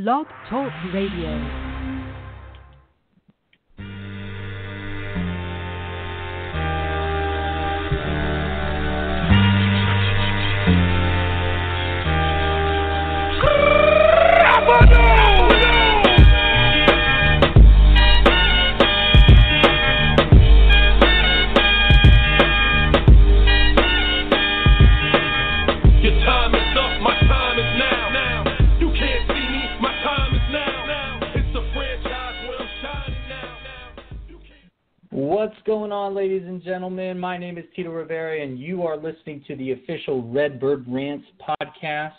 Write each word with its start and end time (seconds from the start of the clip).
Blog 0.00 0.26
Talk 0.48 0.72
Radio. 0.94 1.69
What's 35.40 35.56
going 35.64 35.90
on, 35.90 36.14
ladies 36.14 36.42
and 36.46 36.62
gentlemen? 36.62 37.18
My 37.18 37.38
name 37.38 37.56
is 37.56 37.64
Tito 37.74 37.90
Rivera, 37.90 38.42
and 38.42 38.58
you 38.58 38.82
are 38.82 38.94
listening 38.94 39.42
to 39.48 39.56
the 39.56 39.72
official 39.72 40.30
Redbird 40.30 40.84
Rants 40.86 41.24
podcast. 41.40 42.12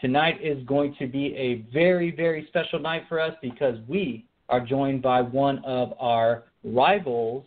Tonight 0.00 0.38
is 0.40 0.62
going 0.62 0.94
to 1.00 1.08
be 1.08 1.34
a 1.34 1.66
very, 1.72 2.12
very 2.12 2.46
special 2.46 2.78
night 2.78 3.02
for 3.08 3.18
us 3.18 3.34
because 3.42 3.78
we 3.88 4.26
are 4.48 4.64
joined 4.64 5.02
by 5.02 5.22
one 5.22 5.58
of 5.64 5.92
our 5.98 6.44
rivals 6.62 7.44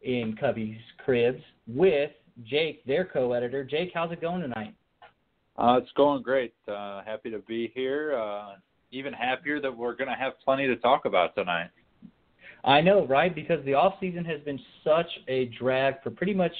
in 0.00 0.36
Cubbies 0.42 0.80
Cribs 1.04 1.44
with 1.68 2.10
Jake, 2.42 2.84
their 2.84 3.04
co 3.04 3.34
editor. 3.34 3.62
Jake, 3.62 3.92
how's 3.94 4.10
it 4.10 4.20
going 4.20 4.42
tonight? 4.42 4.74
Uh, 5.56 5.78
it's 5.80 5.92
going 5.96 6.20
great. 6.20 6.52
Uh, 6.66 7.02
happy 7.04 7.30
to 7.30 7.38
be 7.38 7.70
here. 7.76 8.18
Uh, 8.20 8.56
even 8.90 9.12
happier 9.12 9.60
that 9.60 9.74
we're 9.74 9.94
going 9.94 10.10
to 10.10 10.16
have 10.16 10.32
plenty 10.44 10.66
to 10.66 10.74
talk 10.74 11.04
about 11.04 11.36
tonight. 11.36 11.70
I 12.64 12.80
know, 12.80 13.06
right? 13.06 13.34
Because 13.34 13.64
the 13.64 13.74
off 13.74 13.94
season 14.00 14.24
has 14.24 14.40
been 14.42 14.60
such 14.84 15.08
a 15.28 15.46
drag 15.58 16.02
for 16.02 16.10
pretty 16.10 16.34
much 16.34 16.52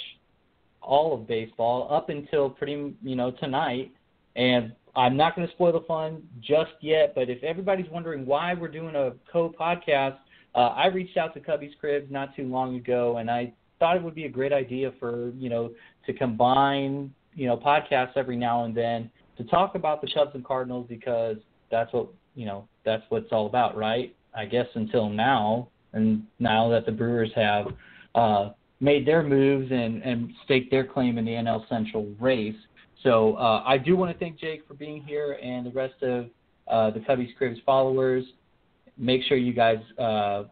all 0.81 1.15
of 1.15 1.29
baseball 1.29 1.89
up 1.93 2.09
until 2.09 2.51
pretty 2.51 2.95
you 3.03 3.17
know 3.17 3.31
tonight. 3.31 3.93
And 4.35 4.73
I'm 4.97 5.17
not 5.17 5.37
going 5.37 5.47
to 5.47 5.55
spoil 5.55 5.73
the 5.73 5.87
fun 5.87 6.23
just 6.41 6.73
yet, 6.81 7.15
but 7.15 7.31
if 7.31 7.43
everybody's 7.43 7.89
wondering 7.91 8.27
why 8.27 8.55
we're 8.55 8.69
doing 8.69 8.95
a 8.95 9.13
co-podcast, 9.31 10.17
uh, 10.55 10.59
I 10.59 10.87
reached 10.87 11.17
out 11.17 11.35
to 11.35 11.41
Cubbies 11.41 11.79
Cribs 11.79 12.11
not 12.11 12.35
too 12.37 12.45
long 12.45 12.77
ago, 12.77 13.19
and 13.19 13.31
I 13.31 13.53
thought 13.79 13.97
it 13.97 14.03
would 14.03 14.15
be 14.15 14.25
a 14.25 14.29
great 14.29 14.53
idea 14.53 14.93
for 14.99 15.31
you 15.39 15.49
know 15.49 15.71
to 16.07 16.13
combine 16.13 17.13
you 17.35 17.47
know 17.47 17.57
podcasts 17.57 18.17
every 18.17 18.37
now 18.37 18.65
and 18.65 18.75
then 18.75 19.11
to 19.37 19.45
talk 19.45 19.75
about 19.77 20.01
the 20.01 20.09
Cubs 20.13 20.33
and 20.35 20.45
Cardinals 20.45 20.87
because 20.89 21.37
that's 21.71 21.93
what 21.93 22.09
you 22.35 22.45
know 22.45 22.67
that's 22.85 23.03
what 23.09 23.23
it's 23.23 23.33
all 23.33 23.47
about, 23.47 23.77
right? 23.77 24.15
I 24.35 24.47
guess 24.47 24.67
until 24.75 25.09
now, 25.09 25.69
and 25.93 26.25
now 26.39 26.69
that 26.71 26.87
the 26.87 26.93
Brewers 26.93 27.31
have 27.35 27.67
uh, 28.15 28.51
made 28.81 29.07
their 29.07 29.23
moves 29.23 29.71
and, 29.71 30.03
and 30.03 30.31
staked 30.45 30.71
their 30.71 30.85
claim 30.85 31.19
in 31.19 31.25
the 31.25 31.33
NL 31.33 31.69
Central 31.69 32.09
race. 32.21 32.57
So 33.03 33.35
uh, 33.37 33.63
I 33.67 33.79
do 33.79 33.97
want 33.97 34.13
to 34.13 34.19
thank 34.19 34.39
Jake 34.39 34.67
for 34.67 34.75
being 34.75 35.03
here 35.03 35.39
and 35.43 35.67
the 35.67 35.71
rest 35.71 36.03
of 36.03 36.27
uh, 36.69 36.91
the 36.91 37.01
Cubbies 37.01 37.35
Cribs 37.37 37.61
followers. 37.67 38.25
Make 38.97 39.23
sure 39.25 39.37
you 39.37 39.53
guys 39.53 39.79
uh, 39.99 40.45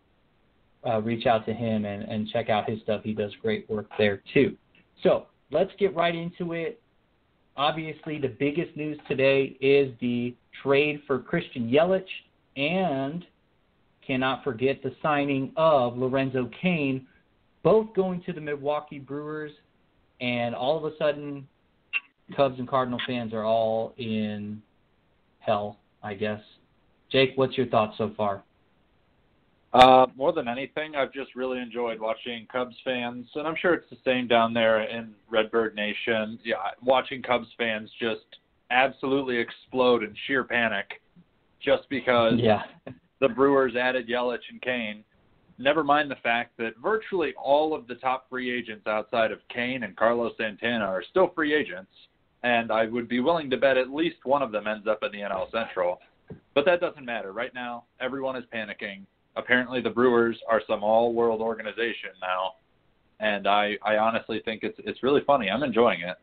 uh, 0.86 1.00
reach 1.02 1.27
out 1.27 1.44
to 1.46 1.52
him 1.52 1.84
and, 1.84 2.02
and 2.05 2.28
check 2.28 2.48
out 2.48 2.68
his 2.68 2.80
stuff. 2.83 3.02
He 3.05 3.12
does 3.12 3.33
great 3.42 3.68
work 3.68 3.86
there 3.98 4.22
too. 4.33 4.56
So 5.02 5.27
let's 5.50 5.70
get 5.78 5.94
right 5.94 6.14
into 6.14 6.52
it. 6.52 6.80
Obviously, 7.56 8.18
the 8.18 8.34
biggest 8.38 8.77
news 8.77 8.98
today 9.08 9.56
is 9.61 9.92
the 10.00 10.34
trade 10.62 11.02
for 11.06 11.18
Christian 11.18 11.70
Yelich 11.70 12.05
and 12.56 13.24
cannot 14.06 14.45
forget 14.45 14.83
the 14.83 14.95
signing 15.03 15.53
of 15.56 15.97
Lorenzo 15.97 16.51
Cain, 16.61 17.06
both 17.62 17.95
going 17.95 18.23
to 18.23 18.33
the 18.33 18.41
Milwaukee 18.41 18.98
Brewers, 18.98 19.53
and 20.20 20.55
all 20.55 20.77
of 20.77 20.91
a 20.91 20.97
sudden, 20.97 21.47
Cubs 22.36 22.58
and 22.58 22.69
Cardinal 22.69 23.01
fans 23.07 23.33
are 23.33 23.45
all 23.45 23.95
in 23.98 24.63
hell, 25.41 25.79
I 26.02 26.14
guess. 26.14 26.41
Jake, 27.11 27.33
what's 27.36 27.57
your 27.57 27.67
thoughts 27.67 27.98
so 27.98 28.13
far? 28.17 28.42
Uh, 29.73 30.07
more 30.17 30.33
than 30.33 30.48
anything, 30.48 30.97
I've 30.97 31.13
just 31.13 31.35
really 31.36 31.61
enjoyed 31.61 32.01
watching 32.01 32.47
Cubs 32.51 32.74
fans, 32.85 33.27
and 33.35 33.47
I'm 33.47 33.55
sure 33.61 33.74
it's 33.74 33.89
the 33.89 33.98
same 34.05 34.27
down 34.27 34.53
there 34.53 34.83
in 34.83 35.14
Redbird 35.29 35.77
Nation. 35.77 36.39
Yeah, 36.45 36.57
watching 36.83 37.23
Cubs 37.23 37.47
fans 37.57 37.89
just 38.01 38.24
absolutely 38.70 39.36
explode 39.36 40.03
in 40.03 40.14
sheer 40.27 40.42
panic, 40.42 41.01
just 41.61 41.89
because 41.89 42.35
Yeah. 42.39 42.63
The 43.20 43.29
Brewers 43.29 43.77
added 43.77 44.08
Yelich 44.08 44.39
and 44.51 44.61
Cain. 44.63 45.05
Never 45.58 45.85
mind 45.85 46.11
the 46.11 46.17
fact 46.17 46.57
that 46.57 46.73
virtually 46.83 47.35
all 47.36 47.75
of 47.75 47.86
the 47.86 47.97
top 47.97 48.29
free 48.31 48.51
agents 48.51 48.86
outside 48.86 49.31
of 49.31 49.41
Cain 49.55 49.83
and 49.83 49.95
Carlos 49.95 50.33
Santana 50.39 50.86
are 50.86 51.05
still 51.11 51.30
free 51.35 51.55
agents, 51.55 51.91
and 52.42 52.73
I 52.73 52.86
would 52.86 53.09
be 53.09 53.20
willing 53.20 53.51
to 53.51 53.59
bet 53.59 53.77
at 53.77 53.91
least 53.91 54.17
one 54.25 54.42
of 54.42 54.53
them 54.53 54.67
ends 54.67 54.86
up 54.86 55.03
in 55.03 55.13
the 55.13 55.19
NL 55.19 55.51
Central. 55.53 56.01
But 56.55 56.64
that 56.64 56.80
doesn't 56.80 57.05
matter. 57.05 57.33
Right 57.33 57.53
now, 57.55 57.85
everyone 58.01 58.36
is 58.36 58.45
panicking. 58.53 59.05
Apparently, 59.36 59.83
the 59.83 59.91
Brewers 59.91 60.39
are 60.48 60.63
some 60.67 60.83
all-world 60.83 61.42
organization 61.42 62.11
now, 62.23 62.55
and 63.20 63.47
I, 63.47 63.77
I 63.85 63.98
honestly 63.98 64.41
think 64.45 64.63
it's 64.63 64.79
it's 64.85 65.03
really 65.03 65.20
funny. 65.27 65.51
I'm 65.51 65.63
enjoying 65.63 66.01
it. 66.01 66.17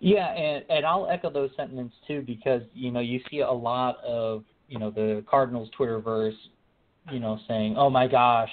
Yeah, 0.00 0.32
and, 0.32 0.64
and 0.68 0.86
I'll 0.86 1.08
echo 1.08 1.30
those 1.30 1.50
sentiments 1.56 1.94
too 2.06 2.22
because 2.24 2.62
you 2.72 2.90
know 2.90 3.00
you 3.00 3.20
see 3.30 3.40
a 3.40 3.50
lot 3.50 3.98
of 4.04 4.44
you 4.68 4.78
know 4.78 4.90
the 4.90 5.24
Cardinals 5.28 5.68
Twitterverse, 5.78 6.36
you 7.10 7.20
know, 7.20 7.38
saying, 7.48 7.76
"Oh 7.76 7.90
my 7.90 8.06
gosh, 8.06 8.50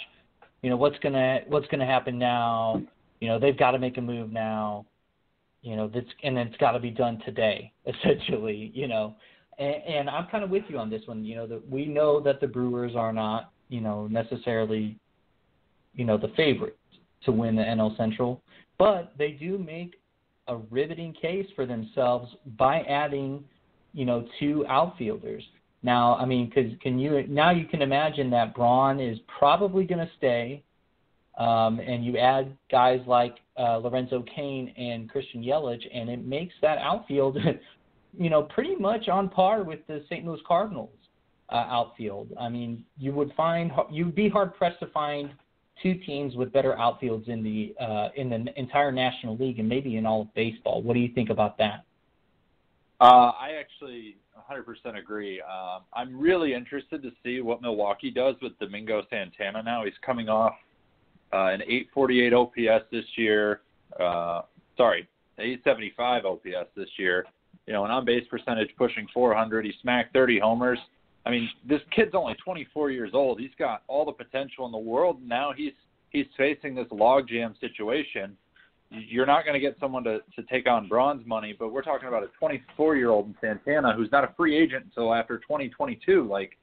you 0.61 0.69
know 0.69 0.77
what's 0.77 0.97
gonna 0.99 1.41
what's 1.47 1.67
gonna 1.67 1.85
happen 1.85 2.17
now? 2.17 2.81
You 3.19 3.27
know 3.29 3.39
they've 3.39 3.57
got 3.57 3.71
to 3.71 3.79
make 3.79 3.97
a 3.97 4.01
move 4.01 4.31
now. 4.31 4.85
You 5.61 5.75
know 5.75 5.87
that's 5.87 6.07
and 6.23 6.37
it's 6.37 6.57
got 6.57 6.71
to 6.71 6.79
be 6.79 6.91
done 6.91 7.21
today, 7.25 7.71
essentially. 7.85 8.71
You 8.73 8.87
know, 8.87 9.15
and, 9.59 9.75
and 9.87 10.09
I'm 10.09 10.27
kind 10.27 10.43
of 10.43 10.49
with 10.49 10.63
you 10.67 10.77
on 10.77 10.89
this 10.89 11.01
one. 11.05 11.23
You 11.23 11.35
know 11.35 11.47
that 11.47 11.69
we 11.69 11.85
know 11.85 12.19
that 12.21 12.41
the 12.41 12.47
Brewers 12.47 12.95
are 12.95 13.13
not 13.13 13.51
you 13.69 13.81
know 13.81 14.07
necessarily 14.07 14.97
you 15.93 16.05
know 16.05 16.17
the 16.17 16.31
favorites 16.35 16.77
to 17.25 17.31
win 17.31 17.55
the 17.55 17.63
NL 17.63 17.95
Central, 17.97 18.41
but 18.77 19.13
they 19.17 19.31
do 19.31 19.57
make 19.57 19.95
a 20.47 20.57
riveting 20.69 21.13
case 21.13 21.47
for 21.55 21.65
themselves 21.65 22.29
by 22.57 22.81
adding, 22.81 23.43
you 23.93 24.05
know, 24.05 24.27
two 24.39 24.65
outfielders. 24.67 25.43
Now, 25.83 26.15
I 26.15 26.25
mean, 26.25 26.49
cause 26.49 26.71
can 26.81 26.97
you 26.97 27.25
now 27.27 27.51
you 27.51 27.65
can 27.65 27.81
imagine 27.81 28.29
that 28.29 28.55
Braun 28.55 29.01
is 29.01 29.19
probably 29.37 29.83
going 29.83 30.05
to 30.05 30.11
stay, 30.17 30.63
um, 31.37 31.79
and 31.79 32.05
you 32.05 32.17
add 32.17 32.57
guys 32.71 33.01
like 33.05 33.35
uh, 33.59 33.77
Lorenzo 33.77 34.23
Cain 34.33 34.73
and 34.77 35.09
Christian 35.09 35.43
Yelich, 35.43 35.83
and 35.93 36.09
it 36.09 36.25
makes 36.25 36.53
that 36.61 36.77
outfield, 36.77 37.37
you 38.17 38.29
know, 38.29 38.43
pretty 38.43 38.75
much 38.75 39.09
on 39.09 39.27
par 39.27 39.63
with 39.63 39.85
the 39.87 40.03
St. 40.09 40.25
Louis 40.25 40.39
Cardinals 40.47 40.89
uh, 41.49 41.65
outfield. 41.69 42.29
I 42.39 42.47
mean, 42.47 42.85
you 42.97 43.11
would 43.11 43.33
find 43.35 43.69
you'd 43.91 44.15
be 44.15 44.29
hard 44.29 44.55
pressed 44.55 44.79
to 44.79 44.87
find 44.87 45.31
two 45.81 45.95
teams 45.95 46.35
with 46.35 46.53
better 46.53 46.75
outfields 46.79 47.27
in 47.27 47.43
the 47.43 47.75
uh, 47.83 48.09
in 48.15 48.29
the 48.29 48.57
entire 48.57 48.93
National 48.93 49.35
League 49.35 49.59
and 49.59 49.67
maybe 49.67 49.97
in 49.97 50.05
all 50.05 50.21
of 50.21 50.33
baseball. 50.33 50.81
What 50.81 50.93
do 50.93 51.01
you 51.01 51.13
think 51.13 51.29
about 51.29 51.57
that? 51.57 51.83
Uh, 53.01 53.31
I 53.37 53.57
actually 53.59 54.15
100% 54.49 54.97
agree. 54.97 55.41
Um, 55.41 55.81
I'm 55.93 56.19
really 56.19 56.53
interested 56.53 57.01
to 57.03 57.11
see 57.23 57.41
what 57.41 57.61
Milwaukee 57.61 58.11
does 58.11 58.35
with 58.41 58.57
Domingo 58.59 59.03
Santana 59.09 59.63
now. 59.63 59.85
He's 59.85 59.93
coming 60.05 60.29
off 60.29 60.53
uh, 61.31 61.47
an 61.47 61.61
848 61.61 62.33
OPS 62.33 62.85
this 62.91 63.05
year. 63.15 63.61
Uh, 63.99 64.41
sorry, 64.77 65.07
875 65.39 66.25
OPS 66.25 66.69
this 66.75 66.89
year. 66.97 67.25
You 67.67 67.73
know, 67.73 67.85
an 67.85 67.91
on 67.91 68.05
base 68.05 68.25
percentage 68.29 68.69
pushing 68.77 69.07
400. 69.13 69.65
He 69.65 69.73
smacked 69.81 70.13
30 70.13 70.39
homers. 70.39 70.79
I 71.25 71.31
mean, 71.31 71.49
this 71.67 71.81
kid's 71.95 72.13
only 72.13 72.35
24 72.43 72.91
years 72.91 73.11
old. 73.13 73.39
He's 73.39 73.55
got 73.57 73.83
all 73.87 74.05
the 74.05 74.11
potential 74.11 74.65
in 74.65 74.71
the 74.71 74.77
world. 74.77 75.21
Now 75.25 75.53
he's 75.55 75.71
he's 76.09 76.27
facing 76.37 76.75
this 76.75 76.87
logjam 76.91 77.57
situation. 77.59 78.37
You're 78.93 79.25
not 79.25 79.43
going 79.43 79.55
to 79.55 79.59
get 79.59 79.75
someone 79.79 80.03
to 80.03 80.19
to 80.35 80.43
take 80.43 80.67
on 80.67 80.87
Braun's 80.87 81.25
money, 81.25 81.55
but 81.57 81.71
we're 81.71 81.81
talking 81.81 82.07
about 82.07 82.23
a 82.23 82.27
24 82.39 82.95
year 82.95 83.09
old 83.09 83.27
in 83.27 83.35
Santana 83.41 83.93
who's 83.93 84.11
not 84.11 84.23
a 84.23 84.33
free 84.37 84.55
agent 84.55 84.85
until 84.85 85.13
after 85.13 85.39
2022. 85.39 86.27
Like, 86.29 86.57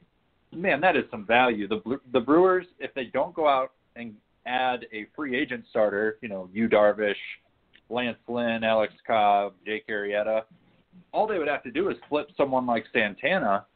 man, 0.54 0.80
that 0.80 0.96
is 0.96 1.04
some 1.10 1.26
value. 1.26 1.66
The 1.66 1.98
the 2.12 2.20
Brewers, 2.20 2.66
if 2.78 2.94
they 2.94 3.04
don't 3.04 3.34
go 3.34 3.48
out 3.48 3.72
and 3.96 4.14
add 4.46 4.86
a 4.92 5.06
free 5.16 5.36
agent 5.36 5.64
starter, 5.70 6.18
you 6.20 6.28
know, 6.28 6.48
Yu 6.52 6.68
Darvish, 6.68 7.14
Lance 7.88 8.18
Lynn, 8.28 8.64
Alex 8.64 8.94
Cobb, 9.06 9.54
Jake 9.66 9.86
Arrieta, 9.88 10.42
all 11.12 11.26
they 11.26 11.38
would 11.38 11.48
have 11.48 11.62
to 11.64 11.70
do 11.70 11.90
is 11.90 11.96
flip 12.08 12.28
someone 12.36 12.66
like 12.66 12.84
Santana 12.92 13.66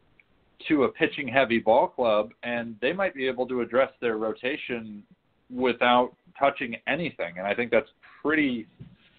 to 0.68 0.84
a 0.84 0.88
pitching 0.88 1.28
heavy 1.28 1.58
ball 1.58 1.88
club 1.88 2.30
and 2.42 2.76
they 2.80 2.92
might 2.92 3.14
be 3.14 3.26
able 3.26 3.46
to 3.46 3.60
address 3.60 3.90
their 4.00 4.16
rotation 4.16 5.02
without 5.50 6.12
touching 6.38 6.76
anything 6.86 7.34
and 7.38 7.46
I 7.46 7.54
think 7.54 7.70
that's 7.70 7.88
pretty 8.24 8.66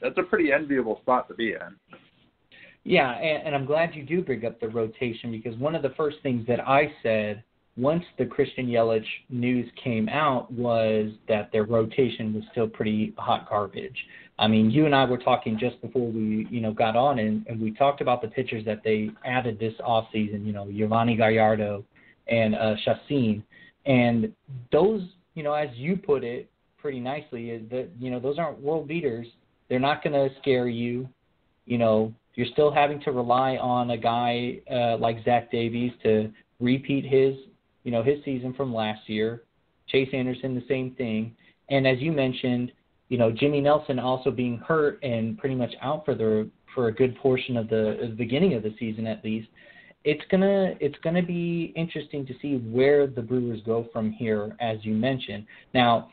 that's 0.01 0.17
a 0.17 0.23
pretty 0.23 0.51
enviable 0.51 0.99
spot 1.01 1.27
to 1.29 1.33
be 1.33 1.53
in. 1.53 1.99
Yeah, 2.83 3.11
and, 3.11 3.47
and 3.47 3.55
I'm 3.55 3.65
glad 3.65 3.95
you 3.95 4.03
do 4.03 4.21
bring 4.21 4.45
up 4.45 4.59
the 4.59 4.67
rotation 4.67 5.31
because 5.31 5.57
one 5.57 5.73
of 5.73 5.81
the 5.81 5.93
first 5.97 6.17
things 6.21 6.45
that 6.47 6.59
I 6.67 6.91
said 7.01 7.43
once 7.77 8.03
the 8.17 8.25
Christian 8.25 8.67
Yelich 8.67 9.05
news 9.29 9.69
came 9.83 10.07
out 10.07 10.51
was 10.51 11.11
that 11.27 11.51
their 11.51 11.63
rotation 11.63 12.33
was 12.33 12.43
still 12.51 12.67
pretty 12.67 13.13
hot 13.17 13.49
garbage. 13.49 13.97
I 14.37 14.47
mean, 14.47 14.69
you 14.69 14.85
and 14.85 14.93
I 14.93 15.05
were 15.05 15.17
talking 15.17 15.57
just 15.59 15.81
before 15.81 16.09
we, 16.09 16.47
you 16.49 16.61
know, 16.61 16.73
got 16.73 16.95
on, 16.95 17.19
and, 17.19 17.45
and 17.47 17.59
we 17.59 17.71
talked 17.71 18.01
about 18.01 18.21
the 18.21 18.27
pitchers 18.27 18.63
that 18.65 18.81
they 18.83 19.09
added 19.25 19.59
this 19.59 19.73
off 19.83 20.07
season. 20.13 20.45
You 20.45 20.53
know, 20.53 20.65
Yovani 20.65 21.17
Gallardo 21.17 21.83
and 22.27 22.55
uh, 22.55 22.75
Chacin, 22.85 23.43
and 23.85 24.31
those, 24.71 25.01
you 25.35 25.43
know, 25.43 25.53
as 25.53 25.69
you 25.75 25.97
put 25.97 26.23
it 26.23 26.49
pretty 26.85 26.99
nicely, 26.99 27.49
is 27.49 27.67
that 27.71 27.89
you 27.99 28.11
know 28.11 28.19
those 28.19 28.37
aren't 28.37 28.61
world 28.61 28.87
beaters. 28.87 29.25
They're 29.69 29.79
not 29.79 30.03
going 30.03 30.13
to 30.13 30.29
scare 30.39 30.67
you. 30.67 31.09
You 31.65 31.79
know, 31.79 32.13
you're 32.35 32.45
still 32.53 32.71
having 32.71 33.01
to 33.01 33.11
rely 33.11 33.57
on 33.57 33.89
a 33.89 33.97
guy 33.97 34.59
uh, 34.71 34.95
like 34.97 35.25
Zach 35.25 35.51
Davies 35.51 35.91
to 36.03 36.31
repeat 36.59 37.03
his, 37.03 37.33
you 37.85 37.91
know, 37.91 38.03
his 38.03 38.23
season 38.23 38.53
from 38.53 38.71
last 38.71 39.09
year. 39.09 39.41
Chase 39.87 40.09
Anderson, 40.13 40.53
the 40.53 40.63
same 40.69 40.91
thing. 40.91 41.35
And 41.71 41.87
as 41.87 41.97
you 41.97 42.11
mentioned, 42.11 42.71
you 43.09 43.17
know, 43.17 43.31
Jimmy 43.31 43.61
Nelson 43.61 43.97
also 43.97 44.29
being 44.29 44.59
hurt 44.59 44.99
and 45.01 45.39
pretty 45.39 45.55
much 45.55 45.73
out 45.81 46.05
for 46.05 46.13
the 46.13 46.47
for 46.75 46.89
a 46.89 46.91
good 46.91 47.15
portion 47.17 47.57
of 47.57 47.67
the, 47.67 47.99
of 47.99 48.11
the 48.11 48.15
beginning 48.15 48.53
of 48.53 48.61
the 48.61 48.75
season 48.77 49.07
at 49.07 49.23
least. 49.23 49.47
It's 50.03 50.23
gonna 50.29 50.75
it's 50.79 50.99
gonna 51.03 51.23
be 51.23 51.73
interesting 51.75 52.27
to 52.27 52.33
see 52.43 52.57
where 52.57 53.07
the 53.07 53.23
Brewers 53.23 53.61
go 53.65 53.87
from 53.91 54.11
here, 54.11 54.55
as 54.59 54.77
you 54.83 54.93
mentioned. 54.93 55.47
Now, 55.73 56.11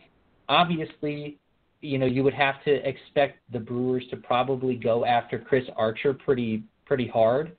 obviously, 0.53 1.39
you 1.81 1.99
know, 1.99 2.07
you 2.07 2.23
would 2.23 2.35
have 2.35 2.63
to 2.65 2.89
expect 2.89 3.39
the 3.53 3.59
Brewers 3.59 4.05
to 4.11 4.17
probably 4.17 4.77
go 4.77 5.05
after 5.05 5.39
Chris 5.39 5.65
Archer 5.77 6.15
pretty 6.15 6.63
pretty 6.87 7.09
hard, 7.09 7.57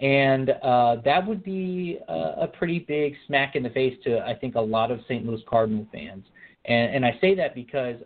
and 0.00 0.50
uh, 0.62 0.96
that 1.04 1.26
would 1.26 1.42
be 1.42 1.98
a, 2.08 2.12
a 2.42 2.46
pretty 2.46 2.78
big 2.78 3.14
smack 3.26 3.56
in 3.56 3.62
the 3.62 3.70
face 3.70 3.96
to 4.04 4.20
I 4.20 4.34
think 4.34 4.54
a 4.54 4.60
lot 4.60 4.90
of 4.90 5.00
St. 5.08 5.26
Louis 5.26 5.42
Cardinal 5.48 5.86
fans. 5.92 6.24
And, 6.64 6.96
and 6.96 7.04
I 7.04 7.18
say 7.20 7.34
that 7.34 7.54
because 7.54 7.96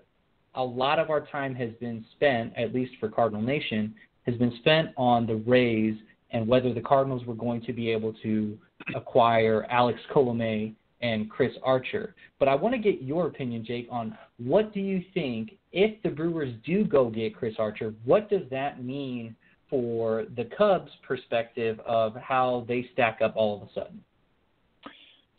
a 0.54 0.62
lot 0.62 0.98
of 0.98 1.10
our 1.10 1.26
time 1.26 1.54
has 1.54 1.70
been 1.80 2.04
spent, 2.16 2.52
at 2.56 2.74
least 2.74 2.92
for 2.98 3.08
Cardinal 3.08 3.42
Nation, 3.42 3.94
has 4.26 4.36
been 4.36 4.52
spent 4.58 4.90
on 4.96 5.26
the 5.26 5.36
Rays 5.36 5.96
and 6.32 6.46
whether 6.46 6.72
the 6.72 6.80
Cardinals 6.80 7.24
were 7.24 7.34
going 7.34 7.60
to 7.62 7.72
be 7.72 7.90
able 7.90 8.12
to 8.22 8.58
acquire 8.94 9.66
Alex 9.70 9.98
Colomé 10.14 10.74
and 11.02 11.30
Chris 11.30 11.52
Archer. 11.62 12.14
But 12.38 12.48
I 12.48 12.54
want 12.54 12.74
to 12.74 12.80
get 12.80 13.02
your 13.02 13.26
opinion, 13.26 13.64
Jake, 13.64 13.88
on 13.90 14.16
what 14.38 14.72
do 14.72 14.80
you 14.80 15.02
think 15.14 15.52
if 15.72 16.02
the 16.02 16.10
Brewers 16.10 16.52
do 16.64 16.84
go 16.84 17.08
get 17.08 17.34
Chris 17.34 17.54
Archer, 17.58 17.94
what 18.04 18.28
does 18.28 18.42
that 18.50 18.84
mean 18.84 19.34
for 19.68 20.24
the 20.36 20.44
Cubs' 20.56 20.90
perspective 21.06 21.78
of 21.86 22.14
how 22.16 22.64
they 22.68 22.88
stack 22.92 23.20
up 23.22 23.34
all 23.36 23.62
of 23.62 23.68
a 23.68 23.72
sudden? 23.72 24.02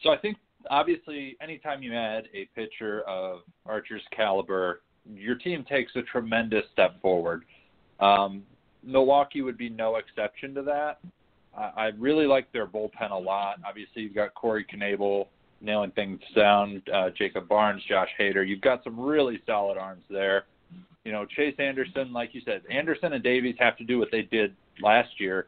So 0.04 0.10
I 0.10 0.18
think 0.18 0.38
obviously 0.70 1.38
anytime 1.42 1.84
you 1.84 1.94
add 1.94 2.26
a 2.34 2.46
pitcher 2.56 3.02
of 3.02 3.42
Archer's 3.66 4.02
caliber, 4.16 4.82
your 5.14 5.36
team 5.36 5.66
takes 5.68 5.92
a 5.96 6.02
tremendous 6.04 6.64
step 6.74 7.00
forward. 7.02 7.44
Um, 8.00 8.44
Milwaukee 8.84 9.42
would 9.42 9.58
be 9.58 9.70
no 9.70 9.98
exception 9.98 10.56
to 10.56 10.62
that. 10.64 11.00
I, 11.56 11.72
I 11.76 11.86
really 11.98 12.26
like 12.26 12.52
their 12.52 12.66
bullpen 12.66 13.12
a 13.12 13.16
lot. 13.16 13.58
Obviously, 13.66 14.04
you've 14.04 14.16
got 14.16 14.34
Corey 14.34 14.66
Knebel 14.74 15.28
nailing 15.62 15.92
things 15.92 16.20
down, 16.36 16.82
uh, 16.94 17.10
Jacob 17.18 17.48
Barnes, 17.48 17.82
Josh 17.88 18.10
Hader. 18.20 18.48
You've 18.48 18.62
got 18.62 18.84
some 18.84 19.00
really 19.00 19.42
solid 19.46 19.78
arms 19.78 20.04
there. 20.10 20.46
You 21.06 21.12
know, 21.12 21.26
Chase 21.26 21.56
Anderson, 21.58 22.14
like 22.14 22.34
you 22.34 22.42
said, 22.46 22.62
Anderson 22.70 23.14
and 23.14 23.24
Davies 23.24 23.56
have 23.60 23.78
to 23.78 23.84
do 23.84 23.98
what 23.98 24.10
they 24.12 24.22
did 24.22 24.56
last 24.82 25.20
year. 25.20 25.48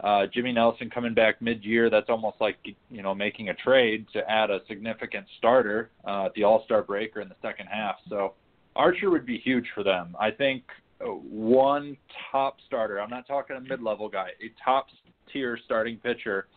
Uh, 0.00 0.26
Jimmy 0.32 0.52
Nelson 0.52 0.90
coming 0.90 1.14
back 1.14 1.40
mid-year, 1.40 1.88
that's 1.88 2.08
almost 2.08 2.36
like 2.40 2.56
you 2.90 3.02
know 3.02 3.14
making 3.14 3.50
a 3.50 3.54
trade 3.54 4.06
to 4.12 4.28
add 4.28 4.50
a 4.50 4.60
significant 4.66 5.26
starter 5.38 5.90
uh, 6.06 6.26
at 6.26 6.34
the 6.34 6.42
All-Star 6.42 6.82
break 6.82 7.16
or 7.16 7.20
in 7.20 7.28
the 7.28 7.36
second 7.40 7.66
half. 7.66 7.96
So 8.08 8.34
Archer 8.74 9.10
would 9.10 9.26
be 9.26 9.38
huge 9.38 9.66
for 9.74 9.84
them. 9.84 10.16
I 10.18 10.30
think 10.30 10.64
uh, 11.00 11.06
one 11.06 11.96
top 12.30 12.56
starter. 12.66 13.00
I'm 13.00 13.10
not 13.10 13.28
talking 13.28 13.56
a 13.56 13.60
mid-level 13.60 14.08
guy. 14.08 14.30
A 14.42 14.50
top 14.64 14.86
tier 15.32 15.58
starting 15.64 15.98
pitcher 15.98 16.48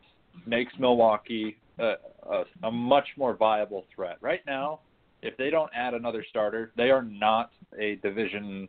makes 0.47 0.73
Milwaukee 0.79 1.57
a, 1.79 1.93
a, 2.29 2.43
a 2.63 2.71
much 2.71 3.07
more 3.17 3.35
viable 3.35 3.85
threat. 3.93 4.17
Right 4.21 4.41
now, 4.45 4.79
if 5.21 5.35
they 5.37 5.49
don't 5.49 5.71
add 5.75 5.93
another 5.93 6.25
starter, 6.29 6.71
they 6.77 6.89
are 6.89 7.01
not 7.01 7.51
a 7.79 7.95
division 7.95 8.67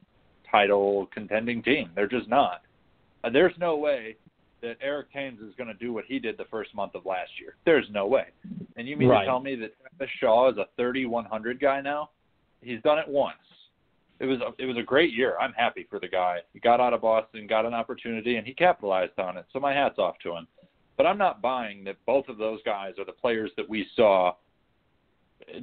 title 0.50 1.08
contending 1.12 1.62
team. 1.62 1.90
They're 1.94 2.08
just 2.08 2.28
not. 2.28 2.62
Uh, 3.24 3.30
there's 3.30 3.54
no 3.58 3.76
way 3.76 4.16
that 4.62 4.76
Eric 4.80 5.12
Thames 5.12 5.40
is 5.40 5.54
going 5.56 5.68
to 5.68 5.74
do 5.74 5.92
what 5.92 6.04
he 6.06 6.18
did 6.18 6.38
the 6.38 6.44
first 6.50 6.74
month 6.74 6.94
of 6.94 7.04
last 7.04 7.30
year. 7.40 7.56
There's 7.64 7.86
no 7.90 8.06
way. 8.06 8.26
And 8.76 8.88
you 8.88 8.96
mean 8.96 9.08
right. 9.08 9.20
to 9.20 9.26
tell 9.26 9.40
me 9.40 9.54
that 9.56 9.72
Travis 9.96 10.12
Shaw 10.20 10.50
is 10.50 10.56
a 10.56 10.66
3100 10.76 11.60
guy 11.60 11.80
now? 11.80 12.10
He's 12.62 12.80
done 12.82 12.98
it 12.98 13.08
once. 13.08 13.36
It 14.18 14.24
was 14.24 14.38
a, 14.40 14.62
it 14.62 14.66
was 14.66 14.78
a 14.78 14.82
great 14.82 15.12
year. 15.12 15.36
I'm 15.38 15.52
happy 15.52 15.86
for 15.90 16.00
the 16.00 16.08
guy. 16.08 16.38
He 16.54 16.58
got 16.58 16.80
out 16.80 16.94
of 16.94 17.02
Boston, 17.02 17.46
got 17.46 17.66
an 17.66 17.74
opportunity, 17.74 18.36
and 18.36 18.46
he 18.46 18.54
capitalized 18.54 19.18
on 19.18 19.36
it. 19.36 19.44
So 19.52 19.60
my 19.60 19.74
hats 19.74 19.98
off 19.98 20.18
to 20.22 20.34
him. 20.34 20.48
But 20.96 21.06
I'm 21.06 21.18
not 21.18 21.42
buying 21.42 21.84
that 21.84 21.96
both 22.06 22.28
of 22.28 22.38
those 22.38 22.60
guys 22.64 22.94
are 22.98 23.04
the 23.04 23.12
players 23.12 23.50
that 23.56 23.68
we 23.68 23.86
saw 23.94 24.34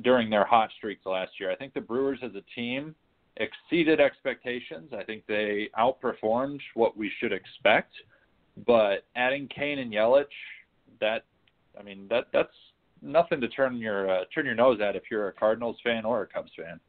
during 0.02 0.30
their 0.30 0.46
hot 0.46 0.70
streaks 0.78 1.06
last 1.06 1.32
year. 1.40 1.52
I 1.52 1.56
think 1.56 1.74
the 1.74 1.82
Brewers 1.82 2.20
as 2.24 2.32
a 2.36 2.44
team 2.56 2.96
exceeded 3.38 4.00
expectations. 4.00 4.92
I 4.98 5.04
think 5.04 5.26
they 5.28 5.70
outperformed 5.78 6.60
what 6.76 6.96
we 6.96 7.12
should 7.20 7.34
expect. 7.34 7.94
But 8.68 9.06
adding 9.16 9.48
Cain 9.48 9.80
and 9.80 9.92
Yelich, 9.92 10.26
that 11.00 11.26
I 11.80 11.82
mean 11.82 12.06
that 12.10 12.26
that's 12.32 12.54
nothing 13.02 13.42
to 13.42 13.48
turn 13.48 13.78
your 13.78 14.10
uh, 14.10 14.24
turn 14.34 14.46
your 14.46 14.56
nose 14.56 14.80
at 14.80 14.96
if 14.96 15.04
you're 15.10 15.30
a 15.30 15.34
Cardinals 15.34 15.78
fan 15.84 16.06
or 16.06 16.22
a 16.22 16.28
Cubs 16.28 16.52
fan. 16.56 16.80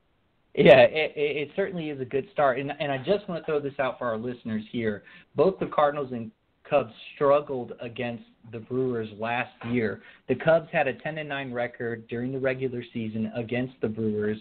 Yeah, 0.54 0.82
it, 0.82 1.12
it 1.16 1.50
certainly 1.56 1.90
is 1.90 2.00
a 2.00 2.04
good 2.04 2.28
start, 2.32 2.58
and 2.58 2.72
and 2.78 2.92
I 2.92 2.98
just 2.98 3.28
want 3.28 3.42
to 3.42 3.46
throw 3.46 3.60
this 3.60 3.72
out 3.78 3.98
for 3.98 4.06
our 4.06 4.18
listeners 4.18 4.62
here. 4.70 5.02
Both 5.34 5.58
the 5.58 5.66
Cardinals 5.66 6.12
and 6.12 6.30
Cubs 6.68 6.92
struggled 7.14 7.72
against 7.80 8.24
the 8.52 8.58
Brewers 8.58 9.08
last 9.18 9.52
year. 9.70 10.02
The 10.28 10.34
Cubs 10.34 10.68
had 10.72 10.88
a 10.88 10.94
10 10.94 11.18
and 11.18 11.28
9 11.28 11.52
record 11.52 12.06
during 12.08 12.32
the 12.32 12.38
regular 12.38 12.82
season 12.92 13.30
against 13.34 13.74
the 13.80 13.88
Brewers, 13.88 14.38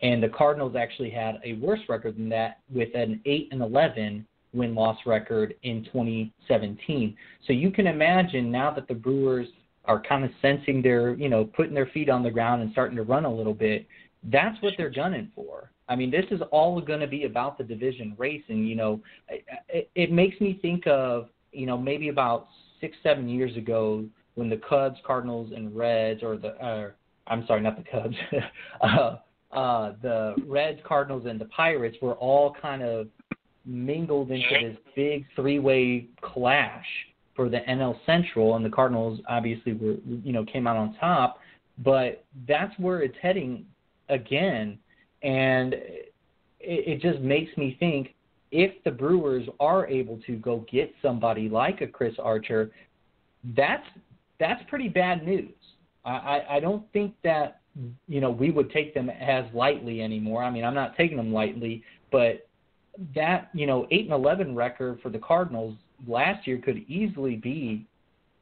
and 0.00 0.22
the 0.22 0.28
Cardinals 0.28 0.76
actually 0.76 1.10
had 1.10 1.40
a 1.44 1.54
worse 1.54 1.80
record 1.88 2.16
than 2.16 2.28
that 2.30 2.60
with 2.72 2.94
an 2.94 3.20
8 3.24 3.48
and 3.52 3.62
11 3.62 4.26
win 4.54 4.74
loss 4.74 4.96
record 5.06 5.54
in 5.62 5.84
2017. 5.84 7.16
So 7.46 7.52
you 7.52 7.70
can 7.70 7.86
imagine 7.86 8.50
now 8.50 8.72
that 8.72 8.88
the 8.88 8.94
Brewers 8.94 9.46
are 9.84 10.00
kind 10.00 10.24
of 10.24 10.30
sensing 10.40 10.82
their, 10.82 11.14
you 11.14 11.28
know, 11.28 11.44
putting 11.44 11.74
their 11.74 11.86
feet 11.86 12.08
on 12.08 12.22
the 12.22 12.30
ground 12.30 12.62
and 12.62 12.72
starting 12.72 12.96
to 12.96 13.02
run 13.02 13.24
a 13.24 13.32
little 13.34 13.54
bit. 13.54 13.86
That's 14.24 14.60
what 14.62 14.74
they're 14.76 14.90
gunning 14.90 15.30
for. 15.34 15.70
I 15.88 15.96
mean, 15.96 16.10
this 16.10 16.26
is 16.30 16.40
all 16.50 16.80
going 16.80 17.00
to 17.00 17.06
be 17.06 17.24
about 17.24 17.56
the 17.56 17.64
division 17.64 18.14
racing. 18.18 18.66
You 18.66 18.76
know, 18.76 19.00
it, 19.28 19.90
it 19.94 20.12
makes 20.12 20.38
me 20.40 20.58
think 20.60 20.86
of 20.86 21.28
you 21.52 21.66
know, 21.66 21.76
maybe 21.76 22.08
about 22.08 22.48
six, 22.80 22.96
seven 23.02 23.28
years 23.28 23.56
ago 23.56 24.04
when 24.34 24.48
the 24.48 24.60
Cubs, 24.68 24.98
Cardinals, 25.04 25.52
and 25.54 25.74
Reds, 25.76 26.22
or 26.22 26.36
the, 26.36 26.48
uh, 26.64 26.90
I'm 27.26 27.46
sorry, 27.46 27.60
not 27.60 27.76
the 27.76 27.90
Cubs, 27.90 28.16
uh, 28.80 29.16
uh, 29.56 29.92
the 30.02 30.36
Reds, 30.46 30.80
Cardinals, 30.86 31.26
and 31.26 31.40
the 31.40 31.46
Pirates 31.46 31.96
were 32.00 32.14
all 32.14 32.54
kind 32.60 32.82
of 32.82 33.08
mingled 33.64 34.30
into 34.30 34.48
this 34.62 34.76
big 34.94 35.24
three-way 35.34 36.06
clash 36.22 36.86
for 37.34 37.48
the 37.48 37.58
NL 37.68 37.96
Central, 38.06 38.56
and 38.56 38.64
the 38.64 38.70
Cardinals 38.70 39.20
obviously 39.28 39.72
were, 39.72 39.96
you 40.24 40.32
know, 40.32 40.44
came 40.44 40.66
out 40.66 40.76
on 40.76 40.94
top. 41.00 41.38
But 41.84 42.24
that's 42.48 42.76
where 42.78 43.02
it's 43.02 43.16
heading 43.22 43.64
again, 44.08 44.78
and 45.22 45.74
it, 45.74 46.12
it 46.60 47.00
just 47.00 47.20
makes 47.20 47.56
me 47.56 47.76
think 47.78 48.14
if 48.50 48.82
the 48.84 48.90
Brewers 48.90 49.46
are 49.60 49.86
able 49.86 50.18
to 50.26 50.36
go 50.36 50.64
get 50.70 50.92
somebody 51.02 51.48
like 51.48 51.80
a 51.80 51.86
Chris 51.86 52.14
Archer, 52.18 52.70
that's 53.56 53.86
that's 54.40 54.62
pretty 54.68 54.88
bad 54.88 55.24
news. 55.24 55.52
I, 56.04 56.10
I, 56.10 56.56
I 56.56 56.60
don't 56.60 56.84
think 56.92 57.14
that 57.24 57.60
you 58.06 58.20
know 58.20 58.30
we 58.30 58.50
would 58.50 58.70
take 58.70 58.94
them 58.94 59.10
as 59.10 59.44
lightly 59.54 60.02
anymore. 60.02 60.42
I 60.42 60.50
mean, 60.50 60.64
I'm 60.64 60.74
not 60.74 60.96
taking 60.96 61.16
them 61.16 61.32
lightly, 61.32 61.82
but 62.10 62.48
that 63.14 63.50
you 63.52 63.66
know 63.66 63.86
eight 63.90 64.04
and 64.04 64.12
eleven 64.12 64.54
record 64.54 65.00
for 65.02 65.10
the 65.10 65.18
Cardinals 65.18 65.76
last 66.06 66.46
year 66.46 66.58
could 66.58 66.78
easily 66.88 67.36
be 67.36 67.86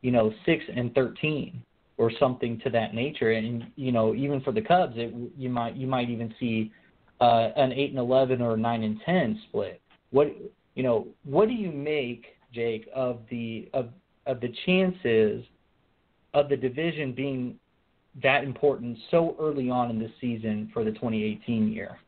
you 0.02 0.10
know 0.10 0.32
six 0.44 0.64
and 0.74 0.94
thirteen 0.94 1.62
or 1.98 2.12
something 2.20 2.60
to 2.60 2.70
that 2.70 2.94
nature. 2.94 3.32
And 3.32 3.66
you 3.76 3.92
know 3.92 4.14
even 4.14 4.40
for 4.40 4.52
the 4.52 4.62
Cubs, 4.62 4.94
it, 4.96 5.14
you 5.36 5.48
might 5.48 5.76
you 5.76 5.86
might 5.86 6.08
even 6.08 6.34
see 6.38 6.72
uh, 7.20 7.50
an 7.56 7.72
eight 7.72 7.90
and 7.90 7.98
eleven 7.98 8.40
or 8.40 8.56
nine 8.56 8.82
and 8.82 9.00
ten 9.04 9.40
split. 9.48 9.80
What 10.16 10.34
you 10.74 10.82
know? 10.82 11.08
What 11.24 11.46
do 11.46 11.52
you 11.52 11.70
make, 11.70 12.24
Jake, 12.50 12.88
of 12.94 13.20
the 13.30 13.68
of 13.74 13.90
of 14.24 14.40
the 14.40 14.50
chances 14.64 15.44
of 16.32 16.48
the 16.48 16.56
division 16.56 17.12
being 17.12 17.58
that 18.22 18.42
important 18.42 18.96
so 19.10 19.36
early 19.38 19.68
on 19.68 19.90
in 19.90 19.98
the 19.98 20.10
season 20.18 20.70
for 20.72 20.84
the 20.84 20.92
2018 20.92 21.70
year? 21.70 21.98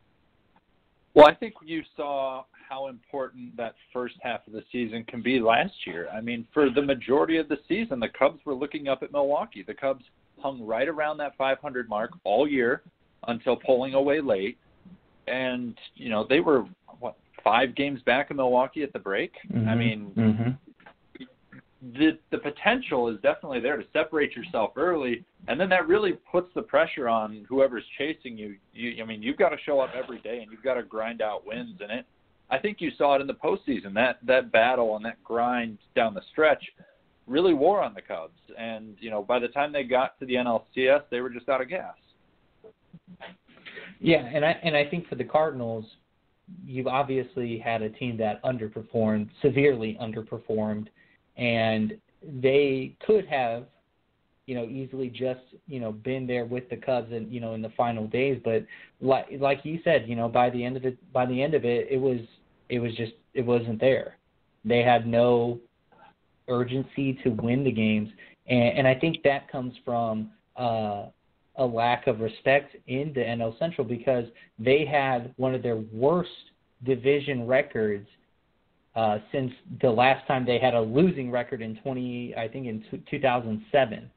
Well, 1.12 1.26
I 1.26 1.34
think 1.34 1.52
you 1.62 1.82
saw 1.98 2.44
how 2.66 2.88
important 2.88 3.54
that 3.58 3.74
first 3.92 4.14
half 4.22 4.46
of 4.46 4.54
the 4.54 4.64
season 4.72 5.04
can 5.04 5.20
be 5.20 5.38
last 5.38 5.74
year. 5.86 6.08
I 6.10 6.22
mean, 6.22 6.48
for 6.54 6.70
the 6.70 6.80
majority 6.80 7.36
of 7.36 7.50
the 7.50 7.58
season, 7.68 8.00
the 8.00 8.08
Cubs 8.18 8.40
were 8.46 8.54
looking 8.54 8.88
up 8.88 9.02
at 9.02 9.12
Milwaukee. 9.12 9.62
The 9.62 9.74
Cubs 9.74 10.06
hung 10.38 10.64
right 10.66 10.88
around 10.88 11.18
that 11.18 11.36
500 11.36 11.90
mark 11.90 12.12
all 12.24 12.48
year 12.48 12.80
until 13.26 13.54
pulling 13.54 13.92
away 13.92 14.22
late, 14.22 14.56
and 15.26 15.76
you 15.94 16.08
know 16.08 16.26
they 16.26 16.40
were 16.40 16.64
five 17.49 17.75
games 17.75 18.00
back 18.02 18.31
in 18.31 18.37
Milwaukee 18.37 18.83
at 18.83 18.93
the 18.93 18.99
break. 18.99 19.33
Mm-hmm. 19.50 19.69
I 19.69 19.75
mean, 19.75 20.12
mm-hmm. 20.14 21.26
the 21.99 22.19
the 22.31 22.37
potential 22.38 23.09
is 23.09 23.17
definitely 23.23 23.61
there 23.61 23.78
to 23.78 23.85
separate 23.95 24.37
yourself 24.37 24.73
early, 24.76 25.25
and 25.47 25.59
then 25.59 25.71
that 25.71 25.88
really 25.88 26.12
puts 26.31 26.49
the 26.55 26.61
pressure 26.61 27.09
on 27.09 27.47
whoever's 27.49 27.85
chasing 27.97 28.37
you. 28.37 28.57
You, 28.75 29.02
I 29.02 29.07
mean, 29.07 29.23
you've 29.23 29.38
got 29.38 29.49
to 29.49 29.57
show 29.64 29.81
up 29.81 29.90
every 29.97 30.19
day, 30.19 30.40
and 30.43 30.52
you've 30.52 30.62
got 30.62 30.75
to 30.75 30.83
grind 30.83 31.23
out 31.23 31.47
wins. 31.47 31.81
And 31.81 31.90
it, 31.90 32.07
I 32.50 32.59
think 32.59 32.83
you 32.83 32.90
saw 32.99 33.17
it 33.17 33.23
in 33.23 33.26
the 33.26 33.35
postseason. 33.35 33.95
That 33.95 34.19
that 34.26 34.52
battle 34.52 34.97
and 34.97 35.05
that 35.07 35.23
grind 35.25 35.78
down 35.97 36.12
the 36.12 36.23
stretch 36.31 36.62
really 37.26 37.55
wore 37.55 37.83
on 37.83 37.95
the 37.95 38.02
Cubs. 38.02 38.40
And 38.59 38.95
you 39.00 39.11
know, 39.11 39.23
by 39.23 39.38
the 39.38 39.49
time 39.49 39.73
they 39.73 39.85
got 39.85 40.19
to 40.19 40.26
the 40.26 40.35
NLCS, 40.35 41.05
they 41.11 41.23
were 41.23 41.31
just 41.31 41.49
out 41.49 41.62
of 41.62 41.71
gas. 41.71 41.95
Yeah, 44.00 44.25
and 44.26 44.45
I 44.45 44.50
and 44.62 44.76
I 44.76 44.85
think 44.85 45.09
for 45.09 45.14
the 45.14 45.25
Cardinals, 45.25 45.87
you've 46.64 46.87
obviously 46.87 47.59
had 47.59 47.83
a 47.83 47.90
team 47.90 48.17
that 48.19 48.43
underperformed, 48.43 49.28
severely 49.43 49.99
underperformed, 50.00 50.88
and 51.37 51.97
they 52.23 52.97
could 53.07 53.26
have, 53.26 53.64
you 54.47 54.55
know, 54.55 54.64
easily 54.64 55.09
just 55.09 55.40
you 55.67 55.81
know 55.81 55.93
been 55.93 56.26
there 56.26 56.45
with 56.45 56.69
the 56.71 56.76
Cubs 56.76 57.12
and 57.12 57.31
you 57.33 57.40
know 57.40 57.55
in 57.55 57.62
the 57.62 57.71
final 57.71 58.07
days. 58.07 58.40
But 58.45 58.67
like 59.00 59.26
like 59.38 59.61
you 59.64 59.81
said, 59.85 60.09
you 60.09 60.17
know, 60.17 60.28
by 60.28 60.50
the 60.50 60.64
end 60.64 60.76
of 60.76 60.85
it, 60.85 61.12
by 61.12 61.26
the 61.26 61.43
end 61.43 61.55
of 61.55 61.64
it, 61.64 61.88
it 61.90 61.99
was 61.99 62.21
it 62.69 62.78
was 62.78 62.95
just 62.95 63.12
it 63.35 63.45
wasn't 63.45 63.81
there. 63.81 64.17
They 64.64 64.83
had 64.83 65.07
no 65.07 65.59
urgency 66.49 67.19
to 67.25 67.31
win 67.31 67.64
the 67.64 67.73
games, 67.73 68.09
and, 68.47 68.78
and 68.78 68.88
I 68.88 68.95
think 68.95 69.23
that 69.25 69.50
comes 69.50 69.75
from. 69.85 70.31
Uh, 70.57 71.07
a 71.58 71.64
lack 71.64 72.06
of 72.06 72.20
respect 72.20 72.76
in 72.86 73.12
the 73.14 73.20
NL 73.20 73.58
Central 73.58 73.86
because 73.86 74.24
they 74.58 74.86
had 74.86 75.34
one 75.36 75.54
of 75.54 75.62
their 75.62 75.76
worst 75.76 76.30
division 76.84 77.46
records 77.46 78.08
uh, 78.94 79.18
since 79.30 79.52
the 79.80 79.90
last 79.90 80.26
time 80.26 80.44
they 80.44 80.58
had 80.58 80.74
a 80.74 80.80
losing 80.80 81.30
record 81.30 81.62
in 81.62 81.76
20, 81.76 82.34
I 82.36 82.48
think 82.48 82.66
in 82.66 82.84
2007. 83.10 84.10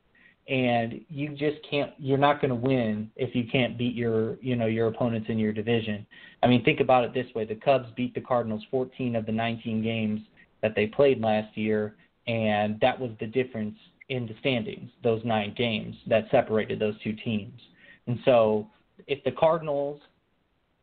And 0.48 1.02
you 1.08 1.30
just 1.30 1.58
can't. 1.70 1.92
You're 2.00 2.18
not 2.18 2.42
going 2.42 2.50
to 2.50 2.56
win 2.56 3.12
if 3.16 3.36
you 3.36 3.44
can't 3.50 3.78
beat 3.78 3.94
your, 3.94 4.38
you 4.42 4.56
know, 4.56 4.66
your 4.66 4.88
opponents 4.88 5.30
in 5.30 5.38
your 5.38 5.54
division. 5.54 6.06
I 6.42 6.48
mean, 6.48 6.64
think 6.64 6.80
about 6.80 7.04
it 7.04 7.14
this 7.14 7.28
way: 7.36 7.46
the 7.46 7.56
Cubs 7.56 7.88
beat 7.96 8.16
the 8.16 8.22
Cardinals 8.22 8.64
14 8.72 9.16
of 9.16 9.28
the 9.28 9.32
19 9.32 9.84
games 9.84 10.20
that 10.64 10.74
they 10.76 10.88
played 10.88 11.22
last 11.22 11.56
year, 11.56 11.96
and 12.26 12.80
that 12.82 13.00
was 13.00 13.12
the 13.20 13.28
difference 13.28 13.78
in 14.12 14.28
the 14.28 14.36
standings, 14.42 14.92
those 15.04 15.22
nine 15.24 15.54
games 15.58 15.96
that 16.06 16.26
separated 16.32 16.78
those 16.80 16.96
two 17.02 17.14
teams. 17.14 17.60
And 18.08 18.20
so 18.26 18.68
if 19.08 19.24
the 19.24 19.32
Cardinals 19.32 20.02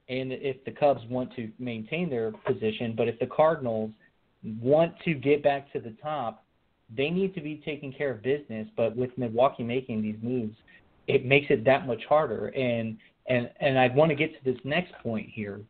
and 0.09 0.33
if 0.33 0.65
the 0.65 0.71
Cubs 0.71 1.03
want 1.11 1.37
to 1.37 1.51
maintain 1.59 2.09
their 2.09 2.33
position, 2.33 2.95
but 2.97 3.07
if 3.07 3.19
the 3.19 3.27
Cardinals 3.27 3.91
want 4.63 4.95
to 5.05 5.13
get 5.13 5.43
back 5.43 5.71
to 5.75 5.79
the 5.79 5.95
top, 6.03 6.43
they 6.97 7.11
need 7.11 7.35
to 7.35 7.43
be 7.43 7.61
taking 7.67 7.93
care 7.93 8.13
of 8.13 8.23
business. 8.23 8.67
But 8.75 8.97
with 8.97 9.11
Milwaukee 9.19 9.63
making 9.63 10.01
these 10.01 10.17
moves, 10.23 10.57
it 11.07 11.27
makes 11.27 11.49
it 11.51 11.67
that 11.67 11.87
much 11.87 12.03
harder. 12.09 12.47
And 12.49 12.97
and 13.29 13.51
and 13.61 13.79
I 13.79 13.89
want 13.89 14.09
to 14.09 14.15
get 14.15 14.33
to 14.33 14.51
this 14.51 14.61
next 14.65 14.95
point 15.03 15.29
here 15.29 15.61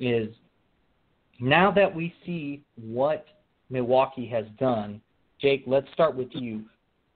is 0.00 0.28
now 1.38 1.70
that 1.70 1.94
we 1.94 2.12
see 2.26 2.64
what 2.74 3.26
Milwaukee 3.70 4.26
has 4.26 4.46
done, 4.58 5.00
Jake, 5.40 5.62
let's 5.68 5.86
start 5.92 6.16
with 6.16 6.30
you 6.32 6.64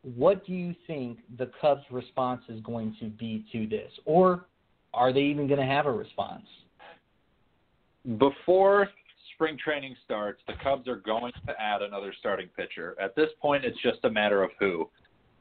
what 0.03 0.47
do 0.47 0.53
you 0.53 0.75
think 0.87 1.19
the 1.39 1.51
Cubs' 1.61 1.83
response 1.91 2.43
is 2.49 2.61
going 2.61 2.97
to 3.01 3.07
be 3.07 3.45
to 3.53 3.67
this? 3.67 3.91
Or 4.05 4.47
are 4.95 5.13
they 5.13 5.21
even 5.21 5.47
going 5.47 5.61
to 5.61 5.67
have 5.67 5.87
a 5.87 5.93
response? 5.93 6.47
Before 8.19 8.89
spring 9.35 9.59
training 9.63 9.95
starts, 10.05 10.41
the 10.47 10.55
Cubs 10.63 10.89
are 10.89 10.97
going 10.97 11.33
to 11.47 11.61
add 11.61 11.83
another 11.83 12.15
starting 12.19 12.49
pitcher. 12.57 12.97
At 13.01 13.15
this 13.15 13.29
point, 13.41 13.65
it's 13.65 13.81
just 13.83 13.99
a 14.05 14.11
matter 14.11 14.43
of 14.43 14.51
who. 14.59 14.89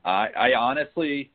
I, 0.03 0.27
I 0.37 0.53
honestly 0.53 1.31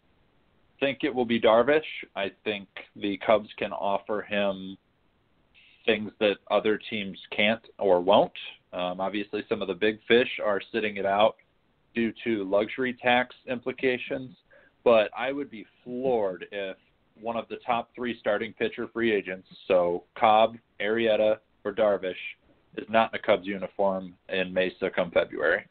think 0.80 0.98
it 1.02 1.14
will 1.14 1.24
be 1.24 1.40
Darvish. 1.40 1.80
I 2.14 2.30
think 2.44 2.68
the 2.96 3.18
Cubs 3.26 3.48
can 3.58 3.72
offer 3.72 4.22
him 4.22 4.76
things 5.86 6.10
that 6.20 6.36
other 6.50 6.78
teams 6.90 7.18
can't 7.34 7.62
or 7.78 8.00
won't. 8.00 8.32
Um, 8.72 9.00
obviously, 9.00 9.44
some 9.48 9.62
of 9.62 9.68
the 9.68 9.74
big 9.74 9.98
fish 10.08 10.28
are 10.44 10.60
sitting 10.72 10.96
it 10.96 11.06
out 11.06 11.36
due 11.94 12.12
to 12.24 12.44
luxury 12.44 12.96
tax 13.00 13.34
implications, 13.48 14.36
but 14.82 15.10
I 15.16 15.32
would 15.32 15.50
be 15.50 15.64
floored 15.82 16.46
if 16.52 16.76
one 17.20 17.36
of 17.36 17.48
the 17.48 17.56
top 17.64 17.90
three 17.94 18.18
starting 18.18 18.52
pitcher 18.52 18.88
free 18.92 19.12
agents, 19.12 19.46
so 19.68 20.04
Cobb, 20.18 20.56
Arrieta, 20.80 21.36
or 21.64 21.72
Darvish, 21.72 22.14
is 22.76 22.86
not 22.88 23.12
in 23.12 23.20
a 23.20 23.22
Cubs 23.22 23.46
uniform 23.46 24.14
in 24.28 24.52
Mesa 24.52 24.90
come 24.94 25.10
February. 25.10 25.66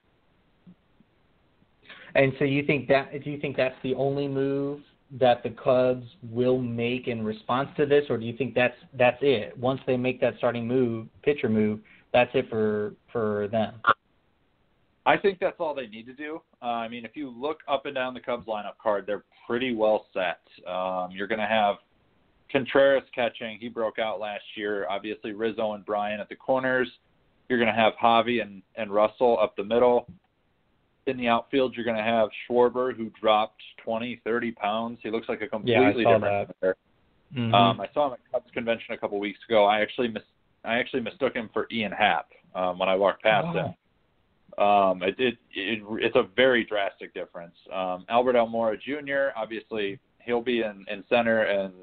And 2.15 2.31
so 2.39 2.45
you 2.45 2.65
think 2.65 2.87
that 2.89 3.11
do 3.23 3.29
you 3.29 3.39
think 3.39 3.57
that's 3.57 3.75
the 3.83 3.95
only 3.95 4.27
move 4.27 4.81
that 5.19 5.43
the 5.43 5.49
Cubs 5.49 6.05
will 6.31 6.59
make 6.59 7.07
in 7.07 7.23
response 7.23 7.69
to 7.77 7.85
this, 7.85 8.05
or 8.09 8.17
do 8.17 8.25
you 8.25 8.35
think 8.37 8.55
that's 8.55 8.77
that's 8.97 9.17
it? 9.21 9.57
Once 9.57 9.81
they 9.85 9.97
make 9.97 10.21
that 10.21 10.35
starting 10.37 10.67
move, 10.67 11.07
pitcher 11.23 11.49
move, 11.49 11.79
that's 12.13 12.31
it 12.33 12.49
for 12.49 12.93
for 13.11 13.47
them. 13.51 13.73
I 15.05 15.17
think 15.17 15.39
that's 15.39 15.57
all 15.60 15.75
they 15.75 15.88
need 15.88 16.05
to 16.05 16.13
do. 16.13 16.41
Uh, 16.62 16.65
I 16.65 16.88
mean, 16.88 17.03
if 17.03 17.12
you 17.15 17.29
look 17.29 17.60
up 17.67 17.86
and 17.86 17.95
down 17.95 18.13
the 18.13 18.22
Cubs 18.22 18.48
lineup 18.48 18.77
card, 18.81 19.05
they're 19.05 19.25
pretty 19.45 19.75
well 19.75 20.05
set. 20.13 20.39
Um, 20.67 21.10
you're 21.12 21.27
going 21.27 21.41
to 21.41 21.45
have 21.45 21.75
Contreras 22.50 23.03
catching. 23.13 23.57
He 23.60 23.67
broke 23.67 24.00
out 24.00 24.19
last 24.19 24.43
year. 24.55 24.88
Obviously, 24.89 25.33
Rizzo 25.33 25.74
and 25.74 25.86
Bryant 25.86 26.22
at 26.22 26.29
the 26.29 26.36
corners. 26.36 26.88
You're 27.50 27.60
going 27.60 27.74
to 27.74 27.79
have 27.79 27.93
Javi 28.01 28.41
and, 28.41 28.62
and 28.75 28.93
Russell 28.93 29.38
up 29.41 29.55
the 29.57 29.63
middle. 29.63 30.07
In 31.05 31.17
the 31.17 31.27
outfield, 31.27 31.75
you're 31.75 31.83
going 31.83 31.98
to 31.98 32.03
have 32.03 32.29
Schwarber, 32.50 32.95
who 32.95 33.12
dropped 33.19 33.62
20, 33.83 34.22
30 34.24 34.51
pounds. 34.53 35.00
He 35.03 35.12
looks 35.12 35.27
like 35.27 35.41
a 35.41 35.48
completely 35.48 36.03
yeah, 36.03 36.13
different 36.13 36.60
player. 36.62 36.77
Mm-hmm. 37.36 37.53
Um, 37.53 37.81
I 37.81 37.88
saw 37.93 38.07
him 38.07 38.13
at 38.13 38.31
Cubs 38.31 38.51
convention 38.53 38.93
a 38.93 38.98
couple 38.98 39.19
weeks 39.19 39.39
ago. 39.50 39.65
I 39.65 39.81
actually 39.81 40.07
mis- 40.07 40.24
I 40.63 40.75
actually 40.75 41.01
mistook 41.01 41.33
him 41.33 41.50
for 41.51 41.67
Ian 41.72 41.91
Happ 41.91 42.29
um, 42.55 42.79
when 42.79 42.88
I 42.88 42.95
walked 42.95 43.24
past 43.24 43.48
oh. 43.50 43.53
him. 43.53 43.74
Um, 44.57 45.01
it, 45.01 45.15
it, 45.17 45.38
it, 45.55 45.81
it's 46.00 46.15
a 46.15 46.27
very 46.36 46.63
drastic 46.63 47.13
difference. 47.13 47.55
Um, 47.72 48.05
Albert 48.10 48.36
Almora 48.36 48.79
Jr. 48.79 49.36
Obviously, 49.36 50.00
he'll 50.19 50.41
be 50.41 50.62
in, 50.62 50.86
in 50.89 51.03
center 51.10 51.43
and 51.43 51.74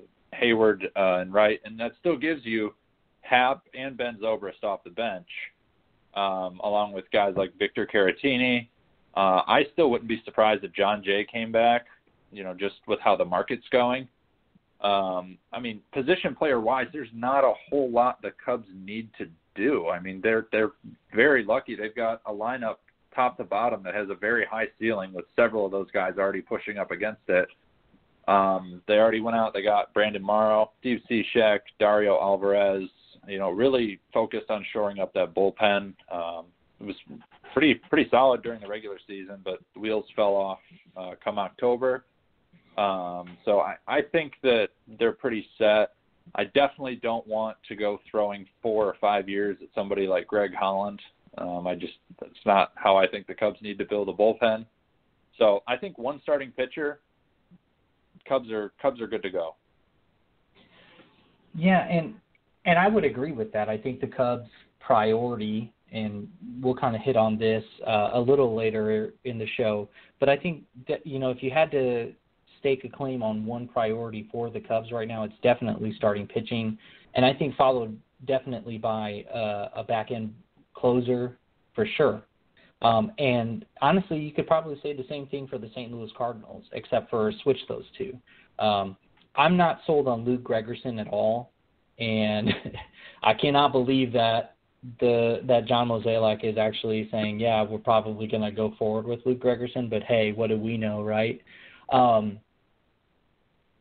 Heyward 0.41 0.85
uh, 0.97 1.21
and 1.21 1.33
right, 1.33 1.61
and 1.65 1.79
that 1.81 1.93
still 1.99 2.17
gives 2.17 2.45
you 2.45 2.75
Happ 3.23 3.63
and 3.75 3.97
Ben 3.97 4.19
Zobrist 4.23 4.63
off 4.63 4.85
the 4.85 4.91
bench, 4.91 5.27
um, 6.15 6.61
along 6.63 6.93
with 6.93 7.05
guys 7.13 7.35
like 7.37 7.57
Victor 7.59 7.87
Caratini. 7.93 8.69
Uh, 9.17 9.43
I 9.47 9.67
still 9.73 9.91
wouldn't 9.91 10.09
be 10.09 10.23
surprised 10.25 10.63
if 10.65 10.73
Jon 10.73 11.03
Jay 11.03 11.27
came 11.31 11.51
back. 11.51 11.87
You 12.33 12.45
know, 12.45 12.55
just 12.55 12.77
with 12.87 13.01
how 13.01 13.17
the 13.17 13.25
market's 13.25 13.67
going. 13.73 14.07
Um, 14.81 15.37
I 15.53 15.61
mean, 15.61 15.81
position 15.93 16.35
player 16.35 16.61
wise, 16.61 16.87
there's 16.93 17.09
not 17.13 17.45
a 17.45 17.53
whole 17.69 17.91
lot 17.91 18.23
the 18.23 18.33
Cubs 18.43 18.69
need 18.73 19.11
to 19.19 19.27
do. 19.61 19.89
I 19.89 20.01
mean, 20.01 20.21
they're 20.23 20.47
they're 20.53 20.73
very 21.15 21.45
lucky. 21.45 21.75
They've 21.77 21.95
got 21.95 22.21
a 22.27 22.33
lineup 22.33 22.77
top 23.15 23.37
to 23.37 23.45
bottom 23.45 23.83
that 23.83 23.95
has 23.95 24.09
a 24.11 24.15
very 24.15 24.45
high 24.45 24.69
ceiling 24.79 25.13
with 25.13 25.25
several 25.37 25.67
of 25.67 25.73
those 25.73 25.91
guys 25.93 26.15
already 26.19 26.41
pushing 26.41 26.79
up 26.79 26.91
against 26.91 27.23
it. 27.29 27.49
Um, 28.29 28.83
they 28.87 28.95
already 28.95 29.21
went 29.21 29.37
out. 29.37 29.53
They 29.53 29.63
got 29.63 29.93
Brandon 29.93 30.23
Morrow, 30.23 30.71
Steve 30.81 31.01
Cishek, 31.11 31.61
Dario 31.79 32.19
Alvarez. 32.21 32.89
You 33.29 33.39
know, 33.39 33.51
really 33.51 34.01
focused 34.15 34.51
on 34.51 34.65
shoring 34.73 34.99
up 34.99 35.13
that 35.15 35.35
bullpen. 35.35 35.95
Um, 36.11 36.47
it 36.81 36.87
was 36.87 36.97
pretty 37.53 37.75
pretty 37.75 38.09
solid 38.11 38.43
during 38.43 38.61
the 38.61 38.69
regular 38.69 38.99
season, 39.07 39.41
but 39.45 39.61
the 39.75 39.81
wheels 39.81 40.05
fell 40.17 40.35
off 40.35 40.61
uh, 40.97 41.13
come 41.23 41.39
October. 41.39 42.05
Um, 42.79 43.37
so 43.45 43.61
I, 43.61 43.77
I 43.87 44.01
think 44.01 44.35
that 44.43 44.69
they're 44.99 45.13
pretty 45.13 45.47
set. 45.59 45.91
I 46.35 46.45
definitely 46.45 46.97
don't 46.97 47.27
want 47.27 47.57
to 47.69 47.77
go 47.77 47.99
throwing 48.11 48.47
four 48.63 48.87
or 48.87 48.97
five 49.01 49.29
years 49.29 49.57
at 49.63 49.69
somebody 49.75 50.07
like 50.07 50.27
Greg 50.27 50.55
Holland. 50.55 51.01
Um, 51.39 51.67
I 51.67 51.75
just 51.75 51.95
that's 52.21 52.33
not 52.47 52.73
how 52.75 52.97
I 52.97 53.07
think 53.07 53.27
the 53.27 53.35
Cubs 53.35 53.59
need 53.63 53.79
to 53.79 53.85
build 53.85 54.09
a 54.09 54.13
bullpen. 54.13 54.67
So 55.39 55.63
I 55.67 55.77
think 55.77 55.99
one 55.99 56.21
starting 56.23 56.53
pitcher, 56.53 57.01
Cubs 58.29 58.51
are 58.51 58.73
Cubs 58.81 59.01
are 59.01 59.07
good 59.07 59.23
to 59.23 59.31
go. 59.31 59.55
Yeah, 61.55 61.87
and 61.89 62.15
and 62.65 62.79
I 62.79 62.89
would 62.89 63.05
agree 63.05 63.33
with 63.33 63.53
that. 63.53 63.69
I 63.69 63.79
think 63.79 64.01
the 64.01 64.07
Cubs' 64.07 64.49
priority, 64.81 65.73
and 65.93 66.29
we'll 66.61 66.75
kind 66.75 66.95
of 66.95 67.03
hit 67.03 67.17
on 67.17 67.39
this 67.39 67.65
uh, 67.87 68.11
a 68.15 68.21
little 68.21 68.55
later 68.55 69.15
in 69.25 69.39
the 69.39 69.47
show. 69.57 69.89
But 70.19 70.29
I 70.29 70.37
think 70.37 70.63
that 70.89 71.07
you 71.07 71.19
know 71.19 71.31
if 71.31 71.43
you 71.43 71.51
had 71.51 71.71
to 71.73 72.13
stake 72.61 72.85
a 72.85 72.89
claim 72.89 73.23
on 73.23 73.45
one 73.45 73.67
priority 73.67 74.29
for 74.31 74.51
the 74.51 74.61
Cubs 74.61 74.93
right 74.93 75.09
now, 75.09 75.25
it's 75.25 75.35
definitely 75.43 75.93
starting 75.97 76.27
pitching, 76.27 76.79
and 77.15 77.25
I 77.25 77.35
think 77.35 77.57
followed 77.57 77.99
definitely 78.27 78.79
by 78.79 79.25
uh, 79.35 79.69
a 79.75 79.85
back 79.85 80.11
end 80.11 80.35
closer 80.75 81.39
for 81.75 81.87
sure. 81.97 82.23
Um, 82.83 83.13
and 83.19 83.65
honestly, 83.83 84.19
you 84.19 84.33
could 84.33 84.47
probably 84.47 84.79
say 84.83 84.95
the 84.95 85.05
same 85.09 85.27
thing 85.27 85.47
for 85.47 85.59
the 85.59 85.69
St. 85.71 85.93
Louis 85.93 86.11
Cardinals, 86.17 86.65
except 86.73 87.11
for 87.11 87.31
switch 87.43 87.59
those 87.69 87.85
two. 87.97 88.17
Um, 88.59 88.97
I'm 89.37 89.57
not 89.57 89.81
sold 89.87 90.09
on 90.09 90.25
Luke 90.25 90.43
Gregerson 90.43 91.01
at 91.01 91.09
all, 91.09 91.53
and 91.99 92.53
I 93.23 93.35
cannot 93.35 93.73
believe 93.73 94.13
that 94.13 94.57
the 94.99 95.43
that 95.47 95.67
John 95.67 95.89
Mozeliak 95.89 96.43
is 96.43 96.57
actually 96.57 97.09
saying, 97.11 97.39
yeah, 97.39 97.63
we're 97.63 97.79
probably 97.79 98.27
going 98.27 98.43
to 98.43 98.51
go 98.51 98.75
forward 98.79 99.07
with 99.07 99.21
Luke 99.27 99.41
Gregerson, 99.41 99.91
but 99.91 100.03
hey, 100.03 100.33
what 100.33 100.49
do 100.49 100.57
we 100.57 100.79
know, 100.79 101.03
right? 101.03 101.41
Um, 101.93 102.39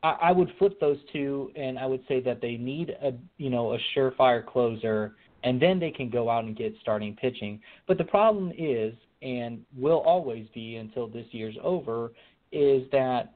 I, 0.02 0.16
I 0.22 0.32
would 0.32 0.52
flip 0.58 0.78
those 0.80 0.98
two, 1.12 1.50
and 1.56 1.78
I 1.78 1.86
would 1.86 2.02
say 2.08 2.20
that 2.20 2.40
they 2.40 2.56
need 2.56 2.90
a 3.02 3.12
you 3.38 3.50
know 3.50 3.74
a 3.74 3.78
surefire 3.94 4.44
closer 4.44 5.14
and 5.42 5.60
then 5.60 5.78
they 5.78 5.90
can 5.90 6.10
go 6.10 6.28
out 6.28 6.44
and 6.44 6.56
get 6.56 6.74
starting 6.80 7.16
pitching. 7.16 7.60
But 7.86 7.98
the 7.98 8.04
problem 8.04 8.52
is, 8.56 8.94
and 9.22 9.60
will 9.76 9.98
always 9.98 10.46
be 10.54 10.76
until 10.76 11.06
this 11.06 11.26
year's 11.30 11.56
over, 11.62 12.12
is 12.52 12.84
that 12.92 13.34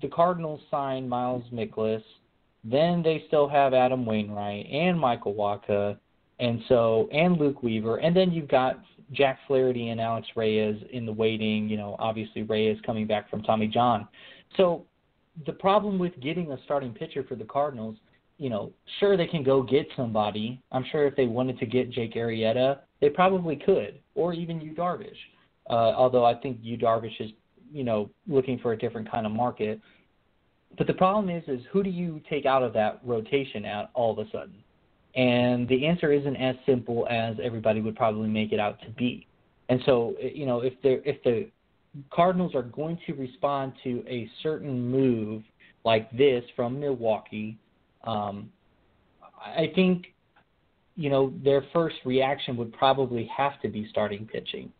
the 0.00 0.08
Cardinals 0.08 0.60
signed 0.70 1.08
Miles 1.08 1.44
Mikolas, 1.52 2.02
then 2.64 3.02
they 3.02 3.24
still 3.26 3.48
have 3.48 3.74
Adam 3.74 4.06
Wainwright 4.06 4.66
and 4.66 4.98
Michael 4.98 5.34
Wacha, 5.34 5.98
and 6.38 6.60
so 6.68 7.08
and 7.12 7.36
Luke 7.38 7.62
Weaver, 7.62 7.98
and 7.98 8.16
then 8.16 8.32
you've 8.32 8.48
got 8.48 8.80
Jack 9.12 9.38
Flaherty 9.46 9.90
and 9.90 10.00
Alex 10.00 10.26
Reyes 10.36 10.76
in 10.92 11.04
the 11.04 11.12
waiting. 11.12 11.68
You 11.68 11.76
know, 11.76 11.96
obviously 11.98 12.42
Reyes 12.42 12.78
coming 12.86 13.06
back 13.06 13.28
from 13.28 13.42
Tommy 13.42 13.66
John. 13.66 14.08
So 14.56 14.86
the 15.46 15.52
problem 15.52 15.98
with 15.98 16.18
getting 16.20 16.52
a 16.52 16.58
starting 16.64 16.92
pitcher 16.92 17.24
for 17.24 17.34
the 17.34 17.44
Cardinals 17.44 17.96
you 18.42 18.50
know, 18.50 18.72
sure 18.98 19.16
they 19.16 19.28
can 19.28 19.44
go 19.44 19.62
get 19.62 19.86
somebody. 19.96 20.60
I'm 20.72 20.84
sure 20.90 21.06
if 21.06 21.14
they 21.14 21.26
wanted 21.26 21.60
to 21.60 21.66
get 21.66 21.90
Jake 21.90 22.14
Arrieta, 22.14 22.80
they 23.00 23.08
probably 23.08 23.54
could, 23.54 24.00
or 24.16 24.32
even 24.32 24.60
Yu 24.60 24.74
Darvish. 24.74 25.16
Uh, 25.70 25.94
although 25.94 26.24
I 26.24 26.34
think 26.34 26.58
Yu 26.60 26.76
Darvish 26.76 27.20
is, 27.20 27.30
you 27.72 27.84
know, 27.84 28.10
looking 28.26 28.58
for 28.58 28.72
a 28.72 28.76
different 28.76 29.08
kind 29.08 29.26
of 29.26 29.32
market. 29.32 29.80
But 30.76 30.88
the 30.88 30.94
problem 30.94 31.28
is, 31.30 31.44
is 31.46 31.60
who 31.70 31.84
do 31.84 31.90
you 31.90 32.20
take 32.28 32.44
out 32.44 32.64
of 32.64 32.72
that 32.72 32.98
rotation 33.04 33.64
at 33.64 33.90
all 33.94 34.18
of 34.18 34.26
a 34.26 34.28
sudden? 34.32 34.56
And 35.14 35.68
the 35.68 35.86
answer 35.86 36.12
isn't 36.12 36.36
as 36.36 36.56
simple 36.66 37.06
as 37.08 37.36
everybody 37.40 37.80
would 37.80 37.94
probably 37.94 38.28
make 38.28 38.50
it 38.50 38.58
out 38.58 38.80
to 38.80 38.90
be. 38.90 39.26
And 39.68 39.80
so, 39.86 40.14
you 40.20 40.46
know, 40.46 40.62
if 40.62 40.72
they 40.82 41.00
if 41.04 41.22
the 41.22 41.48
Cardinals 42.10 42.54
are 42.54 42.62
going 42.62 42.98
to 43.06 43.12
respond 43.14 43.72
to 43.84 44.04
a 44.08 44.28
certain 44.42 44.90
move 44.90 45.42
like 45.84 46.10
this 46.12 46.44
from 46.56 46.80
Milwaukee, 46.80 47.58
um, 48.04 48.50
I 49.44 49.70
think, 49.74 50.06
you 50.96 51.10
know, 51.10 51.32
their 51.42 51.64
first 51.72 51.96
reaction 52.04 52.56
would 52.56 52.72
probably 52.72 53.28
have 53.36 53.60
to 53.62 53.68
be 53.68 53.86
starting 53.90 54.26
pitching. 54.26 54.72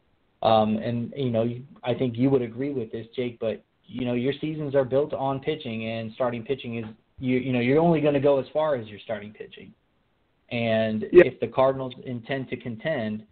Um, 0.42 0.76
and 0.78 1.12
you 1.16 1.30
know, 1.30 1.48
I 1.84 1.94
think 1.94 2.16
you 2.16 2.28
would 2.30 2.42
agree 2.42 2.72
with 2.72 2.90
this, 2.90 3.06
Jake. 3.14 3.38
But 3.40 3.62
you 3.86 4.04
know, 4.04 4.14
your 4.14 4.32
seasons 4.40 4.74
are 4.74 4.84
built 4.84 5.12
on 5.14 5.40
pitching, 5.40 5.88
and 5.88 6.12
starting 6.14 6.44
pitching 6.44 6.78
is 6.78 6.84
you 7.18 7.38
you 7.38 7.52
know 7.52 7.60
you're 7.60 7.80
only 7.80 8.00
going 8.00 8.14
to 8.14 8.20
go 8.20 8.40
as 8.40 8.46
far 8.52 8.74
as 8.74 8.88
your 8.88 8.98
starting 9.04 9.32
pitching. 9.32 9.72
And 10.50 11.06
yeah. 11.12 11.24
if 11.24 11.40
the 11.40 11.46
Cardinals 11.46 11.94
intend 12.04 12.48
to 12.50 12.56
contend, 12.56 13.24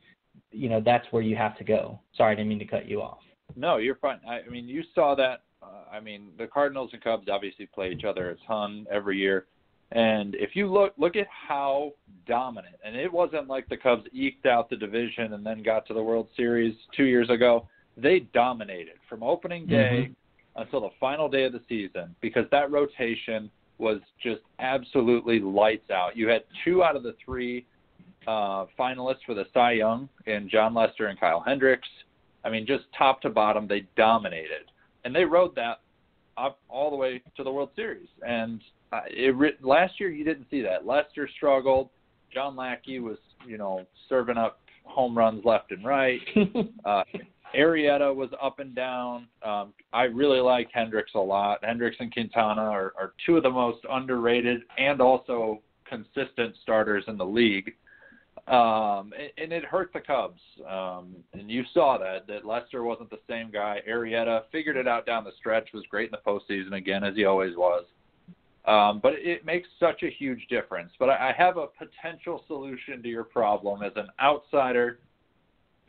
you 0.53 0.69
know 0.69 0.81
that's 0.81 1.07
where 1.11 1.23
you 1.23 1.35
have 1.37 1.59
to 1.59 1.65
go. 1.65 1.99
Sorry, 2.17 2.33
I 2.33 2.35
didn't 2.37 2.49
mean 2.49 2.61
to 2.61 2.65
cut 2.65 2.89
you 2.89 3.03
off. 3.03 3.19
No, 3.57 3.77
you're 3.79 3.97
fine. 3.97 4.21
I, 4.29 4.41
I 4.47 4.49
mean, 4.49 4.69
you 4.69 4.83
saw 4.95 5.15
that. 5.17 5.43
Uh, 5.63 5.95
I 5.95 6.01
mean, 6.01 6.29
the 6.39 6.47
Cardinals 6.47 6.91
and 6.93 7.03
Cubs 7.03 7.29
obviously 7.31 7.67
play 7.67 7.91
each 7.91 8.05
other 8.05 8.31
a 8.31 8.37
ton 8.47 8.87
every 8.91 9.19
year. 9.19 9.47
And 9.93 10.37
if 10.37 10.55
you 10.55 10.73
look 10.73 10.95
look 10.97 11.17
at 11.17 11.27
how 11.29 11.93
dominant, 12.27 12.77
and 12.85 12.95
it 12.95 13.13
wasn't 13.13 13.49
like 13.49 13.69
the 13.69 13.77
Cubs 13.77 14.05
eked 14.13 14.47
out 14.47 14.71
the 14.71 14.77
division 14.77 15.33
and 15.33 15.45
then 15.45 15.63
got 15.63 15.87
to 15.89 15.95
the 15.95 16.03
World 16.03 16.29
Series 16.37 16.75
two 16.97 17.05
years 17.05 17.29
ago. 17.29 17.69
They 17.97 18.21
dominated 18.33 18.95
from 19.09 19.23
opening 19.23 19.67
day 19.67 20.09
mm-hmm. 20.11 20.63
until 20.63 20.81
the 20.81 20.91
final 21.01 21.29
day 21.29 21.45
of 21.45 21.53
the 21.53 21.61
season 21.69 22.15
because 22.21 22.45
that 22.53 22.71
rotation 22.71 23.51
was 23.79 24.01
just 24.23 24.43
absolutely 24.61 25.41
lights 25.41 25.91
out. 25.91 26.17
You 26.17 26.29
had 26.29 26.45
two 26.65 26.85
out 26.85 26.95
of 26.95 27.03
the 27.03 27.17
three 27.25 27.67
uh, 28.27 28.67
finalists 28.79 29.25
for 29.27 29.35
the 29.35 29.47
Cy 29.53 29.73
Young 29.73 30.09
in 30.27 30.49
Jon 30.49 30.73
Lester 30.75 31.07
and 31.07 31.19
Kyle 31.19 31.41
Hendricks. 31.41 31.89
I 32.45 32.51
mean, 32.51 32.67
just 32.67 32.85
top 32.97 33.21
to 33.23 33.31
bottom, 33.31 33.67
they 33.67 33.87
dominated, 33.97 34.71
and 35.05 35.15
they 35.15 35.25
rode 35.25 35.55
that 35.57 35.81
up 36.37 36.59
all 36.69 36.91
the 36.91 36.97
way 36.97 37.23
to 37.37 37.45
the 37.45 37.51
World 37.51 37.71
Series. 37.77 38.09
And 38.27 38.61
uh, 38.93 39.03
it, 39.07 39.65
last 39.65 40.01
year 40.01 40.11
you 40.11 40.25
didn't 40.25 40.47
see 40.51 40.63
that. 40.63 40.87
Lester 40.87 41.29
struggled. 41.37 41.91
John 42.33 42.57
Lackey 42.57 43.01
was, 43.01 43.19
you 43.47 43.59
know, 43.59 43.87
serving 44.09 44.37
up 44.37 44.61
home 44.85 45.17
runs 45.17 45.45
left 45.45 45.71
and 45.73 45.85
right. 45.85 46.21
uh, 46.85 47.03
Arrieta 47.55 48.15
was 48.15 48.31
up 48.41 48.59
and 48.61 48.75
down. 48.75 49.27
Um, 49.45 49.73
I 49.93 50.05
really 50.05 50.41
like 50.41 50.69
Hendricks 50.73 51.13
a 51.15 51.21
lot. 51.21 51.65
Hendricks 51.65 51.97
and 52.01 52.13
Quintana 52.13 52.63
are, 52.63 52.93
are 52.99 53.13
two 53.27 53.37
of 53.37 53.43
the 53.43 53.51
most 53.51 53.81
underrated 53.91 54.63
and 54.79 55.01
also 55.01 55.61
consistent 55.85 56.55
starters 56.63 57.05
in 57.09 57.17
the 57.17 57.25
league. 57.25 57.75
Um, 58.51 59.13
and, 59.17 59.31
and 59.39 59.53
it 59.53 59.65
hurt 59.65 59.93
the 59.93 60.01
Cubs. 60.01 60.41
Um, 60.69 61.15
and 61.33 61.49
you 61.49 61.63
saw 61.73 61.99
that 61.99 62.27
that 62.27 62.45
Lester 62.45 62.83
wasn't 62.83 63.11
the 63.11 63.21
same 63.29 63.51
guy. 63.51 63.81
Arrieta 63.89 64.43
figured 64.51 64.77
it 64.77 64.89
out 64.89 65.07
down 65.07 65.23
the 65.23 65.31
stretch. 65.39 65.69
Was 65.73 65.85
great 65.89 66.11
in 66.11 66.13
the 66.13 66.31
postseason 66.31 66.75
again, 66.77 67.05
as 67.05 67.15
he 67.15 67.25
always 67.25 67.57
was. 67.57 67.85
Um, 68.67 69.01
but 69.03 69.15
it 69.17 69.47
makes 69.47 69.69
such 69.79 70.03
a 70.03 70.11
huge 70.11 70.47
difference. 70.49 70.91
But 70.99 71.11
I, 71.11 71.31
I 71.31 71.35
have 71.39 71.57
a 71.59 71.67
potential 71.67 72.45
solution 72.47 73.03
to 73.03 73.09
your 73.09 73.25
problem 73.25 73.83
as 73.83 73.93
an 73.97 74.09
outsider 74.21 74.99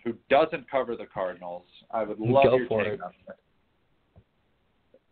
who 0.04 0.14
doesn't 0.30 0.70
cover 0.70 0.96
the 0.96 1.06
Cardinals. 1.06 1.66
I 1.92 2.04
would 2.04 2.20
love 2.20 2.46
Go 2.46 2.58
your 2.58 2.68
for 2.68 2.84
take 2.84 2.94
it. 2.94 3.02
on 3.02 3.12
it. 3.28 3.36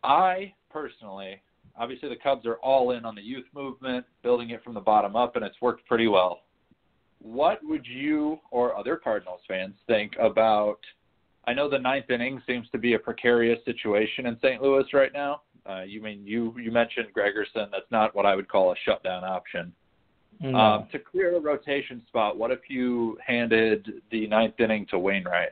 I 0.02 0.54
personally, 0.70 1.42
obviously, 1.76 2.08
the 2.08 2.16
Cubs 2.16 2.46
are 2.46 2.56
all 2.56 2.92
in 2.92 3.04
on 3.04 3.14
the 3.14 3.22
youth 3.22 3.44
movement, 3.54 4.06
building 4.22 4.50
it 4.50 4.64
from 4.64 4.74
the 4.74 4.80
bottom 4.80 5.16
up, 5.16 5.36
and 5.36 5.44
it's 5.44 5.60
worked 5.60 5.86
pretty 5.86 6.06
well. 6.06 6.40
What 7.20 7.60
would 7.62 7.86
you 7.86 8.38
or 8.50 8.76
other 8.76 8.96
Cardinals 8.96 9.40
fans 9.46 9.74
think 9.86 10.12
about? 10.20 10.78
I 11.46 11.52
know 11.52 11.68
the 11.68 11.78
ninth 11.78 12.10
inning 12.10 12.42
seems 12.46 12.68
to 12.70 12.78
be 12.78 12.94
a 12.94 12.98
precarious 12.98 13.58
situation 13.64 14.26
in 14.26 14.36
St. 14.42 14.62
Louis 14.62 14.84
right 14.92 15.12
now. 15.12 15.42
Uh, 15.68 15.82
you 15.82 16.02
mean 16.02 16.22
you 16.24 16.54
you 16.58 16.70
mentioned 16.70 17.08
Gregerson? 17.16 17.70
That's 17.70 17.90
not 17.90 18.14
what 18.14 18.24
I 18.24 18.34
would 18.34 18.48
call 18.48 18.72
a 18.72 18.74
shutdown 18.84 19.24
option. 19.24 19.72
No. 20.40 20.56
Um, 20.56 20.88
to 20.92 20.98
clear 20.98 21.36
a 21.36 21.40
rotation 21.40 22.02
spot, 22.08 22.38
what 22.38 22.50
if 22.50 22.60
you 22.68 23.18
handed 23.24 24.00
the 24.10 24.26
ninth 24.26 24.58
inning 24.58 24.86
to 24.86 24.98
Wainwright? 24.98 25.50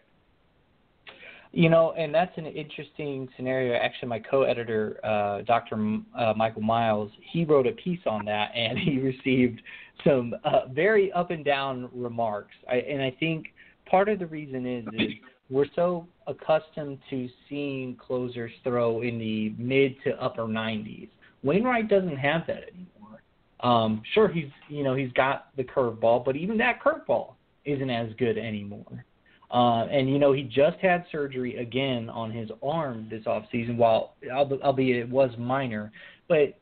You 1.52 1.70
know, 1.70 1.92
and 1.92 2.14
that's 2.14 2.36
an 2.36 2.46
interesting 2.46 3.28
scenario. 3.36 3.74
Actually, 3.74 4.08
my 4.08 4.18
co-editor, 4.18 5.00
uh, 5.02 5.42
Dr. 5.42 5.76
M- 5.76 6.06
uh, 6.16 6.34
Michael 6.36 6.60
Miles, 6.60 7.10
he 7.32 7.44
wrote 7.44 7.66
a 7.66 7.72
piece 7.72 8.00
on 8.06 8.24
that, 8.26 8.50
and 8.54 8.78
he 8.78 8.98
received 9.00 9.62
some 10.04 10.34
uh, 10.44 10.66
very 10.70 11.10
up 11.12 11.30
and 11.30 11.44
down 11.44 11.88
remarks. 11.94 12.54
I, 12.70 12.76
and 12.76 13.02
I 13.02 13.10
think 13.18 13.46
part 13.86 14.08
of 14.08 14.18
the 14.18 14.26
reason 14.26 14.66
is 14.66 14.86
is 14.94 15.12
we're 15.50 15.66
so 15.74 16.06
accustomed 16.26 16.98
to 17.10 17.28
seeing 17.48 17.96
closers 17.96 18.52
throw 18.62 19.02
in 19.02 19.18
the 19.18 19.54
mid 19.58 19.96
to 20.04 20.22
upper 20.22 20.42
90s. 20.42 21.08
Wainwright 21.42 21.88
doesn't 21.88 22.16
have 22.16 22.42
that 22.46 22.64
anymore. 22.74 23.22
Um, 23.60 24.02
sure, 24.12 24.28
he's 24.28 24.50
you 24.68 24.84
know 24.84 24.94
he's 24.94 25.12
got 25.12 25.48
the 25.56 25.64
curveball, 25.64 26.24
but 26.24 26.36
even 26.36 26.58
that 26.58 26.80
curveball 26.82 27.34
isn't 27.64 27.90
as 27.90 28.10
good 28.18 28.38
anymore. 28.38 29.04
Uh, 29.50 29.86
and 29.86 30.10
you 30.10 30.18
know 30.18 30.32
he 30.32 30.42
just 30.42 30.78
had 30.80 31.04
surgery 31.10 31.56
again 31.56 32.10
on 32.10 32.30
his 32.30 32.50
arm 32.62 33.08
this 33.10 33.26
off 33.26 33.44
season, 33.50 33.76
while 33.76 34.14
albeit 34.30 34.96
it 34.96 35.08
was 35.08 35.30
minor. 35.38 35.90
But 36.28 36.58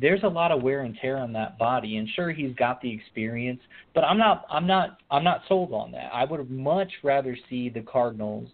there's 0.00 0.22
a 0.22 0.28
lot 0.28 0.50
of 0.50 0.62
wear 0.62 0.82
and 0.82 0.96
tear 1.00 1.18
on 1.18 1.32
that 1.34 1.58
body 1.58 1.98
and 1.98 2.08
sure 2.16 2.30
he's 2.30 2.54
got 2.56 2.80
the 2.80 2.90
experience 2.90 3.60
but 3.94 4.02
i'm 4.04 4.16
not 4.16 4.46
i'm 4.50 4.66
not 4.66 4.98
i'm 5.10 5.22
not 5.22 5.42
sold 5.48 5.72
on 5.72 5.92
that 5.92 6.10
i 6.14 6.24
would 6.24 6.50
much 6.50 6.90
rather 7.02 7.36
see 7.50 7.68
the 7.68 7.82
cardinals 7.82 8.48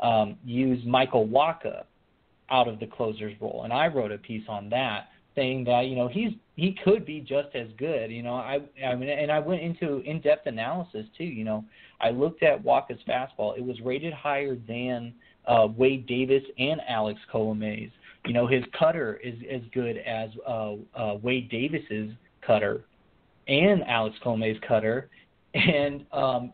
um 0.00 0.36
use 0.44 0.80
michael 0.86 1.26
Wacha 1.26 1.84
out 2.50 2.68
of 2.68 2.78
the 2.78 2.86
closer's 2.86 3.34
role 3.40 3.62
and 3.64 3.72
i 3.72 3.88
wrote 3.88 4.12
a 4.12 4.18
piece 4.18 4.44
on 4.48 4.68
that 4.68 5.08
saying 5.34 5.64
that 5.64 5.86
you 5.86 5.96
know 5.96 6.08
he's 6.08 6.32
he 6.56 6.76
could 6.84 7.04
be 7.04 7.20
just 7.20 7.48
as 7.54 7.68
good 7.78 8.10
you 8.10 8.22
know 8.22 8.34
i 8.34 8.60
i 8.86 8.94
mean 8.94 9.08
and 9.08 9.30
i 9.30 9.38
went 9.38 9.60
into 9.60 9.98
in 10.00 10.20
depth 10.20 10.46
analysis 10.46 11.06
too 11.16 11.24
you 11.24 11.44
know. 11.44 11.64
I 12.00 12.10
looked 12.10 12.42
at 12.42 12.62
Wacha's 12.62 12.98
fastball. 13.08 13.56
It 13.56 13.64
was 13.64 13.80
rated 13.80 14.12
higher 14.12 14.56
than 14.68 15.14
uh 15.46 15.68
wade 15.76 16.06
davis 16.06 16.42
and 16.58 16.80
alex 16.88 17.20
colomés 17.32 17.90
you 18.26 18.32
know, 18.32 18.46
his 18.46 18.64
cutter 18.78 19.20
is 19.22 19.34
as 19.50 19.60
good 19.72 19.98
as 19.98 20.30
uh, 20.46 20.74
uh, 20.94 21.16
Wade 21.22 21.50
Davis's 21.50 22.10
cutter 22.46 22.84
and 23.48 23.82
Alex 23.84 24.16
Colomé's 24.24 24.58
cutter, 24.66 25.10
and 25.54 26.06
um, 26.12 26.52